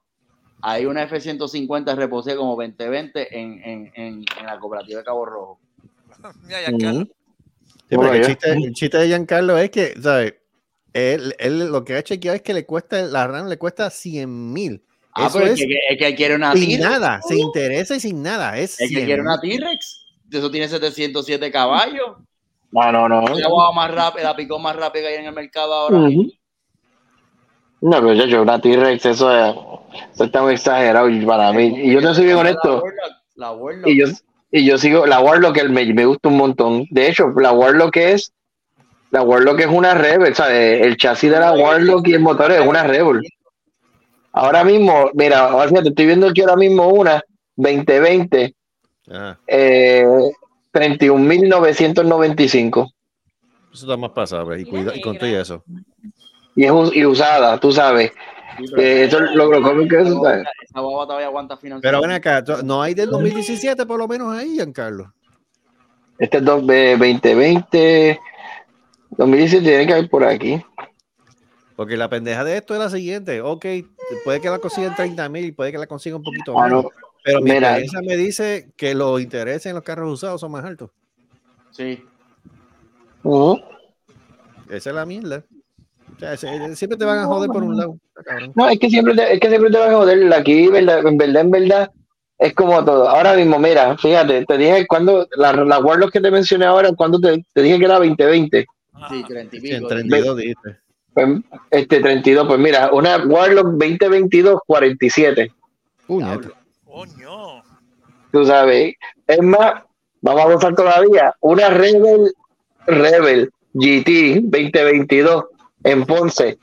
[0.62, 5.60] hay una F-150 reposee como 2020 en, en, en, en la cooperativa de Cabo Rojo.
[6.44, 7.02] Mira, Giancarlo.
[7.02, 7.12] Ujú.
[7.90, 8.28] Sí, Bueno, porque el, ya.
[8.30, 10.36] chiste, el chiste de Giancarlo es que, ¿sabes?
[10.94, 14.52] Él, él lo que ha chequeado es que le cuesta, la RAM le cuesta 100
[14.54, 14.84] mil.
[15.14, 16.90] Ah, Eso pero es que, el que quiere una sin T-Rex.
[16.90, 18.58] nada, se interesa y sin nada.
[18.58, 19.40] Es que 100 quiere una.
[19.40, 20.06] T-Rex.
[20.32, 22.18] Eso tiene 707 caballos.
[22.72, 23.22] No, no, no.
[23.36, 25.98] La más rápida, la picó más rápida que hay en el mercado ahora.
[27.82, 29.56] No, pero yo, yo, una T-Rex, eso, es-
[30.14, 31.74] eso está muy exagerado para mí.
[31.84, 32.76] Y yo te soy bien La honesto.
[32.84, 33.88] Warlock, La Warlock.
[33.88, 34.06] Y yo,
[34.52, 36.86] y yo sigo, la Warlock el me, me gusta un montón.
[36.92, 38.32] De hecho, la Warlock es,
[39.12, 40.82] la Warlock es una Rebel, ¿sabes?
[40.86, 43.22] El chasis de la Warlock y el motor es una Rebel.
[44.34, 47.22] Ahora mismo, mira, ahora fíjate, estoy viendo aquí ahora mismo una
[47.56, 48.54] 2020,
[49.10, 49.40] Ajá.
[49.48, 50.06] eh,
[50.74, 52.92] 31.995.
[53.74, 54.62] Eso está más pasable.
[54.62, 55.64] Y, cuida, y con todo eso.
[56.56, 58.12] Y es us- y usada, tú sabes.
[58.78, 60.20] Eh, eso esa- lo, lo cómico que es, esa ¿sabes?
[60.20, 61.88] guagua- Esa guagua todavía aguanta financiamiento.
[61.88, 65.14] Pero ven acá, ¿tú- no hay del 2017 por lo menos ahí, Giancarlo.
[66.20, 68.20] Este es dos- eh, 2020,
[69.12, 70.62] 2017 tiene que haber por aquí.
[71.76, 73.42] Porque la pendeja de esto es la siguiente.
[73.42, 73.66] Ok,
[74.24, 76.72] puede que la consigan 30 mil, puede que la consiga un poquito Ah, más.
[76.72, 76.90] no.
[77.24, 77.78] Pero mi Mira.
[77.80, 80.90] experiencia me dice que los intereses en los carros usados son más altos.
[81.72, 82.04] Sí.
[83.24, 83.60] Ujú.
[84.70, 85.44] Esa es la mierda.
[86.22, 87.98] O sea, se- siempre te van a joder por un lado.
[88.56, 90.34] No, es que siempre te, es que siempre te van a joder.
[90.34, 91.92] Aquí, verdad, en verdad, en verdad,
[92.38, 93.10] es como todo.
[93.10, 97.20] Ahora mismo, mira, fíjate, te dije cuando, la, la Warlock que te mencioné ahora, cuando
[97.20, 98.66] te, te dije que era 2020,
[99.10, 99.88] Sí, 30 y Sí, en pico.
[99.88, 100.78] 32 dijiste.
[101.14, 101.28] pues,
[101.72, 105.52] este 32, pues mira, una Warlock 2022, 47.
[106.06, 106.50] Puñeta.
[106.86, 107.64] Coño.
[108.32, 108.94] Tú sabes,
[109.26, 109.82] es más,
[110.22, 112.32] vamos a gozar todavía, una Rebel,
[112.86, 115.46] Rebel GT 2022
[115.84, 116.60] en Ponce,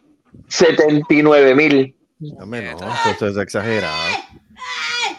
[0.48, 1.94] 79 mil.
[2.18, 4.12] No, esto, esto es exagerado.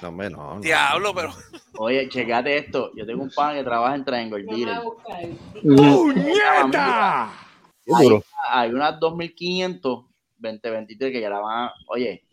[0.02, 0.60] No, no.
[0.62, 1.34] Diablo, pero.
[1.78, 2.92] Oye, checate esto.
[2.96, 4.80] Yo tengo un pan que trabaja en Triangle Dealer.
[5.62, 7.32] ¡Puñeta!
[7.86, 8.08] Qué Hay,
[8.52, 10.06] hay unas 2500
[10.40, 11.74] 2023 que ya la van a.
[11.88, 12.24] Oye,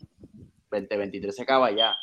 [0.71, 1.93] 2023 se acaba ya.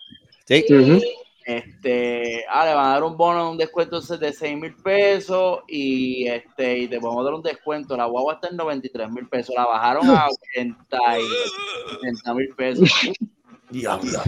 [0.47, 0.65] Sí.
[0.69, 1.01] Ujú.
[1.47, 6.27] Este, ah, le van a dar un bono, un descuento de 6 mil pesos y
[6.27, 7.97] este, y te podemos dar un descuento.
[7.97, 10.27] La guagua está en 93 mil pesos, la bajaron a
[10.57, 10.99] 80
[12.35, 12.89] mil pesos.
[13.71, 14.21] Diablo.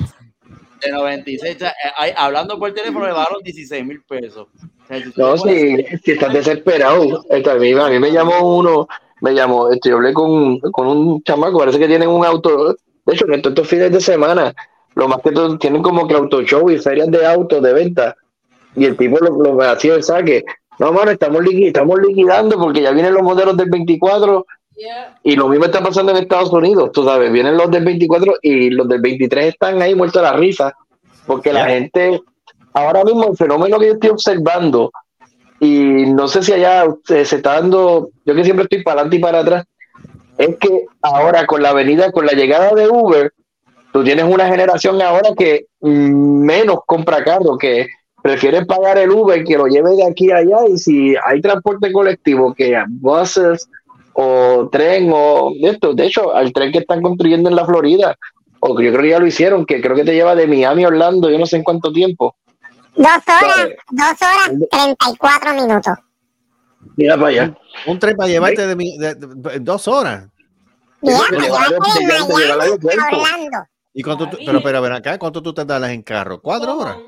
[0.84, 4.46] De 96, o sea, eh, hay- hablando por teléfono le bajaron 16 mil pesos.
[4.54, 7.24] O sea, si tú No, si, si estás desesperado.
[7.30, 8.86] Esto, a, mí, a mí me llamó uno,
[9.22, 12.74] me llamó, este, yo hablé con, con un chamaco, parece que tienen un auto,
[13.06, 14.54] de hecho, en estos fines de semana,
[14.96, 18.16] lo más que todo, tienen como que auto show y ferias de autos de venta,
[18.74, 20.44] y el tipo lo, lo hacía el saque.
[20.78, 24.44] No, mano, estamos, liqui- estamos liquidando porque ya vienen los modelos del 24
[25.22, 28.68] y lo mismo está pasando en Estados Unidos, tú sabes, vienen los del 24 y
[28.70, 30.74] los del 23 están ahí muertos a la risa,
[31.26, 32.20] porque la gente,
[32.74, 34.90] ahora mismo el fenómeno que yo estoy observando,
[35.60, 39.16] y no sé si allá se, se está dando, yo que siempre estoy para adelante
[39.16, 39.64] y para atrás,
[40.36, 43.32] es que ahora con la venida, con la llegada de Uber,
[43.96, 47.86] tú tienes una generación ahora que menos compra carro, que
[48.22, 51.90] prefiere pagar el Uber que lo lleve de aquí a allá y si hay transporte
[51.92, 53.66] colectivo que buses
[54.12, 58.14] o tren o esto, de hecho, al tren que están construyendo en la Florida,
[58.60, 60.84] o que yo creo que ya lo hicieron, que creo que te lleva de Miami
[60.84, 62.34] a Orlando, yo no sé en cuánto tiempo.
[62.96, 65.94] Dos horas, dos horas, 34 minutos.
[66.96, 67.54] Mira para allá.
[67.86, 70.26] Un tren para llevarte de, mi- de- de- dos horas.
[71.02, 73.66] Mira, Te me lleva- llevaste te de Miami a Orlando.
[73.98, 76.40] ¿Y cuánto tú- pero, pero ven acá, ¿cuánto tú te das en carro?
[76.42, 76.98] ¿Cuatro horas?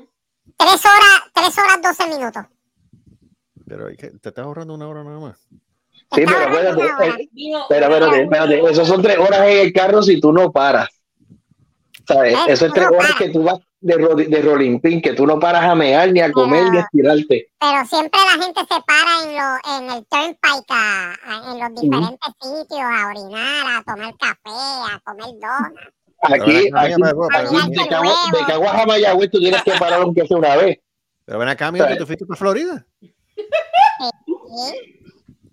[0.57, 2.43] Tres horas, tres horas, 12 minutos.
[3.67, 5.37] Pero que te estás ahorrando una hora nada más.
[6.11, 7.29] Sí, pero espérate, eh,
[7.61, 10.89] espera, espérate, espérate, Eso son tres horas en el carro si tú no paras.
[12.07, 12.33] ¿Sabes?
[12.33, 14.99] Eh, Eso es tú tres no horas que tú vas de, ro- de rolling pin,
[15.03, 17.51] que tú no paras a mear, ni a comer, ni a estirarte.
[17.59, 21.81] Pero siempre la gente se para en, lo, en el turnpike, a- a- en los
[21.81, 24.49] diferentes sitios, a orinar, a tomar café,
[24.91, 25.93] a comer donuts.
[26.21, 26.95] Aquí, mira, de,
[27.89, 30.79] Cagua- de Caguas a Mayagüez tú tienes que parar aunque sea una vez.
[31.25, 32.85] Pero ven acá, que tú fuiste para Florida.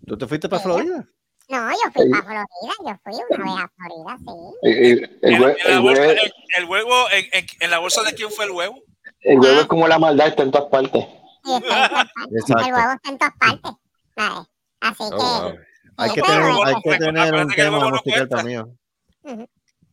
[0.07, 1.05] ¿Tú te fuiste para Florida?
[1.49, 2.47] No, yo fui para Florida,
[2.85, 5.11] yo fui una vez a Florida, sí.
[5.23, 8.81] El, bolsa, huevo, en, en- en la bolsa de quién fue el huevo?
[9.21, 11.05] el huevo es como la maldad, está en todas partes.
[11.45, 12.41] Y está en todas partes.
[12.41, 12.67] Exacto.
[12.67, 13.73] El huevo está en todas partes.
[14.17, 14.49] ¿sabes?
[14.81, 15.55] Así Oh, que, wow.
[15.99, 18.67] Hay que tener, hay que tener un tema musical cuenta.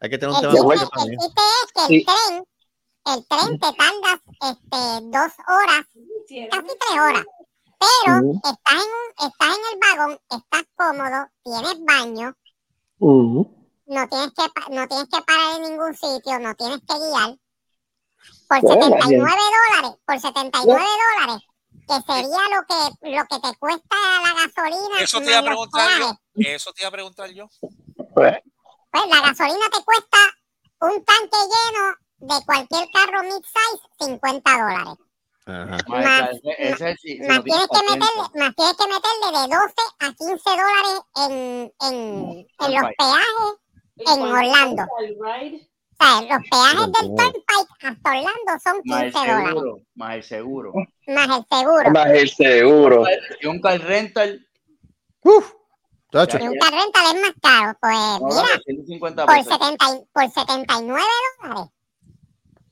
[0.04, 2.06] Hay que tener un el tema chiste, el chiste es que el Sí.
[2.06, 2.46] tren,
[3.06, 4.20] el tren te tardas
[4.52, 4.78] este,
[5.08, 5.86] dos horas,
[6.52, 7.26] casi tres horas.
[7.80, 12.36] Pero estás, en estás en el vagón, estás cómodo, tienes baño,
[13.00, 17.38] no tienes que, no tienes que parar en ningún sitio, no tienes que guiar.
[18.50, 19.38] Por Bueno, 79
[19.80, 20.86] dólares, por 79
[21.16, 21.44] dólares,
[21.88, 25.00] que sería lo que, lo que te cuesta la gasolina.
[25.00, 26.12] Eso te iba a preguntar yo.
[26.36, 27.48] Eso te iba a preguntar yo.
[28.14, 28.38] Pues,
[28.94, 30.18] Pues la gasolina te cuesta
[30.82, 31.96] un tanque lleno
[32.36, 34.98] de cualquier carro mid-size, 50 dólares.
[35.46, 35.78] Ajá.
[35.88, 42.48] Más, tienes, que meterle, más tienes que meterle de 12 a 15 dólares en, en,
[42.60, 43.52] en los peajes
[43.98, 44.84] en Orlando.
[44.84, 49.64] O sea, los peajes del Turnpike hasta Orlando son Más el 15 dólares.
[49.96, 50.74] más el seguro.
[51.08, 51.92] Más el seguro.
[51.92, 53.04] más el seguro.
[53.42, 54.48] Y un car rental,
[55.24, 55.54] Uf,
[56.14, 56.38] tacho.
[56.40, 57.78] Y un car rental es más caro.
[57.82, 59.54] Pues no, mira, 150 por, pesos.
[59.54, 61.02] 70, y- por 79
[61.42, 61.70] dólares.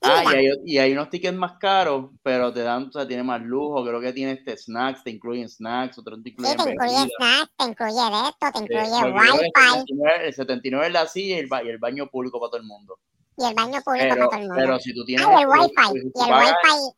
[0.03, 3.21] Ah, y hay, y hay unos tickets más caros, pero te dan, o sea, tiene
[3.21, 3.83] más lujo.
[3.85, 7.51] Creo que tiene este snacks, te incluyen snacks, otros te sí, incluyen te incluye snacks,
[7.55, 11.35] te incluye esto, te Sí, incluye que wifi el 79, el 79 es la silla
[11.35, 12.97] y el, ba- y el baño público para todo el mundo.
[13.37, 14.55] y el baño público Pero, para todo el mundo.
[14.57, 15.27] pero si tú tienes.
[15.27, 16.91] Ah, y el wifi, y el pagas- wifi,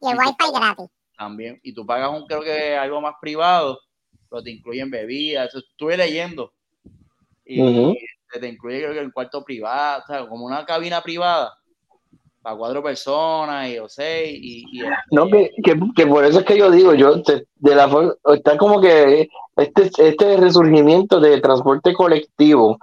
[0.00, 0.86] y el wifi gratis.
[1.16, 1.60] También.
[1.62, 3.78] Y tú pagas un, creo que algo más privado,
[4.28, 5.48] pero te incluyen bebidas.
[5.48, 6.52] Eso estuve leyendo.
[7.44, 7.94] Y Ujú.
[8.32, 11.54] te, te incluye, creo que el cuarto privado, o sea, como una cabina privada
[12.42, 14.38] para cuatro personas y o seis.
[14.40, 17.74] Y, y No, que, que, que por eso es que yo digo, yo te- de
[17.74, 17.88] la
[18.34, 22.78] está como que este, este resurgimiento de transporte colectivo,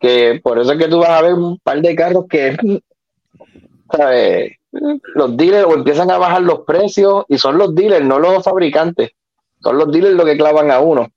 [0.00, 2.56] que por eso es que tú vas a ver un par de carros que
[3.90, 4.52] ¿sabes?
[4.70, 9.10] los dealers o empiezan a bajar los precios y son los dealers, no los fabricantes.
[9.64, 11.10] Son los dealers los que clavan a uno.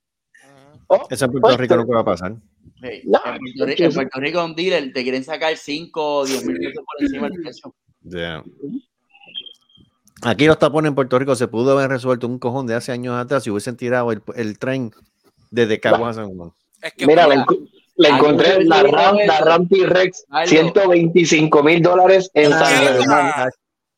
[0.88, 2.34] Oh, Eso en Puerto pues, Rico nunca va a pasar.
[2.82, 6.24] hey, No, en, Puerto Rico, en Puerto Rico, un dealer te quieren sacar 5 o
[6.24, 7.74] 10 mil pesos por encima del precio.
[8.02, 8.42] Yeah.
[10.22, 13.14] Aquí los tapones en Puerto Rico se pudo haber resuelto un cojón de hace años
[13.16, 14.90] atrás si hubiesen tirado el, el tren
[15.50, 16.52] desde Caguas a San Juan.
[16.82, 17.46] Es que Mira, mira,
[17.96, 20.48] la encontré, la RAM, la RAM T-Rex, Algo.
[20.48, 22.66] 125 mil dólares en San.
[22.66, 23.50] Germán.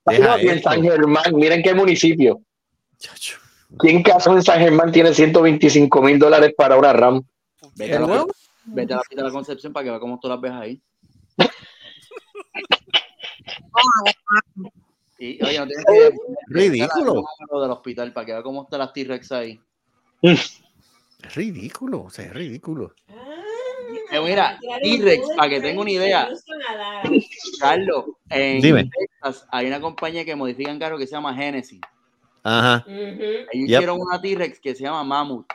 [0.06, 0.62] En.
[0.62, 2.40] San Germán, miren qué municipio.
[3.78, 7.22] ¿Quién casó en San Germán tiene 125 mil dólares para una RAM?
[7.76, 8.26] Vete a, la,
[8.64, 10.82] vete a la de la Concepción para que veas cómo tú las ves ahí.
[15.18, 16.12] Y, oye, no tienes que
[16.46, 17.22] Ridículo.
[17.50, 19.60] Lo del hospital para que veas cómo están las T-Rex ahí.
[20.22, 20.62] Es
[21.34, 22.94] ridículo, o sea, es ridículo.
[24.10, 26.28] Eh, mira, T-Rex, para que tenga una idea,
[27.60, 28.90] Carlos, en Dime.
[28.90, 31.80] Texas hay una compañía que modifican carros que se llama Genesis.
[32.42, 32.84] Ajá.
[32.88, 33.64] Ellos Yep.
[33.66, 35.46] hicieron una T-Rex que se llama Mammoth.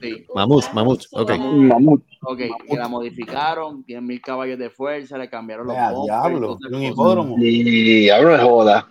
[0.00, 0.26] Sí.
[0.34, 1.02] Mamut, mamut.
[1.12, 1.30] Ok.
[1.38, 2.02] Mamut.
[2.24, 6.82] Ok, y la modificaron, tienen mil caballos de fuerza, le cambiaron los bumpers, diablo, un
[6.82, 7.34] hipódromo.
[7.36, 8.88] Hablo de joda.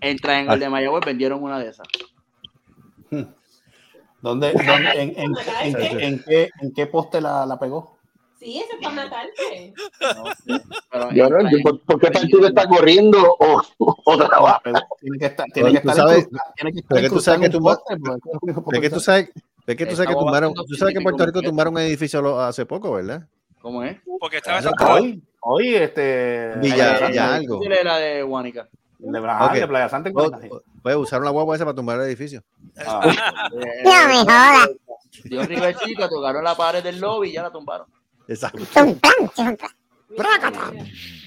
[0.00, 1.86] En Triangle de Mayagüez vendieron una de esas.
[4.22, 7.98] ¿Dónde, dónde- en, en- en qué- en qué, en qué poste la, la pegó?
[8.40, 9.74] Sí, eso es para matarte.
[10.90, 14.62] Pero Yo no, yo, ¿por, por qué partido está corriendo o, o trabaja?
[15.00, 17.56] Tiene que estar, tiene que estar sabes- tiene que estar que tú sabes en que
[17.58, 19.30] un tú- poste, porque es el único Es que tú sabes,
[19.66, 22.40] es que tú sabes que tumbaron, tú sabes que en Puerto Rico tumbaron un edificio
[22.40, 23.26] hace poco, ¿verdad?
[23.60, 23.98] ¿Cómo es?
[24.18, 24.60] Porque estaba
[24.94, 26.54] Hoy, hoy, este.
[26.62, 27.60] Villa- Santa, algo.
[27.84, 28.68] La de Guanica.
[28.98, 29.52] De, ajá, Ok.
[29.52, 30.56] de Playa Santa en O- Guaynabo.
[30.56, 32.42] o- Puedes usar una guagua esa para tumbar el edificio.
[32.86, 33.00] Ah,
[33.52, 34.70] Eh, No me jodas.
[35.24, 37.86] Dio River Chica, tocaron la pared del lobby y ya la tumbaron.
[38.30, 38.62] Exacto.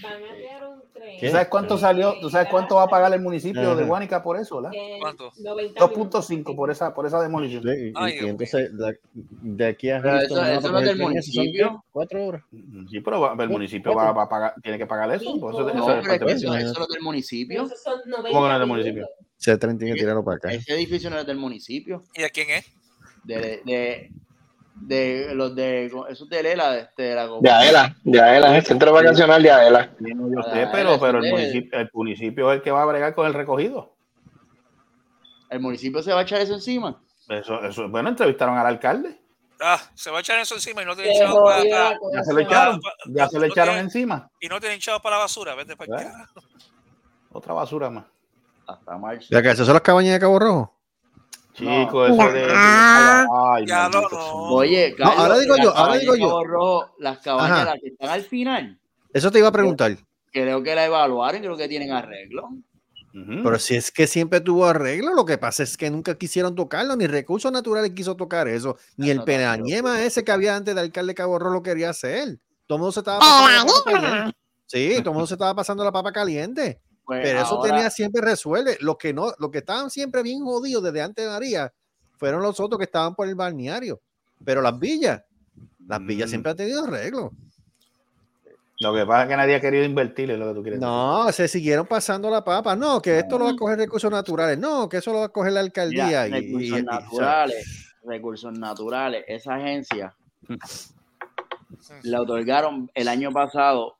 [0.03, 1.19] A crear un tren.
[1.19, 2.15] ¿Tú sabes cuánto salió?
[2.19, 3.83] ¿Tú sabes cuánto va a pagar el municipio de.
[3.85, 4.61] Guánica por eso?
[4.71, 5.31] Eh, ¿Cuánto?
[5.37, 5.97] 90 mil.
[6.09, 7.63] 2.5 por esa, por esa demolición.
[7.63, 10.51] Sí, y, Ay, y Dios entonces de, de aquí a Pero Houston, eso- ¿no?
[10.51, 11.83] eso Para no es del ¿son municipio.
[11.91, 12.43] Cuatro horas.
[12.89, 15.39] Sí, pero va- el municipio va, va a pagar, tiene que pagar eso.
[15.39, 16.79] Por eso, No, eso es pero eso, eso.
[16.79, 17.63] no del municipio.
[17.65, 19.07] Esos son 90 ¿Cómo no es del municipio?
[19.39, 20.51] Ese tren tiene que tirarlo para acá.
[20.53, 22.03] Ese edificio no es del municipio.
[22.15, 22.65] ¿Y de quién es?
[23.25, 24.11] De, de,
[24.75, 25.85] de los de.
[25.85, 29.49] Eso es de Lela, de, de la De Aela, de Aela, el centro vacacional de.
[29.99, 32.81] Sí, no, yo Ah, sé, pero, pero el municipio, el municipio es el que va
[32.81, 33.95] a bregar con el recogido.
[35.49, 37.01] El municipio se va a echar eso encima.
[37.29, 39.19] Eso, eso, bueno, entrevistaron al alcalde.
[39.61, 42.23] Ah, se va a echar eso encima y no tiene Qué chavos para, para- Ya
[42.23, 44.29] se lo echaron, ya se lo echaron tiene- encima.
[44.41, 45.55] y no tienen chavos para la basura.
[45.55, 46.07] Vete para ¿Eh?
[47.31, 48.03] Otra basura más.
[48.67, 49.27] Hasta marzo.
[49.29, 50.72] ¿Ya que esas son las cabañas de Cabo Rojo?
[51.53, 52.47] Chico, eso de.
[52.49, 53.25] Ah.
[53.55, 54.01] Ay, Ya no.
[54.49, 56.43] Oye, No, ahora digo yo, ahora digo yo.
[56.43, 57.65] Rojo, las cabañas Ajá.
[57.65, 58.79] las que están al final,
[59.13, 59.95] Eso te iba a preguntar.
[60.31, 62.49] creo que la evaluaron, creo que tienen arreglo.
[63.13, 66.95] Pero si es que siempre tuvo arreglo, lo que pasa es que nunca quisieron tocarlo,
[66.95, 71.11] ni Recursos Naturales quiso tocar eso, ni el penañema ese que había antes de alcalde
[71.11, 72.39] de Cabo Rojo lo quería hacer.
[72.65, 74.33] Todo el mundo se estaba pasando la papa caliente.
[74.65, 76.81] Sí, todo el mundo se estaba pasando la papa caliente.
[77.05, 78.77] Pues Pero eso ahora- tenía siempre resuelve.
[78.79, 81.73] Lo que no, lo que estaban siempre bien jodidos desde antes de María
[82.17, 83.99] fueron los otros que estaban por el balneario.
[84.43, 85.21] Pero las villas,
[85.87, 86.29] las villas Mm.
[86.29, 87.31] siempre han tenido arreglo.
[88.79, 91.31] Lo que pasa es que nadie ha querido invertir, es lo que tú quieres No,
[91.31, 92.75] se siguieron pasando la papa.
[92.75, 94.57] No, que esto lo va a coger recursos naturales.
[94.57, 96.27] No, que eso lo va a coger la alcaldía.
[96.27, 100.13] Y- recursos y- naturales, recursos naturales, esa agencia
[102.03, 103.95] le otorgaron el año pasado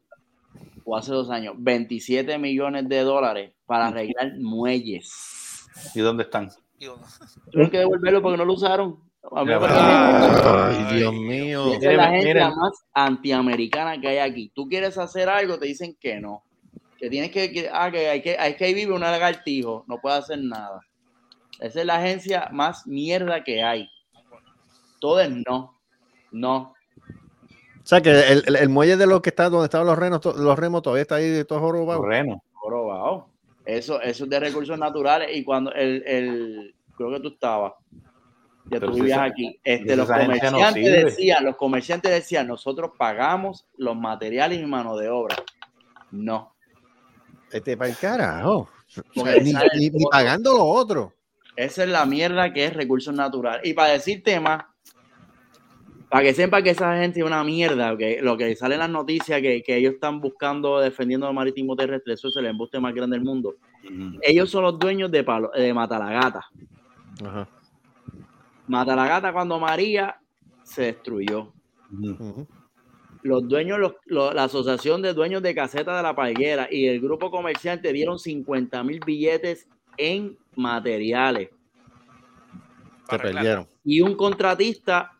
[0.85, 5.65] o hace dos años 27 millones de dólares para arreglar muelles.
[5.95, 6.49] ¿Y dónde están?
[7.51, 8.99] Tuvieron que devolverlo porque no lo usaron.
[9.31, 11.73] Ay, Dios mío.
[11.73, 12.49] Esa es la miren.
[12.55, 14.51] más antiamericana que hay aquí.
[14.53, 16.43] Tú quieres hacer algo, te dicen que no.
[16.97, 19.99] Que tienes que, que- ah, que hay que, hay que ahí vive un lagartijo, no
[19.99, 20.81] puede hacer nada.
[21.59, 23.89] Esa es la agencia más mierda que hay.
[24.99, 25.79] Todo es no.
[26.31, 26.72] No.
[27.83, 30.21] O sea, que el, el- el muelle de los que está donde estaban los renos,
[30.21, 32.01] to- los remos todavía está ahí todo jorobado.
[32.05, 32.41] Reno.
[32.53, 33.27] Jorobado.
[33.65, 35.29] Eso, eso es de recursos naturales.
[35.35, 37.73] Y cuando el, el creo que tú estabas,
[38.65, 41.03] ya Pero tú vivías aquí, este, si los no comerciantes sirve.
[41.05, 45.35] decían, los comerciantes decían, nosotros pagamos los materiales y mano de obra.
[46.11, 46.53] No.
[47.51, 48.69] Este para el carajo.
[49.13, 49.53] Porque ni,
[50.09, 51.13] pagando lo otro.
[51.57, 53.61] Esa es la mierda que es recursos naturales.
[53.65, 54.63] Y para decirte más,
[56.13, 58.89] para que sepa que esa gente es una mierda, que lo que sale en las
[58.89, 62.93] noticias, que, que ellos están buscando, defendiendo el marítimo terrestre, eso es el embuste más
[62.93, 63.55] grande del mundo.
[64.21, 66.45] Ellos son los dueños de, Palo- de Matalagata.
[67.25, 67.47] Ajá.
[68.67, 70.15] Matalagata cuando María
[70.63, 71.51] se destruyó.
[73.23, 76.99] Los dueños, los- lo- la asociación de dueños de caseta de la Palguera y el
[77.01, 79.67] grupo comerciante dieron 50 mil billetes
[79.97, 81.49] en materiales.
[83.09, 83.67] Se perdieron.
[83.83, 85.12] y un contratista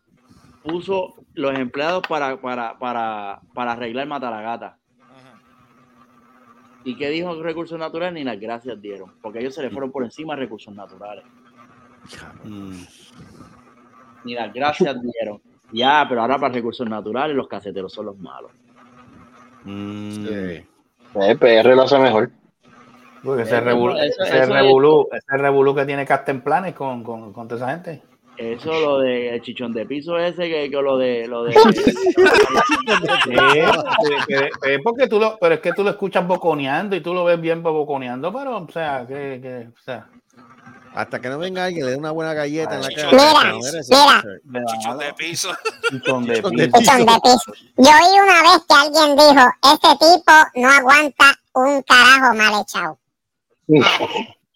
[0.64, 4.78] puso los empleados para, para, para, para arreglar Matalagata.
[6.84, 8.14] ¿Y qué dijo Recursos Naturales?
[8.14, 11.24] Ni las gracias dieron, porque ellos se le fueron por encima a Recursos Naturales.
[12.44, 12.82] Mm.
[14.24, 15.40] Ni las gracias dieron.
[15.72, 18.50] Ya, pero ahora para Recursos Naturales los caseteros son los malos.
[19.64, 20.26] Mm.
[21.14, 22.30] El PR lo hace mejor.
[23.22, 27.72] Porque ese eso revolú, ese revolú que tiene Casten Planes con, con, con toda esa
[27.72, 28.13] gente.
[28.36, 31.26] Eso, lo de el chichón de piso ese, que, que lo de.
[31.28, 33.30] Lo de Sí,
[34.26, 37.24] que- que- porque tú lo, pero es que tú lo escuchas boconeando y tú lo
[37.24, 40.08] ves bien boconeando, pero, o sea, que, que o sea,
[40.94, 43.10] Hasta que no venga alguien y le dé una buena galleta en la cara.
[43.12, 44.66] Mira, No, mira.
[44.66, 45.48] Chichón de piso.
[45.90, 46.50] chichón de piso.
[46.78, 47.52] Chichón de piso.
[47.76, 52.98] Yo oí una vez que alguien dijo, ese tipo no aguanta un carajo mal echado.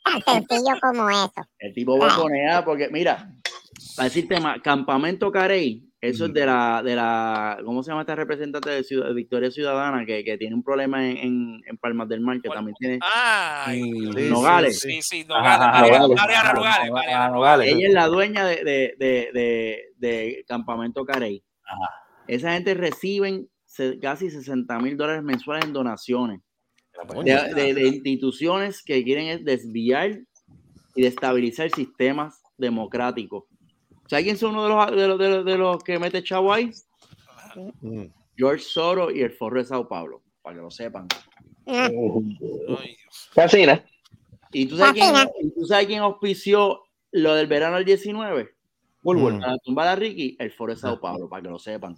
[0.05, 1.45] Tan sencillo como eso.
[1.59, 3.31] El tipo boconea, porque mira,
[3.99, 8.15] para decirte más, Campamento Carey, eso es de la, de la, ¿cómo se llama esta
[8.15, 12.09] representante de, Ciudad- de Victoria Ciudadana que, que tiene un problema en, en, en Palmas
[12.09, 14.79] del Mar, que también tiene Ah, en Nogales?
[14.81, 15.69] sí, sí, Nogales.
[17.69, 21.43] Ella es la dueña de, de, de, de, de Campamento Carey.
[21.65, 21.91] Ajá.
[22.29, 23.49] Esa gente reciben
[24.01, 26.41] casi 60 mil dólares mensuales en donaciones
[27.25, 30.19] de, de- de instituciones que quieren es desviar
[30.95, 33.45] y destabilizar sistemas democráticos.
[34.09, 36.53] ¿Sabes quién son uno de los, de los, de los, de los que mete chavo
[36.53, 36.73] ahí?
[37.81, 38.07] Mm.
[38.37, 41.07] George Soros y el Forro de Sao Paulo, para que lo sepan.
[41.67, 41.91] Ay,
[42.39, 43.31] Dios.
[43.35, 43.83] Casi, ¿no?
[44.51, 45.33] ¿Y tú sabes, quién, Fascina.
[45.43, 48.55] y tú sabes quién auspició lo del verano del 19?
[49.03, 49.41] Mm.
[49.41, 51.97] Para tumbar a Ricky, el Foro de Sao Paulo, para que lo sepan.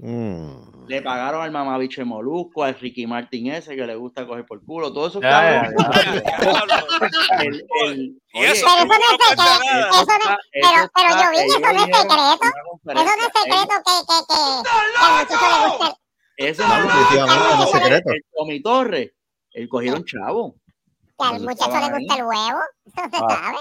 [0.00, 0.86] Mm.
[0.86, 4.64] Le pagaron al mamabicho de Molusco, al Ricky Martin ese que le gusta coger por
[4.64, 5.20] culo, todo eso.
[5.20, 5.74] Ya, cabrón.
[6.24, 6.38] Ya,
[7.42, 9.42] El- el- Y oye, eso Pero eso no es secreto.
[9.92, 12.46] Eso no, pero, pero yo vi que eso no es secreto.
[12.84, 17.64] Eso no es secreto que, que, que, que al muchacho le No, no, definitivamente no
[17.64, 18.10] es secreto.
[18.12, 19.10] El Tommy Torres,
[19.52, 20.54] el cogieron chavo.
[21.18, 22.60] Que al muchacho le gusta el huevo.
[22.86, 23.28] Eso se Ah.
[23.28, 23.58] sabe.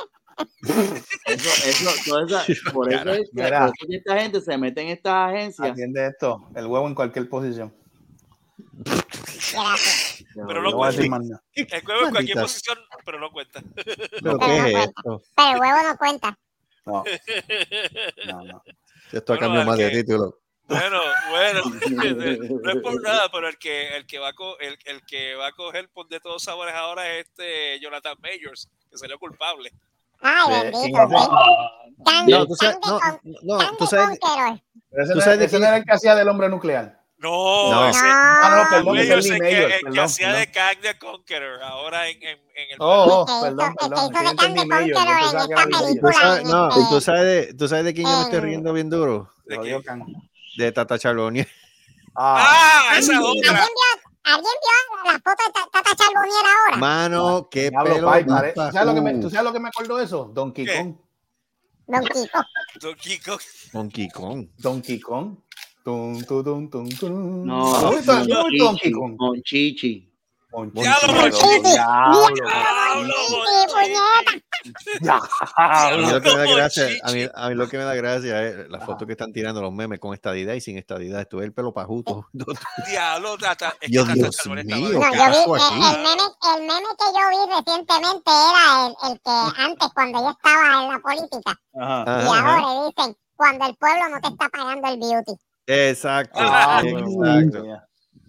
[1.25, 3.59] Eso, eso, toda esa- por eso es que Mira.
[3.59, 5.71] por eso es que esta gente se mete en estas agencias.
[5.71, 7.73] Atiende esto, el huevo en cualquier posición.
[10.47, 11.01] Pero No cuenta.
[11.55, 12.41] El juego en cualquier Maldita.
[12.41, 13.61] posición, pero no cuenta.
[13.75, 14.79] ¿Pero Pero qué no es cuenta.
[15.01, 15.21] esto?
[15.35, 16.39] Pero el huevo no cuenta.
[16.85, 17.03] No,
[18.27, 18.63] no, no.
[19.11, 20.39] Esto ha Bueno, cambiado más de título.
[20.67, 20.99] Bueno,
[21.29, 21.61] bueno,
[22.61, 25.33] no es por nada, pero el que el que va a co- el, el que
[25.35, 29.71] va a coger por de todos sabores ahora es este Jonathan Majors, que salió culpable.
[30.21, 31.07] Ay, Eh, bendito,
[32.27, 32.77] No, tú sabes,
[33.43, 34.19] no, tú sabes,
[35.53, 36.97] era el que hacía del hombre nuclear.
[37.19, 37.89] No, No.
[37.89, 42.17] ese Ah, no, perdón, es que, el que hacía de Kang the Conqueror, ahora en,
[42.21, 43.97] en, en el Oh, oh, perdón, el que perdón.
[43.97, 45.79] hizo de yo entendí Candy Majors, yo Conqueror pensaba en que era esta Lee Majors.
[45.79, 46.13] ¿Tú película.
[46.13, 48.73] sabes, no, este, ¿tú sabes, de, ¿tú sabes de quién yo me estoy en- riendo
[48.73, 49.29] bien duro?
[49.45, 49.81] ¿De.
[50.57, 51.47] De Tata Charlonia.
[52.15, 53.67] Ah, Ah, esa es ¿Alguien otra.
[54.27, 56.77] ¿Alguien vio la foto de Ta- Tata Charbonnier ahora?
[56.77, 58.07] Mano, qué Diablo, pelo.
[58.07, 59.13] pai, más pare- ¿Tú sabes, lo que me.
[59.19, 60.31] ¿Tú sabes lo que me acordó de eso?
[60.33, 60.77] Donkey ¿Qué?
[60.77, 60.95] Kong.
[61.87, 62.03] Don
[63.19, 63.41] Kong.
[63.71, 64.47] Donkey Kong.
[64.57, 65.37] Donkey Kong.
[65.85, 66.21] Tum,
[66.99, 67.45] tum.
[67.45, 68.01] No, ¿No no
[68.59, 68.77] Kong?
[68.91, 70.06] Como gracia, a chichi.
[77.11, 79.71] Mí, a mí lo que me da gracia es la foto que están tirando los
[79.73, 81.21] memes con estadidad y sin estadidad.
[81.21, 82.27] Estuve el pelo pajuto.
[82.87, 83.69] Diablo, Tata.
[83.79, 84.25] Es que Dios, mío.
[84.25, 84.65] estaba- No,
[85.11, 86.23] ¿qué yo el, meme,
[86.55, 90.99] el meme que yo vi recientemente era el, que antes, cuando yo estaba en la
[90.99, 95.33] política, y ahora dicen, cuando el pueblo no te está pagando el beauty.
[95.67, 97.65] Exacto, Ah, exacto.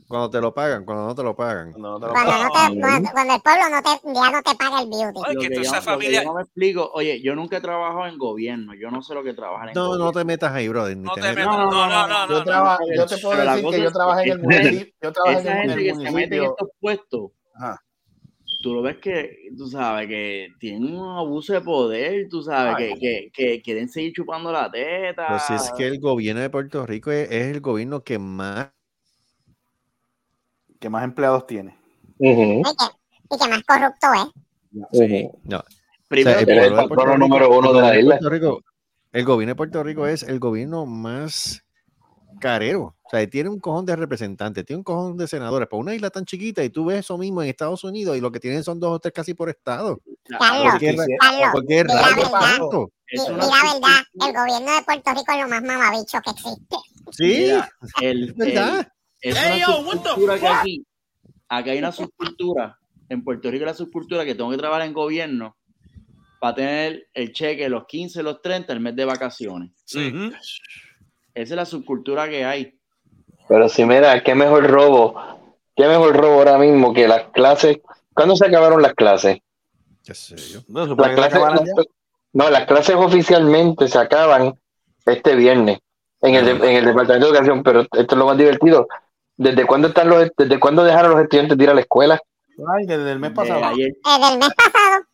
[0.09, 1.74] Cuando te lo pagan, cuando no te lo pagan.
[1.76, 4.43] No, no te lo Cuando, no te, cuando, cuando el pueblo no te, ya no
[4.43, 5.20] te paga el beauty.
[5.35, 6.22] Lo que que, yo, familia.
[6.22, 9.22] yo no me explico, oye, yo nunca he trabajado en gobierno, yo no sé lo
[9.22, 10.05] que trabajar en No, gobierno.
[10.06, 10.97] no te metas ahí, brother.
[10.97, 11.36] Ni No te metas.
[11.36, 11.47] metas.
[11.56, 14.28] No, No, no, no, Yo, traba- yo te puedo Pero decir que yo trabajé en
[14.30, 14.94] el esa municipio.
[15.02, 17.78] Yo trabajé Esa en gente el que se mete en estos puestos, Ajá.
[18.62, 22.94] tú lo ves que, tú sabes, que tienen un abuso de poder, tú sabes, Ay.
[22.94, 25.39] que, que, que quieren seguir chupando la teta.
[25.39, 28.70] Si es que el gobierno de Puerto Rico es, es el gobierno que más.
[30.79, 31.77] ¿Qué más empleados tiene?
[32.19, 32.71] Y que,
[33.31, 34.33] y que más corrupto es.
[34.73, 35.63] No,
[36.09, 36.73] Primero, o sea, Eres
[37.13, 38.19] el número uno de la gobierno isla.
[38.19, 38.63] Puerto Rico-
[39.13, 41.63] el gobierno de Puerto Rico es el gobierno más
[42.41, 42.95] carero.
[43.03, 45.69] O sea, tiene un cojón de representantes, tiene un cojón de senadores.
[45.69, 48.31] Para una isla tan chiquita y tú ves eso mismo en Estados Unidos y lo
[48.31, 50.01] que tienen son dos o tres casi por estado.
[50.29, 50.81] Carlos, ¿Por
[51.19, 52.41] Carlos, por di la rayos verdad.
[52.41, 52.93] tanto?
[53.11, 56.19] Y, es y una la verdad, el gobierno de Puerto Rico es lo más mamabicho
[56.23, 56.77] que existe.
[57.13, 57.71] Sí, Mira,
[58.03, 58.81] el, es verdad.
[58.81, 58.87] el-
[59.20, 60.86] es Hey, una yo, what the subcultura que aquí,
[61.49, 62.78] aquí hay una subcultura,
[63.09, 65.57] en Puerto Rico hay la subcultura que tengo que trabajar en gobierno
[66.40, 69.73] para tener el cheque los 15, los 30, el mes de vacaciones.
[69.85, 70.12] Sí.
[71.35, 72.78] Esa es la subcultura que hay.
[73.49, 75.15] Pero si mira, qué mejor robo,
[75.74, 77.78] qué mejor robo ahora mismo que las clases.
[78.12, 79.39] ¿Cuándo se acabaron las clases?
[80.05, 80.61] ¿Qué sé yo?
[80.69, 81.40] No, Las que clases,
[82.32, 84.55] no, las clases oficialmente se acaban
[85.07, 85.78] este viernes
[86.20, 88.86] en el, de- en el Departamento de Educación, pero esto es lo más divertido.
[89.39, 92.20] ¿Desde cuándo están los, desde cuándo dejaron los estudiantes de ir a la escuela?
[92.77, 93.65] Ay, desde el mes Desde pasado.
[93.65, 95.05] ayer, Desde el mes pasado.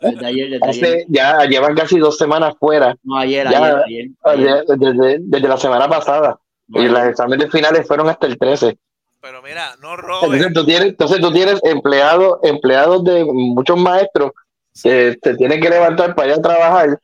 [0.00, 0.84] desde ayer, desde ayer.
[0.84, 2.96] Hace- ya llevan casi dos semanas fuera.
[3.02, 4.64] No, ayer, Ya, ayer, ayer, ayer.
[4.66, 6.38] Desde, desde- desde la semana pasada.
[6.68, 6.90] Y ayer.
[6.92, 8.78] los exámenes finales fueron hasta el 13.
[9.20, 10.22] Pero mira, no robes.
[10.24, 14.32] Entonces tú tienes, entonces tú tienes empleados, empleados de muchos maestros
[14.82, 16.98] que te tienen que levantar para ir a trabajar,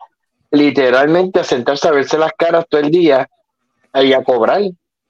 [0.51, 3.29] literalmente a sentarse a verse las caras todo el día
[3.95, 4.61] y a cobrar.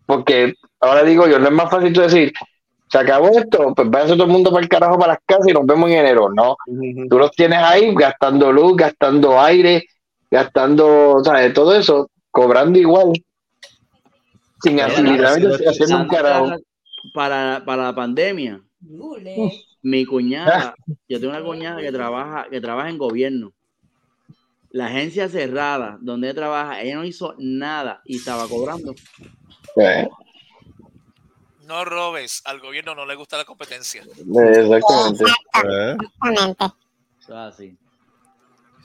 [0.06, 2.32] Porque ahora digo yo, no es más fácil tú decir,
[2.90, 5.52] se acabó esto, pues váyase todo el mundo para el carajo para las casas y
[5.52, 6.28] nos vemos en enero.
[6.28, 6.56] No,
[7.08, 9.86] tú los tienes ahí gastando luz, gastando aire,
[10.28, 11.54] gastando, ¿sabes?
[11.54, 13.12] Todo eso, cobrando igual.
[14.62, 16.56] Sin Mira, literalmente haciendo un carajo.
[17.14, 18.60] para, para la pandemia,
[19.82, 20.74] mi cuñada,
[21.08, 23.52] yo tengo una cuñada que trabaja, que trabaja en gobierno.
[24.70, 28.94] La agencia cerrada donde ella trabaja, ella no hizo nada y estaba cobrando.
[29.76, 30.08] Eh,
[31.70, 32.42] No robes.
[32.46, 34.02] Al gobierno no le gusta la competencia.
[34.02, 35.24] Exactamente.
[35.24, 36.64] Eh, Exactamente.
[37.22, 37.76] Eso es así.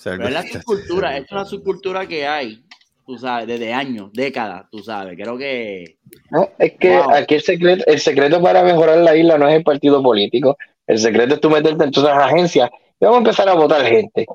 [0.03, 2.64] Pero es la subcultura, es una subcultura que hay,
[3.07, 5.16] tú sabes, desde años, décadas, tú sabes.
[5.16, 5.98] Creo que
[6.30, 7.10] No, es que Wow.
[7.16, 10.56] aquí el secreto, el secreto para mejorar la isla no es el partido político.
[10.86, 13.84] El secreto es tú meterte en todas las agencias y vamos a empezar a votar
[13.84, 14.28] gente.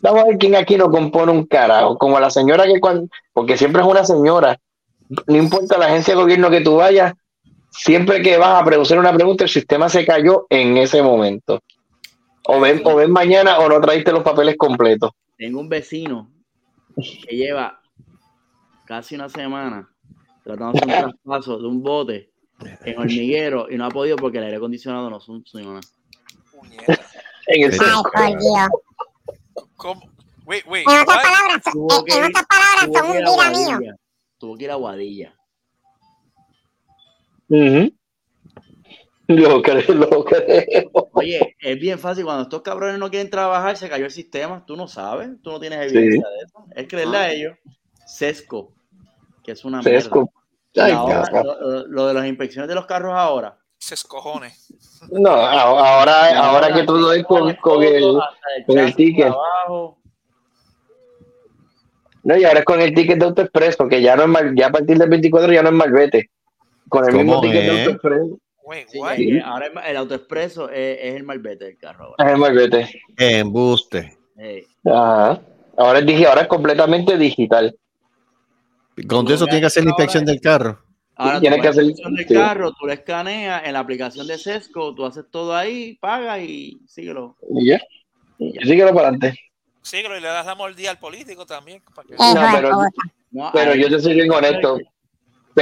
[0.00, 1.98] Vamos a ver quién aquí no compone un carajo.
[1.98, 4.58] Como la señora que cuando, porque siempre es una señora,
[5.26, 7.12] no importa la agencia de gobierno que tú vayas,
[7.70, 11.60] siempre que vas a producir una pregunta, el sistema se cayó en ese momento.
[12.46, 15.10] O ven, o ven mañana o no traíste los papeles completos.
[15.36, 16.30] tengo un vecino
[16.96, 17.80] que lleva
[18.86, 19.88] casi una semana
[20.42, 22.32] tratando de hacer un traspaso de un bote
[22.84, 25.80] en hormiguero y no ha podido porque el aire acondicionado no funciona.
[27.46, 27.78] En el Sí.
[28.14, 28.68] Ay, por Dios.
[29.76, 30.02] ¿Cómo?
[30.46, 30.86] Wait, wait.
[30.88, 33.96] En otras palabras, en, otras palabras, son un vida mío.
[34.38, 35.37] Tuvo que ir a Guadilla.
[37.48, 37.92] Ujú.
[39.28, 40.90] Lo creo, lo creo.
[41.12, 42.24] Oye, es bien fácil.
[42.24, 44.64] Cuando estos cabrones no quieren trabajar, se cayó el sistema.
[44.64, 46.64] Tú no sabes, tú no tienes evidencia de eso.
[46.74, 47.58] Es creerle a ellos.
[48.06, 48.72] Sesco,
[49.44, 50.30] que es una Sesco.
[50.74, 50.86] mierda.
[50.86, 53.58] Ay, Y ahora, lo, de las inspecciones de los carros ahora.
[53.78, 54.50] Se escojone.
[55.10, 58.18] No, ahora, ahora que todo es con, con el,
[58.66, 59.26] con el ticket.
[59.26, 59.98] abajo.
[62.22, 64.66] no, y ahora es con el ticket de AutoExpreso, que ya no es mal, ya
[64.66, 66.30] a partir del 24 ya no es malvete.
[66.88, 67.88] Con el mismo ¿Cómo ticket de es?
[67.88, 68.38] AutoExpreso
[68.90, 72.24] Sí, ahora es- el autoexpreso es, es el malvete del carro ahora.
[72.26, 73.02] es el malvete.
[73.16, 74.18] Embuste.
[74.36, 75.40] Eh, Ajá.
[75.76, 77.74] Ahora es, ahora es completamente digital.
[79.08, 80.80] Con eso tiene que hacer la inspección del carro.
[81.14, 82.34] ahora tienes que a la hacer- inspección del sí.
[82.34, 86.80] carro, tú lo escaneas en la aplicación de Sesco, tú haces todo ahí, pagas y
[86.86, 87.36] síguelo.
[87.54, 87.80] Y ya.
[88.38, 89.38] Y síguelo para adelante.
[89.82, 91.80] Síguelo y le das la mordida al político también.
[91.94, 92.70] para que- Hijo No, pero-.
[93.30, 94.78] No, Pero yo te soy bien honesto.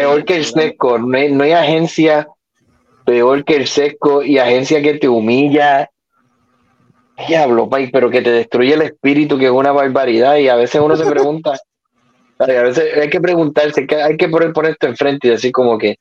[0.00, 2.28] Peor que el sesco, no hay, no hay agencia
[3.04, 5.88] peor que el sesco y agencia que te humilla.
[7.28, 10.36] Diablo, país, pero que te destruye el espíritu, que es una barbaridad.
[10.36, 11.58] Y a veces uno se pregunta,
[12.38, 15.50] a veces hay que preguntarse, hay que- hay que poner, poner esto enfrente y decir
[15.52, 15.96] como que,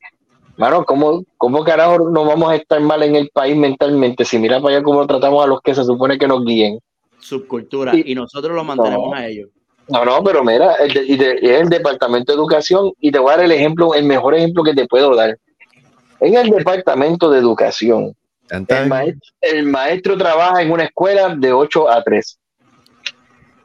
[0.58, 4.60] mano, ¿cómo, ¿cómo carajo no vamos a estar mal en el país mentalmente si mira
[4.60, 6.78] para allá cómo tratamos a los que se supone que nos guíen?
[7.18, 9.14] subcultura Y- y nosotros lo mantenemos No.
[9.16, 9.48] a ellos.
[9.88, 13.36] No, no, pero mira, el de- de- el Departamento de Educación y te voy a
[13.36, 15.38] dar el ejemplo, el mejor ejemplo que te puedo dar.
[16.20, 18.14] En el Departamento de Educación,
[18.48, 22.38] Tan, el maestro, el maestro trabaja en una escuela de 8 a 3.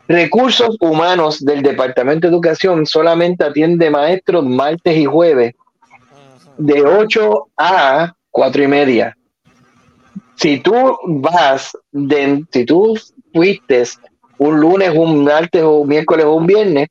[0.08, 5.54] Recursos humanos del Departamento de Educación solamente atiende maestros martes y jueves
[6.58, 9.18] de 8 a 4 y media.
[10.36, 12.98] Si tú vas, de, si tú
[13.34, 13.84] fuiste
[14.42, 16.90] un lunes, un martes o un miércoles o un viernes,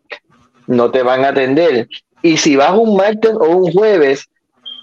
[0.69, 1.89] no te van a atender.
[2.23, 4.29] Y si vas un martes o un jueves,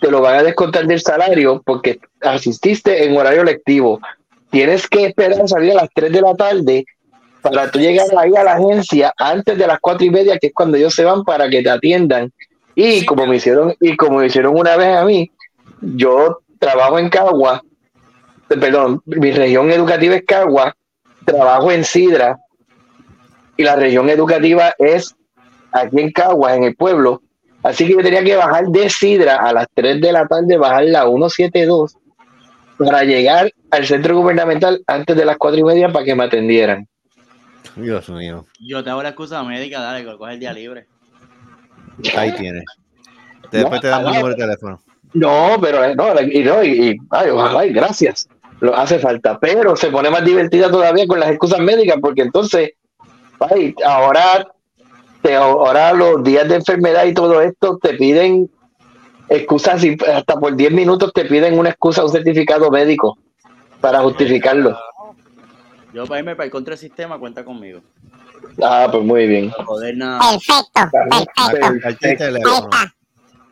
[0.02, 4.02] te lo van a descontar del salario porque asististe en horario lectivo.
[4.50, 6.86] Tienes que esperar a salir a las 3 de la tarde
[7.42, 10.54] para tú llegar ahí a la agencia antes de las 4 y media, que es
[10.54, 12.34] cuando ellos se van para que te atiendan.
[12.76, 15.32] Y como me hicieron, y como me hicieron una vez a mí,
[15.80, 17.64] yo trabajo en Cagua,
[18.50, 20.76] eh, perdón, mi región educativa es Cagua,
[21.24, 22.38] trabajo en Sidra,
[23.58, 25.16] y la región educativa es
[25.72, 27.22] aquí en Cagua, en el pueblo.
[27.64, 30.86] Así que yo tenía que bajar de Sidra a las 3 de la tarde, bajar
[30.86, 31.96] la 172
[32.78, 36.88] para llegar al centro gubernamental antes de las 4 y media para que me atendieran.
[37.76, 38.46] Dios mío.
[38.60, 40.88] Yo te hago la excusa médica, dale, que coge el día libre.
[42.16, 42.64] Ahí tienes.
[43.52, 44.80] Después te damos un número de teléfono.
[45.14, 48.28] No, pero eh, no, y, no, y, y- ay, ojalá y gracias.
[48.60, 52.72] Lo hace falta, pero se pone más divertida todavía con las excusas médicas, porque entonces,
[53.40, 54.48] ay, ahora,
[55.22, 58.50] te, ahora los días de enfermedad y todo esto te piden
[59.30, 63.18] excusas y hasta por 10 minutos te piden una excusa, un certificado médico
[63.82, 64.78] para justificarlo.
[65.94, 67.82] Yo para irme para el contrasistema cuenta conmigo.
[68.62, 69.50] Ah, pues muy bien.
[69.52, 70.20] Para poder nada.
[70.20, 72.70] Perfecto, Al teléfono.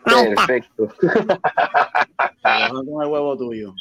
[0.04, 0.88] Perfecto.
[2.42, 3.74] Trabajando con el huevo tuyo.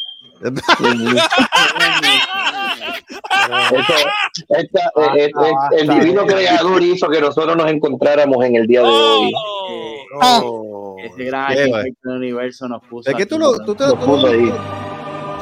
[4.50, 4.80] Esta-
[5.16, 8.86] eh, eh, eh, el divino creador hizo que nosotros nos encontráramos en el día de
[8.88, 9.32] hoy.
[10.22, 13.10] Eh, Ese gran Qué del universo nos puso.
[13.10, 14.52] Es que tú lo, tú te Lo puso ahí.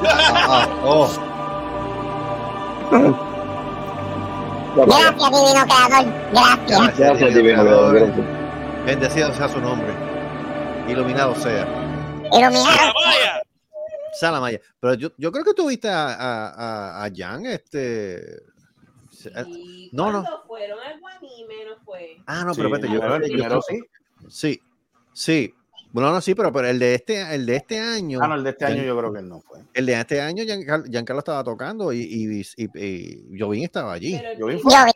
[0.05, 1.09] Ah, oh,
[4.75, 6.13] Gracias, divino creador.
[6.33, 6.99] Gracias.
[6.99, 7.95] Gracias, divino creador.
[7.95, 8.27] gracias.
[8.87, 9.89] bendecido sea su nombre.
[10.89, 11.67] Iluminado sea.
[12.33, 12.93] Iluminado.
[14.13, 14.61] Salamaya.
[14.81, 18.43] Pero yo, yo creo que tú viste a, a, a, a Jan, este.
[19.47, 20.23] ¿Y No, no.
[20.23, 21.65] cuándo fueron al Guanime?
[21.69, 22.17] No fue.
[22.27, 23.81] Ah, no, Sí, pero espérate, yo, yo- primero yo- sí.
[24.29, 24.61] Sí,
[25.13, 25.55] sí.
[25.93, 28.19] Bueno, no, sí, pero, pero el de este, el de este año.
[28.23, 29.61] Ah, no, el de este año yo creo que él no fue.
[29.75, 34.19] El de este año, Giancarlo, Giancarlo estaba tocando y, y, y, y Jovín estaba allí.
[34.19, 34.93] Pero Yo vi Yo vi,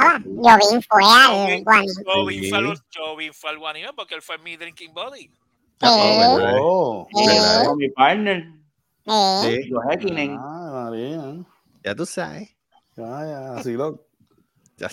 [0.00, 1.64] ah, yo vi fue al Guanime.
[2.06, 2.48] Jovin Sí.
[2.50, 5.22] fue, al- fue Guanime porque él fue mi drinking buddy.
[5.22, 5.30] Sí,
[5.82, 7.08] Oh.
[7.66, 8.48] Con mi partner,
[9.06, 9.62] sí.
[9.62, 10.36] Sí, los Hekinen.
[10.40, 11.36] ah, María.
[11.84, 12.50] ya tú sabes.
[12.96, 14.04] Ya, ya, así lo.
[14.78, 14.88] Ya-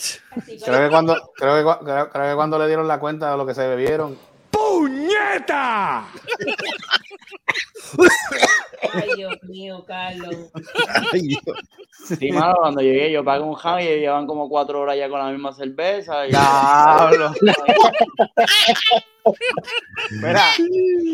[0.63, 3.45] Creo que cuando, creo que, creo, creo que cuando le dieron la cuenta de lo
[3.45, 4.17] que se bebieron,
[4.51, 6.05] ¡Puñeta!
[8.93, 10.35] Ay, Dios mío, Carlos.
[11.11, 11.41] Ay, Dios.
[12.03, 15.19] Sí, mano, cuando llegué yo pagué un ham y llevan como cuatro horas ya con
[15.19, 16.25] la misma cerveza.
[16.27, 16.31] Y...
[16.31, 17.31] Diablo.
[20.11, 20.43] Mira,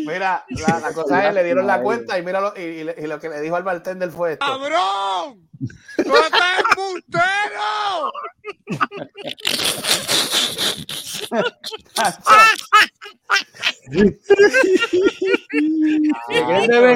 [0.04, 3.20] mira, la, la cosa es, le dieron la cuenta y mira lo, y, y lo
[3.20, 4.44] que le dijo al bartender fue esto.
[4.44, 5.48] ¡Cabrón!
[5.98, 8.12] ¡No estás embustero!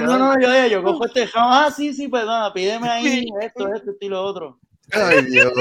[0.03, 1.29] No, no, yo, yo, yo cojo este ham.
[1.37, 4.59] Ah, sí, sí, pues nada, pídeme ahí esto, esto, esto y lo otro.
[4.93, 5.53] Ay, Dios.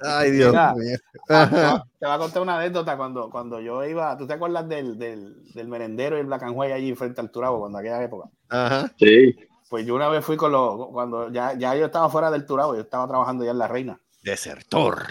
[0.00, 0.74] Ay, Dios Mira.
[0.74, 0.96] mío.
[1.26, 1.84] Te va- Ajá.
[1.98, 5.34] te voy a contar una anécdota cuando, cuando yo iba, ¿tú te acuerdas del, del,
[5.52, 8.28] del merendero y el Black and White allí frente al Turabo cuando aquella época?
[8.48, 8.92] Ajá.
[8.98, 9.34] Sí.
[9.68, 12.74] Pues yo una vez fui con los, cuando ya, ya yo estaba fuera del Turabo,
[12.76, 13.98] yo estaba trabajando ya en La Reina.
[14.26, 15.06] Desertor.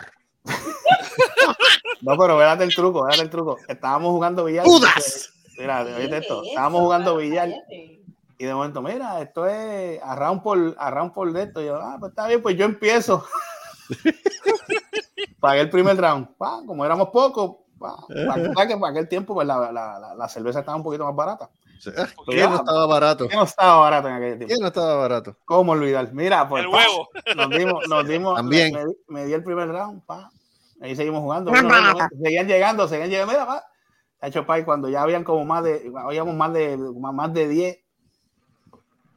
[2.02, 3.58] No, pero véate el truco, véate el truco.
[3.68, 4.66] Estábamos jugando billar.
[4.66, 5.32] ¡Judas!
[5.58, 6.44] Mira, oíste esto.
[6.44, 7.50] Estábamos jugando billar
[8.38, 11.62] y de momento, mira, esto es a round por, a round por de esto.
[11.62, 13.26] Y yo, ah, pues está bien, pues yo empiezo.
[15.40, 16.36] Pagué el primer round.
[16.38, 20.14] Pa, como éramos pocos, pa, pa- pa- que para aquel tiempo pues la, la, la,
[20.16, 21.50] la cerveza estaba un poquito más barata.
[22.26, 23.28] ¿Quién no estaba barato?
[23.28, 24.48] ¿Qué no estaba barato en aquel tiempo?
[24.48, 25.38] ¿Quién no estaba barato?
[25.46, 26.12] ¿Cómo olvidar?
[26.14, 27.10] Mira, pues El pa, huevo.
[27.36, 28.74] nos dimos, nos dimos, También.
[28.74, 28.86] Me,
[29.22, 30.30] me- di el primer round, pa.
[30.82, 31.52] Ahí seguimos jugando.
[31.52, 31.70] Bueno,
[32.22, 33.32] seguían llegando, seguían llegando.
[33.34, 33.64] Mira, pa.
[34.22, 37.80] Hecho, pa, y cuando ya habían como más de, habíamos más de, más de 10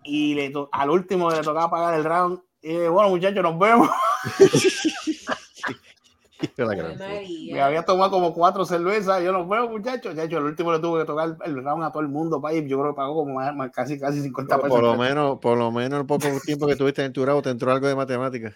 [0.05, 2.41] y le to- al último le tocaba pagar el round.
[2.61, 3.89] Y dije, bueno, muchachos, nos vemos.
[4.29, 6.25] Yo la Ave gran-
[7.53, 9.23] Me había tomado como cuatro cervezas.
[9.23, 10.15] Yo nos vemos, muchachos.
[10.15, 12.79] De hecho, el último le tuve que tocar el round a todo el mundo, yo
[12.81, 14.77] creo que pagó como más- más- casi, casi 50 Por, pesos.
[14.81, 17.87] por lo menos, por lo menos el poco tiempo que tuviste en te entró algo
[17.87, 18.55] de matemáticas.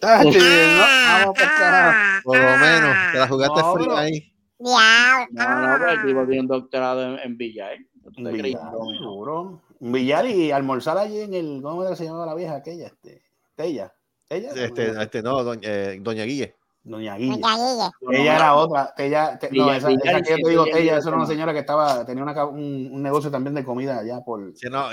[0.00, 2.22] Ah, sí, no, vamos pa' carajo.
[2.24, 4.32] Por lo menos, te la jugaste No, fría ahí.
[4.58, 7.78] No, no, pero el tipo tiene un doctorado en, en billar.
[8.16, 8.56] ¿No te
[9.80, 11.60] Un billar y almorzar allí en el.
[11.62, 12.86] ¿Cómo se llamaba la vieja aquella?
[12.86, 13.22] Este,
[13.56, 13.92] Tella.
[14.28, 14.50] ¿Tella?
[14.54, 16.54] Este, este, no, doña, eh, doña Guille.
[16.84, 17.40] Doña Guille.
[17.40, 18.22] Doña Guille.
[18.22, 18.94] Ella era otra.
[18.94, 22.22] Te- no, esa, que yo te digo, billar esa era una señora que estaba, tenía
[22.22, 24.52] una un, un negocio también de comida allá por.
[24.56, 24.86] Sí, no,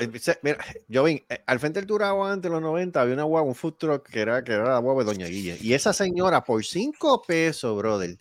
[0.43, 0.57] mira,
[0.87, 3.55] yo vi, eh, al frente del Turabo antes de los 90 había una guagua, un
[3.55, 5.57] food truck que era, que era la guagua de Doña Guille.
[5.61, 8.17] Y esa señora, por 5 pesos, brother,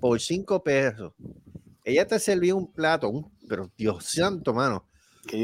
[0.00, 1.12] por 5 pesos,
[1.84, 4.84] ella te servía un plato, un, pero Dios santo, mano,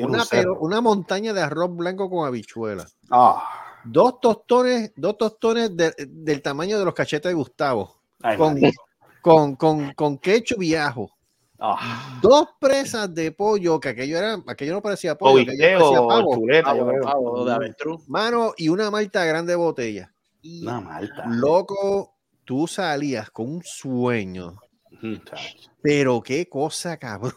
[0.03, 2.87] una, pero, montaña de arroz blanco con habichuela.
[3.11, 8.61] Ah, Dos tostones, dos tostones de- del tamaño de los cachetes de Gustavo, ay, con,
[9.23, 11.11] con, con, con ketchup y ajo.
[11.59, 16.01] Ah, Dos presas de pollo, que aquello era, aquello no parecía pollo, o aquello parecía
[16.03, 16.35] o pavo.
[16.35, 17.75] chuleta, Pavo, de.
[18.09, 20.13] Mano, y una malta grande de botella.
[20.43, 21.25] Y Una malta.
[21.29, 22.15] loco,
[22.45, 24.57] tú salías con un sueño.
[25.83, 27.33] Pero qué cosa, cabrón.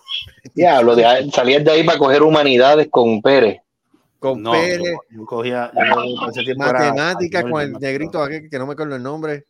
[0.53, 3.61] Diablo, de ahí- salías de ahí para coger humanidades con Pérez.
[4.19, 4.79] Con No, Pérez,
[5.09, 5.71] yo, yo cogía.
[5.73, 8.95] Yo, por ese tiempo era matemática español, con el negrito aquel que no me acuerdo
[8.97, 9.45] el nombre.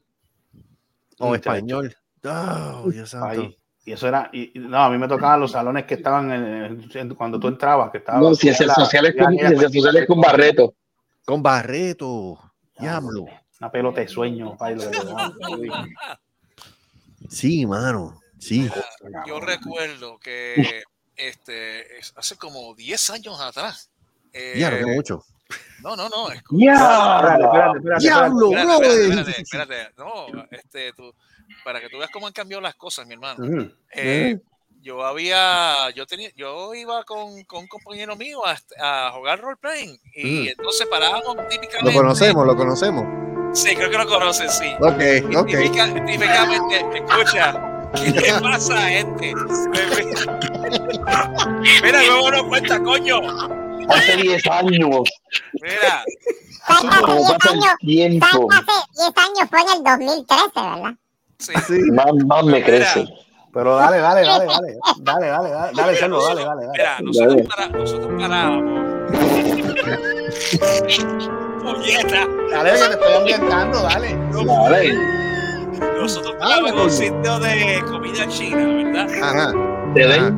[1.18, 1.50] O Muchacho.
[1.56, 1.96] español.
[2.24, 3.28] Oh, Dios santo.
[3.28, 3.56] Ahí.
[3.86, 7.16] Y eso era, y, no, a mí me tocaban los salones que estaban en, en-
[7.16, 8.22] cuando tú entrabas, que estaban.
[8.22, 9.36] No, ciencias sociales con,
[9.72, 10.76] sociales con Barreto.
[11.26, 12.40] Con Barreto.
[12.78, 13.26] Diablo.
[13.60, 15.34] Una pelota de sueño, pa, y lo que le daban.
[17.30, 18.20] Sí, mano.
[18.38, 18.70] Sí.
[19.28, 20.84] Yo recuerdo que
[21.16, 23.89] este, es- hace como 10 años atrás.
[24.34, 25.24] Eh, Ya, no mucho.
[25.82, 26.30] No, no, no.
[26.32, 26.74] Es ¡Ya!
[26.74, 29.94] Espérate, espérate, espérate, ¡Diablo, Espérate, espérate, espérate, espérate.
[29.98, 31.14] No, este, tú,
[31.64, 33.44] para que tú veas cómo han cambiado las cosas, mi hermano.
[33.94, 34.38] Eh,
[34.82, 38.56] yo había, yo tenía, yo iba con, con un compañero mío a,
[39.08, 40.48] a jugar role playing y Mm.
[40.58, 41.98] entonces parábamos Lo típicamente.
[41.98, 43.06] conocemos, lo conocemos.
[43.58, 44.72] Sí, creo que lo conocen, sí.
[44.80, 45.02] Ok,
[45.32, 45.48] Y ok.
[45.48, 49.34] típica- típicamente, escucha, ¿qué le pasa a este?
[51.84, 53.20] Mira, luego no cuenta, coño.
[53.90, 55.10] Hace 10 años.
[55.54, 56.04] Mira,
[56.68, 58.48] Como pasa el 10 años, tiempo.
[58.52, 60.96] Hace 10 años fue en el 2013, ¿verdad?
[61.40, 61.54] sí.
[61.68, 61.80] Sí.
[61.92, 62.66] Más, más me Mira.
[62.66, 63.06] crece.
[63.52, 66.72] Pero dale, dale, dale, dale, dale, dale, dale, dale, Mira, Cerdo, dale, nosotros- dale, dale.
[66.72, 67.48] Mira, nosotros, Dale.
[67.50, 68.80] para, nosotros parábamos.
[71.64, 72.28] Puñeta.
[72.52, 74.18] Dale, que te estoy ambientando, dale.
[74.46, 74.94] Dale.
[76.00, 79.08] Nosotros parábamos en un sitio de comida china, ¿verdad?
[79.24, 79.54] Ajá.
[79.96, 80.34] Te ajá.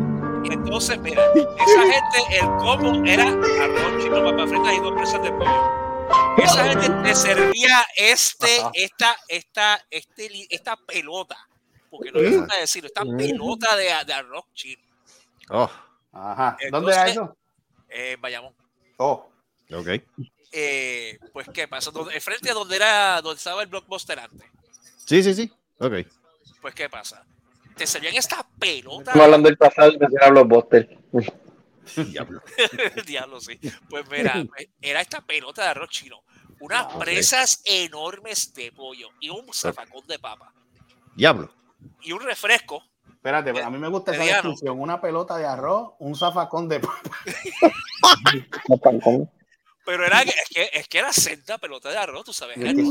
[0.45, 5.31] Entonces, mira, esa gente, el combo era arroz chino, papas fritas y dos presas de
[5.31, 5.81] pollo.
[6.37, 8.71] Esa gente te servía este, Ajá.
[8.73, 11.37] esta, esta, este, esta pelota,
[11.89, 13.17] porque no me gusta decirlo, esta Mm.
[13.17, 14.81] pelota de, de arroz chino.
[15.49, 15.69] Oh,
[16.13, 16.57] Ajá.
[16.71, 17.37] ¿Dónde Entonces- era eso?
[17.89, 18.53] Eh, Bayamón.
[18.97, 19.29] Oh.
[19.73, 19.87] ok.
[20.53, 21.91] Eh, pues, ¿qué pasa?
[21.91, 24.49] Donde, frente a donde, era, donde estaba el blockbuster antes.
[25.05, 25.53] Sí, sí, sí.
[25.79, 25.93] Ok.
[26.61, 27.25] Pues, ¿qué pasa?
[27.75, 29.11] Te servían esta pelota.
[29.11, 30.97] Estamos hablando del pasado y mencionar los Buster.
[32.07, 32.41] Diablo.
[33.05, 33.59] Diablo, sí.
[33.89, 34.43] Pues mira,
[34.81, 36.23] era esta pelota de arroz chino,
[36.59, 40.53] unas Ah, presas enormes de pollo y un zafacón de papa
[41.15, 41.51] Diablo.
[42.01, 42.83] y un refresco.
[43.09, 44.79] Espérate, a mí me gusta esa descripción.
[44.79, 46.81] Una pelota de arroz, un zafacón de
[49.91, 52.57] Pero era que- es que, es que era senta pelota de arroz, tú sabes.
[52.57, 52.81] Es que,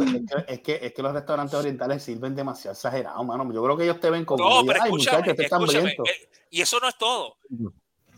[0.48, 3.50] es, que, es que los restaurantes orientales sirven demasiado exagerado, mano.
[3.52, 4.42] Yo creo que ellos te ven como.
[4.48, 6.08] No, pero Ay, escúchame, están escúchame, hambrientos".
[6.08, 7.36] eh, y eso no es todo.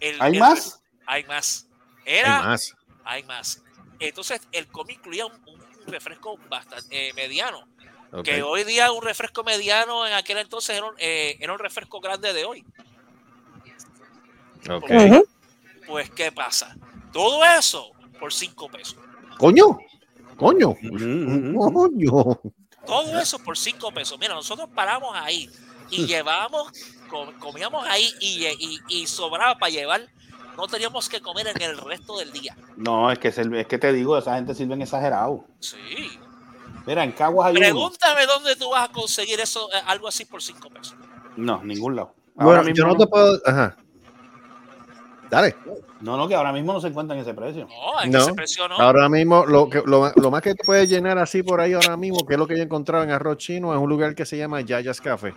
[0.00, 0.82] El- ¿Hay el- más?
[1.06, 1.68] Hay más.
[2.06, 2.74] Hay más.
[3.04, 3.62] hay más.
[4.00, 7.68] Entonces, el cómic incluía un, un refresco bastante eh, mediano.
[8.24, 11.98] Que hoy día un refresco mediano en aquel entonces era un, eh, era un refresco
[12.00, 12.62] grande de hoy.
[14.70, 14.90] Ok.
[15.86, 16.76] Pues, ¿qué pasa?
[17.12, 17.92] Todo eso
[18.22, 18.96] por 5 pesos.
[19.36, 19.78] Coño.
[20.36, 20.76] Coño.
[20.80, 22.40] Mm, Coño.
[22.86, 24.16] Todo eso por 5 pesos.
[24.20, 25.50] Mira, nosotros paramos ahí
[25.90, 26.70] y llevábamos,
[27.10, 30.02] com- comíamos ahí y, y, y sobraba para llevar.
[30.56, 32.56] No teníamos que comer en el resto del día.
[32.76, 35.44] No, es que, sirve- es que te digo, esa gente sirven exagerado.
[35.58, 35.76] Sí.
[36.86, 37.60] Mira, en Caguas hay uno.
[37.60, 40.94] Pregúntame dónde tú vas a conseguir eso, eh, algo así por 5 pesos.
[41.36, 42.14] No, ningún lado.
[42.36, 43.40] Ahora Bueno, mismo yo no te puedo.
[43.46, 43.76] Ajá.
[45.32, 45.56] Dale.
[46.02, 47.66] No, no, que ahora mismo no se encuentra en ese precio.
[47.66, 48.18] No, en No.
[48.18, 48.74] ese precio no.
[48.76, 51.96] Ahora mismo, lo, que, lo, lo más que te puedes llenar así por ahí ahora
[51.96, 54.26] mismo, que es lo que yo he encontrado en arroz chino, es un lugar que
[54.26, 55.32] se llama Yayas Café.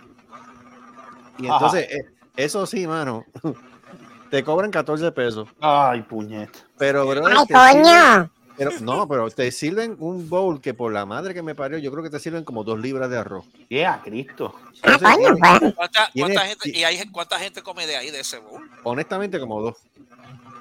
[1.38, 2.04] Y entonces, eh,
[2.36, 3.24] eso sí, mano,
[4.30, 5.48] te cobran 14 pesos.
[5.62, 6.58] Ay, puñeta.
[6.76, 8.30] Pero, bro, ¡Ay, coño!
[8.56, 11.90] Pero- no, pero te sirven un bowl que por la madre que me parió, yo
[11.92, 13.44] creo que te sirven como dos libras de arroz.
[13.68, 14.54] Yeah, Cristo.
[14.82, 15.74] ¡Ah, Entonces, pues!
[16.14, 18.68] ¿Cuánta, gente, y hay, ¿Cuánta gente come de ahí, de ese bowl?
[18.84, 19.76] honestamente, como dos.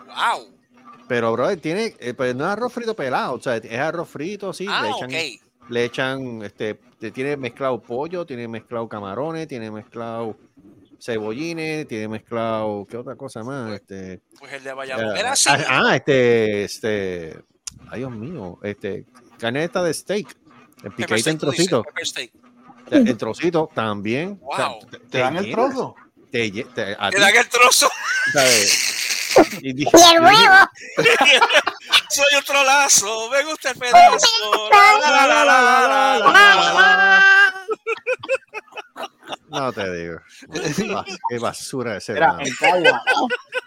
[0.07, 0.47] ¡Wow!
[1.07, 4.51] Pero, bro, tiene, eh, pues no es arroz frito pelado, o sea, es arroz frito,
[4.53, 5.69] sí, Ah, le echan, ok.
[5.69, 10.35] le echan, este, te- tiene mezclado pollo, tiene mezclado camarones, tiene mezclado
[10.99, 13.73] cebollines, tiene mezclado, ¿qué otra cosa más?
[13.73, 15.47] Este, Pues el de Bayamón eh, era así.
[15.49, 15.59] ah,
[15.89, 17.39] ah, este, este,
[17.91, 19.05] ay Dios mío, este,
[19.37, 20.27] carne esta de steak,
[20.83, 22.31] el Pepper picadita en tú dices, trocito, pepper steak.
[22.91, 24.39] el trocito también.
[24.43, 24.79] o sea, Wow.
[25.09, 25.95] ¿Te dan el trozo?
[26.31, 27.89] Te, ti, dan el trozo.
[29.61, 30.69] Y dije- ¡Y el huevo!
[32.09, 34.27] Soy otro lazo, me gusta el pedazo.
[34.71, 37.65] La, la, la, la, la, la, la, la.
[39.55, 40.19] No te digo.
[41.29, 42.15] Qué basura de ser.
[42.15, 43.03] Mira, en Cagua.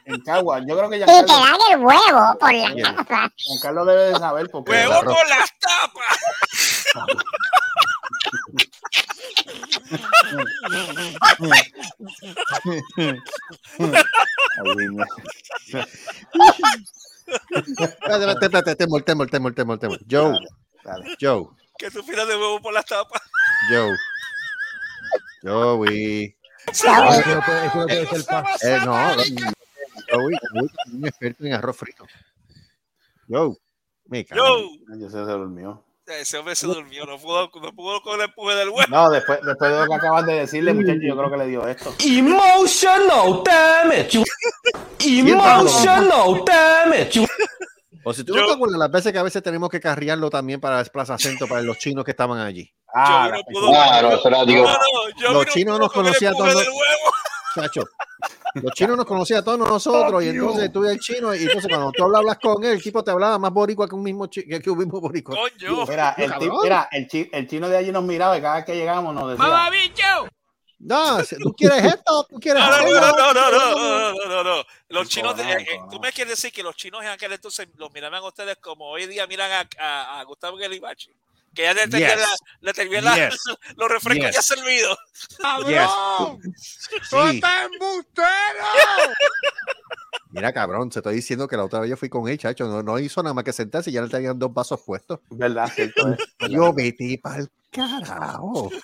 [0.05, 0.61] En Cagua.
[0.67, 2.95] Yo creo que Y te dan el huevo por la Bien.
[2.95, 3.33] casa.
[3.37, 4.73] Giancarlo debe de saber porque.
[4.73, 5.17] Huevo arroz.
[5.17, 6.19] con las tapas.
[14.59, 15.05] Ay, dime.
[17.57, 19.99] Espérate, espérate, espérate, temor, temor, temor, temor, temor.
[20.11, 20.39] Joe,
[20.85, 21.17] Dale.
[21.21, 21.49] Joe,
[21.79, 23.21] Que tú filas de huevo por las tapas.
[23.71, 23.93] Joe.
[25.43, 26.37] Joey.
[26.71, 27.41] Eso no
[27.75, 29.37] puede ser pa- Eh, no, Joey,
[30.13, 32.07] Joey es un experto en arroz frito.
[33.29, 33.55] Joe,
[34.07, 34.41] me cago.
[34.89, 35.85] Yo, Yo se durmió.
[36.07, 38.89] ese hombre se durmió, no pudo, no pudo con el empuje del huevo.
[38.91, 41.69] No, después, después de lo que acabas de decirle, muchacho, yo creo que le dio
[41.69, 41.95] esto.
[42.05, 44.23] Emotional damage.
[45.01, 47.27] Emotional damage.
[48.09, 50.31] O si tú Yo- no te acuerdas las veces que a veces tenemos que carriarlo
[50.31, 52.73] también para Plaza Acento para los chinos que estaban allí.
[52.95, 53.67] Ah, puedo-
[54.47, 54.67] Dios.
[54.67, 56.61] no, yo Los no chinos nos con el conocían huevo.
[57.55, 57.83] Chacho,
[58.55, 61.67] Los chinos nos conocían a todos nosotros y entonces tú y el chino y entonces
[61.69, 64.47] cuando tú hablabas con él, el tipo te hablaba más boricua que un mismo, chi-
[64.49, 65.37] que un mismo boricua.
[66.17, 68.75] El, tipo- mira, el, chi- el chino de allí nos miraba y cada vez que
[68.75, 69.45] llegamos nos decía.
[69.71, 70.29] bicho!
[70.81, 74.45] No, tú quieres esto, tú quieres No, no, no, no, no, no, no, no, no,
[74.45, 74.65] no.
[74.89, 77.93] Los chinos, eh, eh, tú me quieres decir que los chinos en aquel entonces los
[77.93, 81.11] miraban a ustedes como hoy día miran a, a, a Gustavo Gelibachi.
[81.55, 82.21] Que ya le tenían, Yes.
[82.21, 83.41] la- le tenían la- Yes.
[83.77, 84.35] los refrescos Yes.
[84.37, 84.99] ya servidos.
[87.11, 87.41] Sí.
[90.31, 92.67] Mira, cabrón, te estoy diciendo que la otra vez yo fui con él, chacho.
[92.67, 95.21] No, no hizo nada más que sentarse y ya le tenían dos vasos puestos.
[95.31, 95.71] ¿Verdad?
[95.75, 96.19] Cierto es.
[96.51, 98.71] Yo vete para el carajo.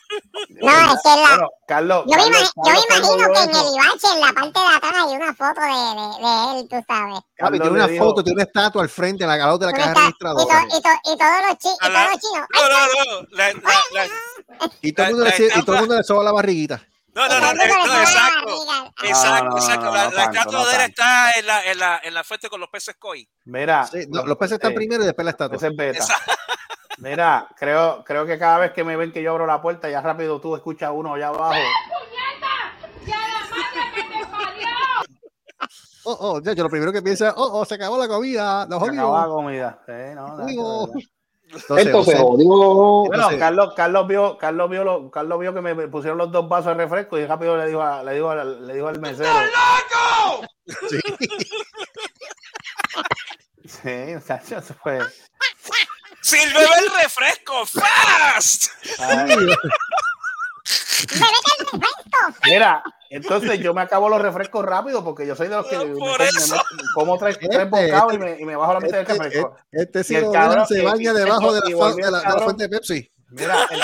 [0.50, 2.04] No, es que la, Bueno, Carlos.
[2.06, 4.92] yo, me, Carlos- yo Carlos imagino que en el Ibache, en la parte de atrás,
[4.94, 7.20] hay una foto de, de, de él, tú sabes.
[7.34, 9.78] Carlos tiene una dijo- foto, tiene una estatua al frente, en la galota de la
[9.78, 10.66] caja esta- y, to- registradora.
[10.68, 12.48] y, to- y todos los, chi- y A todos los chinos.
[12.52, 13.28] No, no, no.
[13.36, 16.04] La, la, la- Y todo el mundo, la- le, la y todo el mundo le
[16.04, 16.82] soba la barriguita.
[17.14, 18.66] No, no, no, no, la exacto.
[19.02, 19.84] Exacto, No, no, exacto.
[19.86, 22.48] no, La, la estatua no de él está en la, en, la, en la fuente
[22.48, 23.28] con los peces koi.
[23.44, 25.56] Mira, Sí, no, los peces están eh, primero y después la estatua.
[25.56, 26.04] ese es beta.
[26.98, 30.00] Mira, creo, creo que cada vez que me ven que yo abro la puerta, ya
[30.00, 31.54] rápido tú escuchas uno allá abajo.
[36.06, 38.82] Oh, oh, ya, yo lo primero que piensa, oh, oh, se acabó la comida, nos
[38.82, 39.78] Se acabó la comida.
[39.86, 40.86] Sí, no, no,
[41.46, 42.46] Entonces, Esto se José, jodió.
[42.48, 46.48] Bueno, Entonces- Carlos, Carlos vio, Carlos vio, lo- Carlos vio que me pusieron los dos
[46.48, 49.30] vasos de refresco y rápido le dijo, a- le dijo, al- le dijo al mesero.
[50.88, 50.98] sí.
[53.66, 54.98] Sí, muchacho, eso fue.
[56.20, 57.66] ¡Sírveme el refresco!
[57.66, 58.66] ¡Fast!
[58.98, 59.36] Ay,
[60.64, 62.40] Bebete el refresco.
[62.46, 65.84] mira, entonces yo me acabo los refrescos rápido porque yo soy de los que No,
[65.84, 66.54] me- por me- eso.
[66.56, 69.12] me- como tres, tres Este, bocados y me, y me bajo la mitad del Este,
[69.22, 69.56] refresco.
[69.72, 71.88] este sí Y el cabrón- se y- baña y- debajo de y la, volvió fa-
[71.90, 72.44] el de la, de la cabrón.
[72.44, 73.10] fuente de Pepsi.
[73.30, 73.80] Mira, el,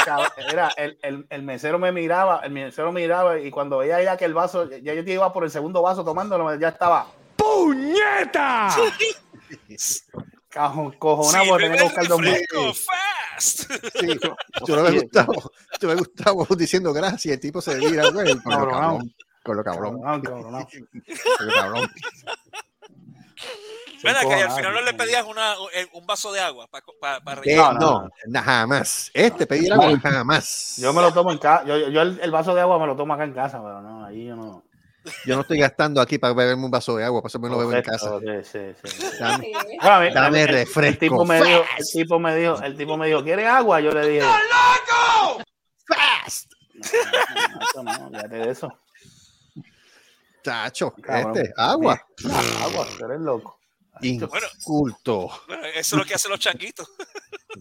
[0.48, 4.24] mira el, el, el mesero me miraba, el mesero miraba y cuando veía ya que
[4.24, 8.68] el vaso, ya yo te iba por el segundo vaso tomándolo, ya estaba ¡Puñeta!
[10.50, 12.20] cajo- cojonado por ¡Sírveme tener que el buscar dos
[12.54, 12.86] vasos.
[12.86, 13.72] ¡Fast!
[14.00, 14.18] Sí,
[14.66, 15.34] yo no me gustaba,
[15.80, 19.64] yo me gustaba diciendo gracias, el tipo se mira, güey, con lo cabrón, con lo
[19.64, 20.22] cabrón, con
[21.46, 21.90] lo cabrón.
[24.02, 24.96] Ven acá, y al final no le sí.
[24.96, 27.74] pedías una, eh, un vaso de agua para Eh, rellenar.
[27.78, 29.10] no, no, jamás.
[29.12, 30.76] Este pedir agua jamás.
[30.78, 32.86] Yo me lo tomo en casa, yo, yo- yo el, el vaso de agua me
[32.86, 34.62] lo tomo acá en casa, pero no, ahí yo no.
[35.26, 37.58] Yo no estoy gastando aquí para beberme un vaso de agua, por eso me lo
[37.58, 38.18] bebo en casa.
[38.20, 38.26] sí,
[38.82, 39.06] sí, sí.
[39.82, 40.08] Dame,
[40.42, 43.46] el- refresco, El tipo me dijo, el tipo me dijo, el tipo me dijo, ¿quieres
[43.46, 43.80] agua?
[43.80, 44.26] Yo le dije,
[45.86, 46.52] fast.
[46.74, 48.68] no, eso no, olvídate de eso.
[50.42, 51.36] Chacho, Cabrón.
[51.36, 52.06] este, agua.
[52.62, 53.58] Agua, tú eres loco.
[54.02, 55.30] Inculto.
[55.46, 56.88] Bueno, eso es lo que hacen los changuitos.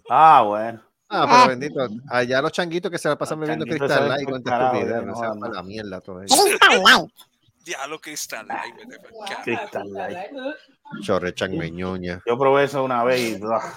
[0.09, 0.81] Ah, bueno.
[1.11, 4.75] Ah, pero bendito, allá los changuitos que se la pasan bebiendo cristal light con carajo,
[4.75, 5.39] estupidez, ya, no no, sea no.
[5.39, 6.43] para la mierda todo eso.
[6.43, 7.11] Crystal Light.
[7.65, 8.47] Diablo cristal.
[8.47, 9.43] Carajo.
[9.43, 10.17] Cristal Light.
[11.01, 12.21] Chorre changueñoña.
[12.27, 13.73] Yo probé eso una vez y ah,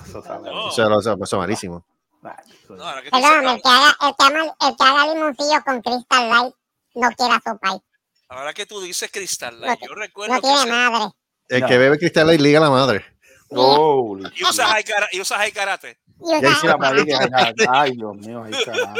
[0.70, 1.86] eso es malísimo.
[2.68, 6.54] Perdóname, el que haga, el que haga, el que haga limoncillo con Crystal Light
[6.94, 7.80] no quiera sopa.
[8.28, 11.14] ahora que tú dices cristal, No, light, yo recuerdo no tiene madre.
[11.48, 13.04] El que bebe cristal light liga a la madre.
[13.48, 15.98] Holy y usas high karate.
[16.24, 16.68] Y hice
[17.68, 18.94] ay, Dios mío, ahí está.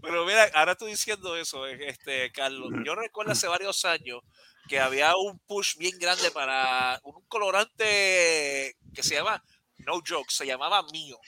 [0.00, 4.20] Pero mira, ahora tú diciendo eso, este, Carlos, yo recuerdo hace varios años
[4.68, 9.42] que había un push bien grande para un colorante que se llama,
[9.78, 11.18] no joke, se llamaba Mío.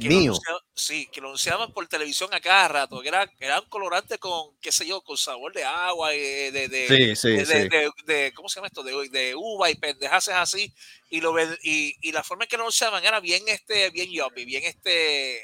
[0.00, 0.32] Que Mío.
[0.74, 4.56] sí, que lo anunciaban por televisión a cada rato, que era, era un colorante con,
[4.60, 6.18] qué sé yo, con sabor de agua, y
[6.52, 7.68] de, de, Sí, sí, de, de- sí.
[7.68, 8.84] de- de- ¿cómo se llama esto?
[8.84, 10.72] De, de uva y pendejaces así,
[11.10, 11.34] y lo
[11.64, 15.40] y, y la forma en que lo anunciaban era bien este, bien yuppie, bien este,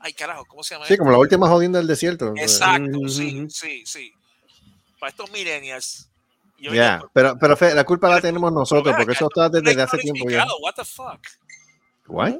[0.00, 1.02] ay carajo, ¿cómo se llama Sí, esto?
[1.02, 2.32] como la última jodienda del desierto.
[2.36, 4.12] Exacto, sí, sí, sí.
[4.98, 6.08] Para estos millennials.
[6.58, 9.98] Ya, pero, pero fe- la culpa la tenemos nosotros, porque eso está desde es hace
[9.98, 10.46] tiempo ya.
[10.62, 11.20] What the fuck?
[12.06, 12.36] What?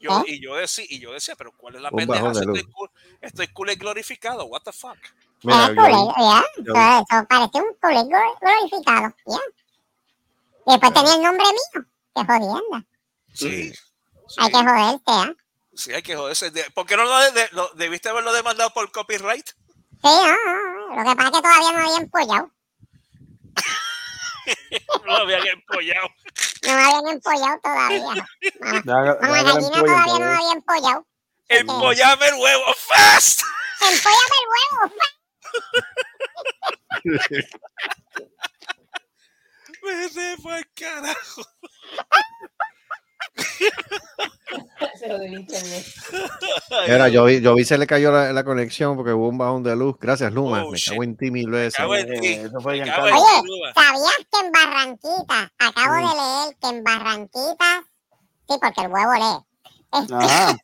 [0.00, 0.22] Yo, ¿Ah?
[0.26, 2.30] y, yo decía, y yo decía, pero ¿cuál es la Un pendeja?
[2.30, 4.44] Estoy cool, estoy cool y glorificado.
[4.44, 4.96] What the fuck?
[5.42, 9.14] Mira, Ah, yo- eso parece un culé glor- glorificado.
[9.26, 9.38] Ya.
[10.66, 11.86] Y después tenía el nombre mío.
[12.14, 12.86] Qué jodienda.
[13.34, 13.72] Sí.
[13.72, 15.32] Sí, Hay que joderse, ¿ah?
[15.74, 16.50] sí, hay que joderse.
[16.50, 19.46] De- ¿Por qué no lo, de- de- lo- debiste haberlo demandado por copyright?
[19.48, 19.54] Sí,
[20.02, 21.02] no, no, no.
[21.02, 22.50] Lo que pasa es que todavía no había empollado.
[25.04, 26.08] No lo habían empollado.
[26.62, 28.28] No me habían empollado todavía.
[28.84, 31.06] Mamá, gallina todavía no me había empollado.
[31.48, 32.74] ¡Empollame el huevo!
[32.74, 33.40] ¡Fast!
[33.80, 34.94] ¡Empóllame el huevo!
[39.82, 41.42] Vete pa'l carajo.
[46.86, 49.62] Mira, yo vi, yo vi se le cayó la, la conexión porque hubo un bajón
[49.62, 49.96] de luz.
[50.00, 50.64] Gracias, Luma.
[50.64, 50.88] Oh, me shit.
[50.90, 51.76] cago en ti mil veces.
[51.76, 52.26] cago en ti.
[52.28, 53.10] Eso fue Me Giancarlo.
[53.10, 53.72] cago en Oye.
[53.74, 57.84] ¿sabías que en Barranquita, acabo de leer que en Barranquita,
[58.48, 59.38] sí, porque el huevo lee.
[60.00, 60.56] Este, Ajá.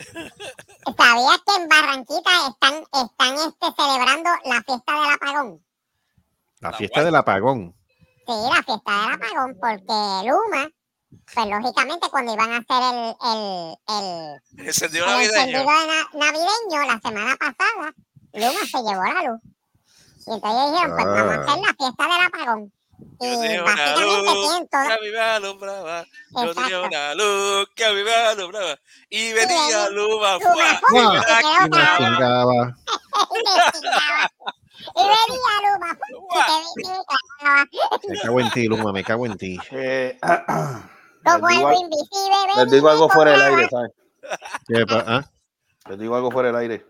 [0.96, 5.62] ¿Sabías que en Barranquita están, están este, celebrando la fiesta del apagón?
[6.60, 7.74] La fiesta del apagón.
[8.26, 10.70] Sí, la fiesta del apagón, porque Luma,
[11.34, 12.98] pues lógicamente cuando iban a hacer el,
[13.30, 13.40] el,
[14.58, 15.40] el, Encendido el navideño.
[15.40, 17.94] encendido de na- navideño la semana pasada,
[18.32, 19.40] Luma se llevó la luz.
[20.26, 22.62] Y entonces dijeron, pues vamos a hacer la fiesta del apagón.
[23.18, 26.04] Y Yo tenía una básicamente luz que a mí me alumbraba.
[26.30, 28.78] Yo tenía una luz que a mí me alumbraba.
[29.08, 30.38] Y venía ven- Luma.
[30.38, 30.80] ¡fua!
[30.92, 31.00] Y me
[33.72, 34.30] chingaba.
[34.94, 35.90] y venía Luma,
[38.08, 38.92] me cago en ti, Luma.
[38.92, 39.58] Me cago en ti.
[39.72, 40.40] Eh, Como les,
[41.24, 42.36] digo, algo invisible.
[42.56, 43.90] les digo algo fuera del aire, ¿sabes?
[44.66, 45.24] ¿Qué ah?
[45.88, 46.86] Les digo algo fuera del aire.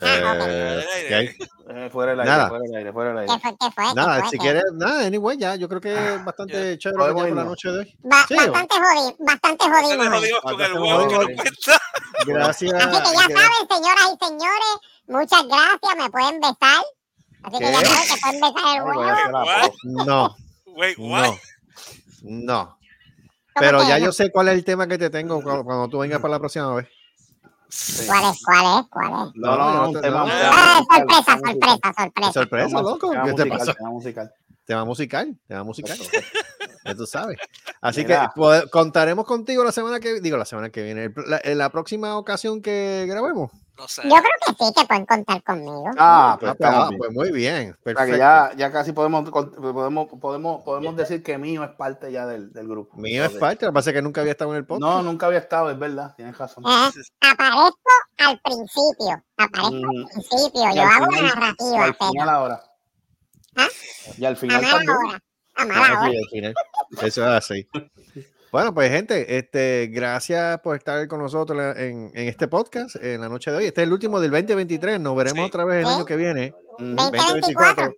[0.00, 1.26] Eh, ¿qué hay?
[1.70, 2.48] Eh, fuera del aire, Nada.
[2.48, 3.42] fuera del aire, fuera del ¿Qué aire.
[3.42, 3.56] fue?
[3.58, 3.84] ¿Qué fue?
[3.88, 4.30] ¿Qué Nada, fue?
[4.30, 4.42] si ¿Qué?
[4.42, 5.56] quieres, nada, anyway, ya.
[5.56, 7.96] Yo creo que es bastante chévere por la noche de hoy.
[8.04, 10.10] Ba- Sí, bastante jodido, bastante jodido.
[10.10, 11.36] jodimos con el huevo que no jodido.
[11.36, 11.80] cuenta.
[12.26, 12.72] Gracias.
[12.74, 14.74] Así que ya saben, señoras y señores,
[15.08, 16.82] muchas gracias, me pueden besar.
[17.42, 17.86] Así que ya ¿Qué?
[17.86, 20.04] saben que pueden besar el huevo.
[20.04, 20.36] No,
[20.76, 21.34] Wait, what?
[22.22, 22.77] no, no.
[23.58, 25.98] ¿Cómo Pero ya yo sé cuál es el tema que te tengo cuando, cuando tú
[25.98, 26.88] vengas para la próxima vez.
[28.06, 28.42] ¿Cuál es?
[28.44, 28.86] ¿Cuál es?
[28.90, 29.34] ¿Cuál es?
[29.34, 30.26] No, no, no, un te- tema, no.
[30.30, 32.32] Ah, tema musical, sorpresa, sorpresa, sorpresa.
[32.32, 33.10] Sorpresa, loco.
[33.10, 33.74] tema ¿Qué te musical, pasa?
[33.74, 34.32] tema musical.
[34.64, 35.98] Tema musical, tema musical.
[36.88, 37.38] Ya tú sabes.
[37.80, 38.32] Así Mira.
[38.34, 41.70] que pues, contaremos contigo la semana que digo la semana que viene, la, en la
[41.70, 43.50] próxima ocasión que grabemos.
[43.76, 44.02] No sé.
[44.02, 44.22] Yo creo
[44.56, 45.84] que sí, que pueden contar conmigo.
[45.96, 46.98] Ah, pues Ah, pues, estamos ah, bien.
[46.98, 48.12] pues muy bien, O sea perfecto.
[48.12, 52.52] que ya, ya casi podemos, podemos, podemos, podemos decir que mío es parte ya del,
[52.52, 52.96] del grupo.
[52.96, 54.80] Mío es parte, lo que pasa es que nunca había estado en el podcast.
[54.80, 56.64] No, nunca había estado, es verdad, tienes razón.
[56.66, 56.90] Eh,
[57.20, 57.72] aparezco
[58.18, 62.10] al principio, aparezco al principio, Y yo al hago la final- y narrativa, al pero
[62.10, 62.62] final ahora.
[63.56, 63.68] ¿Ah?
[64.16, 64.90] Y al final también.
[64.90, 65.20] hora,
[65.58, 66.52] a Ah.
[67.02, 67.66] Eso es así.
[68.50, 73.28] Bueno, pues gente, este, gracias por estar con nosotros en, en este podcast en la
[73.28, 73.64] noche de hoy.
[73.66, 74.98] Este es el último del 2023.
[75.00, 75.46] Nos veremos Sí.
[75.48, 76.54] otra vez el año que viene.
[76.78, 76.94] Ujú.
[76.94, 77.92] 2024.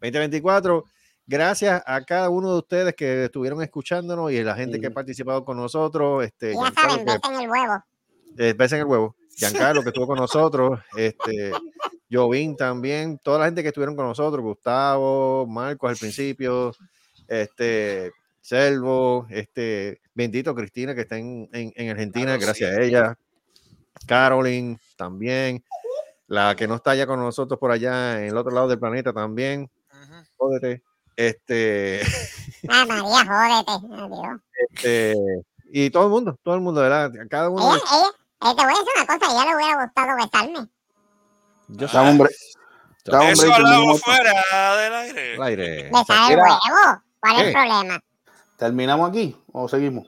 [0.00, 0.84] 2024.
[1.26, 4.90] Gracias a cada uno de ustedes que estuvieron escuchándonos y a la gente que ha
[4.90, 6.24] participado con nosotros.
[6.24, 7.84] Este, Ya Giancarlo, saben, besen el huevo.
[8.38, 9.16] eh, besen el huevo.
[9.36, 11.52] Giancarlo, que estuvo con nosotros, este,
[12.10, 16.72] Jovín también, toda la gente que estuvieron con nosotros, Gustavo, Marcos al principio,
[17.28, 22.76] este, Selvo, este, bendito Cristina que está en, en- en Argentina, Claro, gracias sí.
[22.76, 23.18] a ella,
[24.06, 25.64] Carolyn también,
[26.26, 29.12] la que no está ya con nosotros por allá en el otro lado del planeta
[29.12, 30.14] también, Ujú.
[30.36, 30.82] jódete,
[31.16, 32.00] este,
[32.68, 33.94] Ay, María, jódete.
[33.94, 34.40] Adiós.
[34.74, 35.14] este,
[35.70, 37.10] y todo el mundo, todo el mundo, ¿verdad?
[37.30, 39.84] Cada uno, Ella, ella, eh, te voy a decir una cosa, a ella le hubiera
[39.84, 40.68] gustado besarme.
[41.68, 41.88] yo.
[43.06, 45.34] Dame un Eso de hablamos fuera del aire.
[45.36, 45.90] al aire.
[45.92, 46.42] Besar el Mira.
[46.42, 47.02] huevo.
[47.24, 48.00] ¿Cuál es el problema?
[48.58, 50.06] ¿Terminamos aquí o seguimos?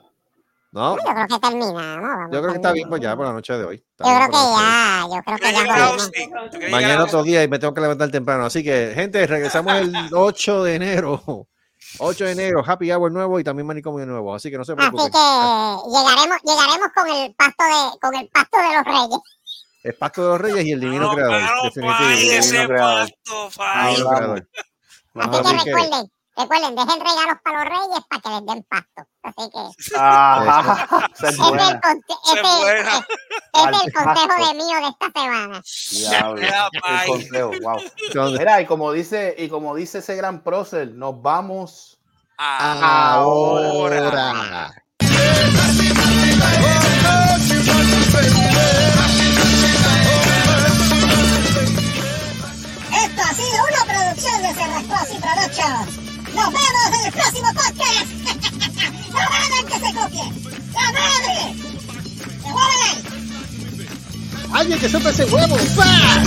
[0.71, 2.31] No, Yo creo que terminamos.
[2.31, 3.77] Yo creo que está bien pues ya por la noche de hoy.
[3.97, 7.73] Yo creo que ya, yo creo que ¿Quieres ya Mañana otro día y me tengo
[7.73, 8.45] que levantar temprano.
[8.45, 11.47] Así que, gente, regresamos el 8 de enero.
[11.99, 14.35] 8 de enero, Happy Hour nuevo y también Manicomio nuevo.
[14.35, 15.11] Así que no se Así preocupen.
[15.11, 19.19] que llegaremos, llegaremos con el pasto de, con el pasto de los reyes.
[19.83, 21.41] El Pacto de los Reyes y el Divino No, Creador.
[21.41, 21.93] no, definitivo.
[21.97, 23.09] fai, Divino ese creador.
[23.55, 23.61] pasto.
[23.63, 24.03] Así
[25.15, 29.01] Así que- recuerden, recuerden, dejen regalos para los reyes para que les den pasto.
[29.23, 29.59] Así que
[29.97, 31.81] Ah, es es el, buena.
[31.81, 32.95] conse- es ese- buena.
[33.53, 35.61] es el consejo de mío de esta semana.
[35.91, 37.79] Diablo, Ya, el consejo, wow.
[38.31, 41.97] Mira, y como dice, y como dice ese gran prócer, nos vamos
[42.37, 44.03] ahora.
[51.87, 56.06] Esto ha sido una producción de Cerrascos y Productions.
[56.37, 58.07] Nos vemos en el próximo podcast.
[59.13, 60.25] ¡La madre que se copie!
[60.73, 61.35] ¡La madre!
[62.43, 62.91] ¡Devuélvele!
[64.53, 65.57] Alguien que supe ese huevo.
[65.75, 66.23] ¡Pah!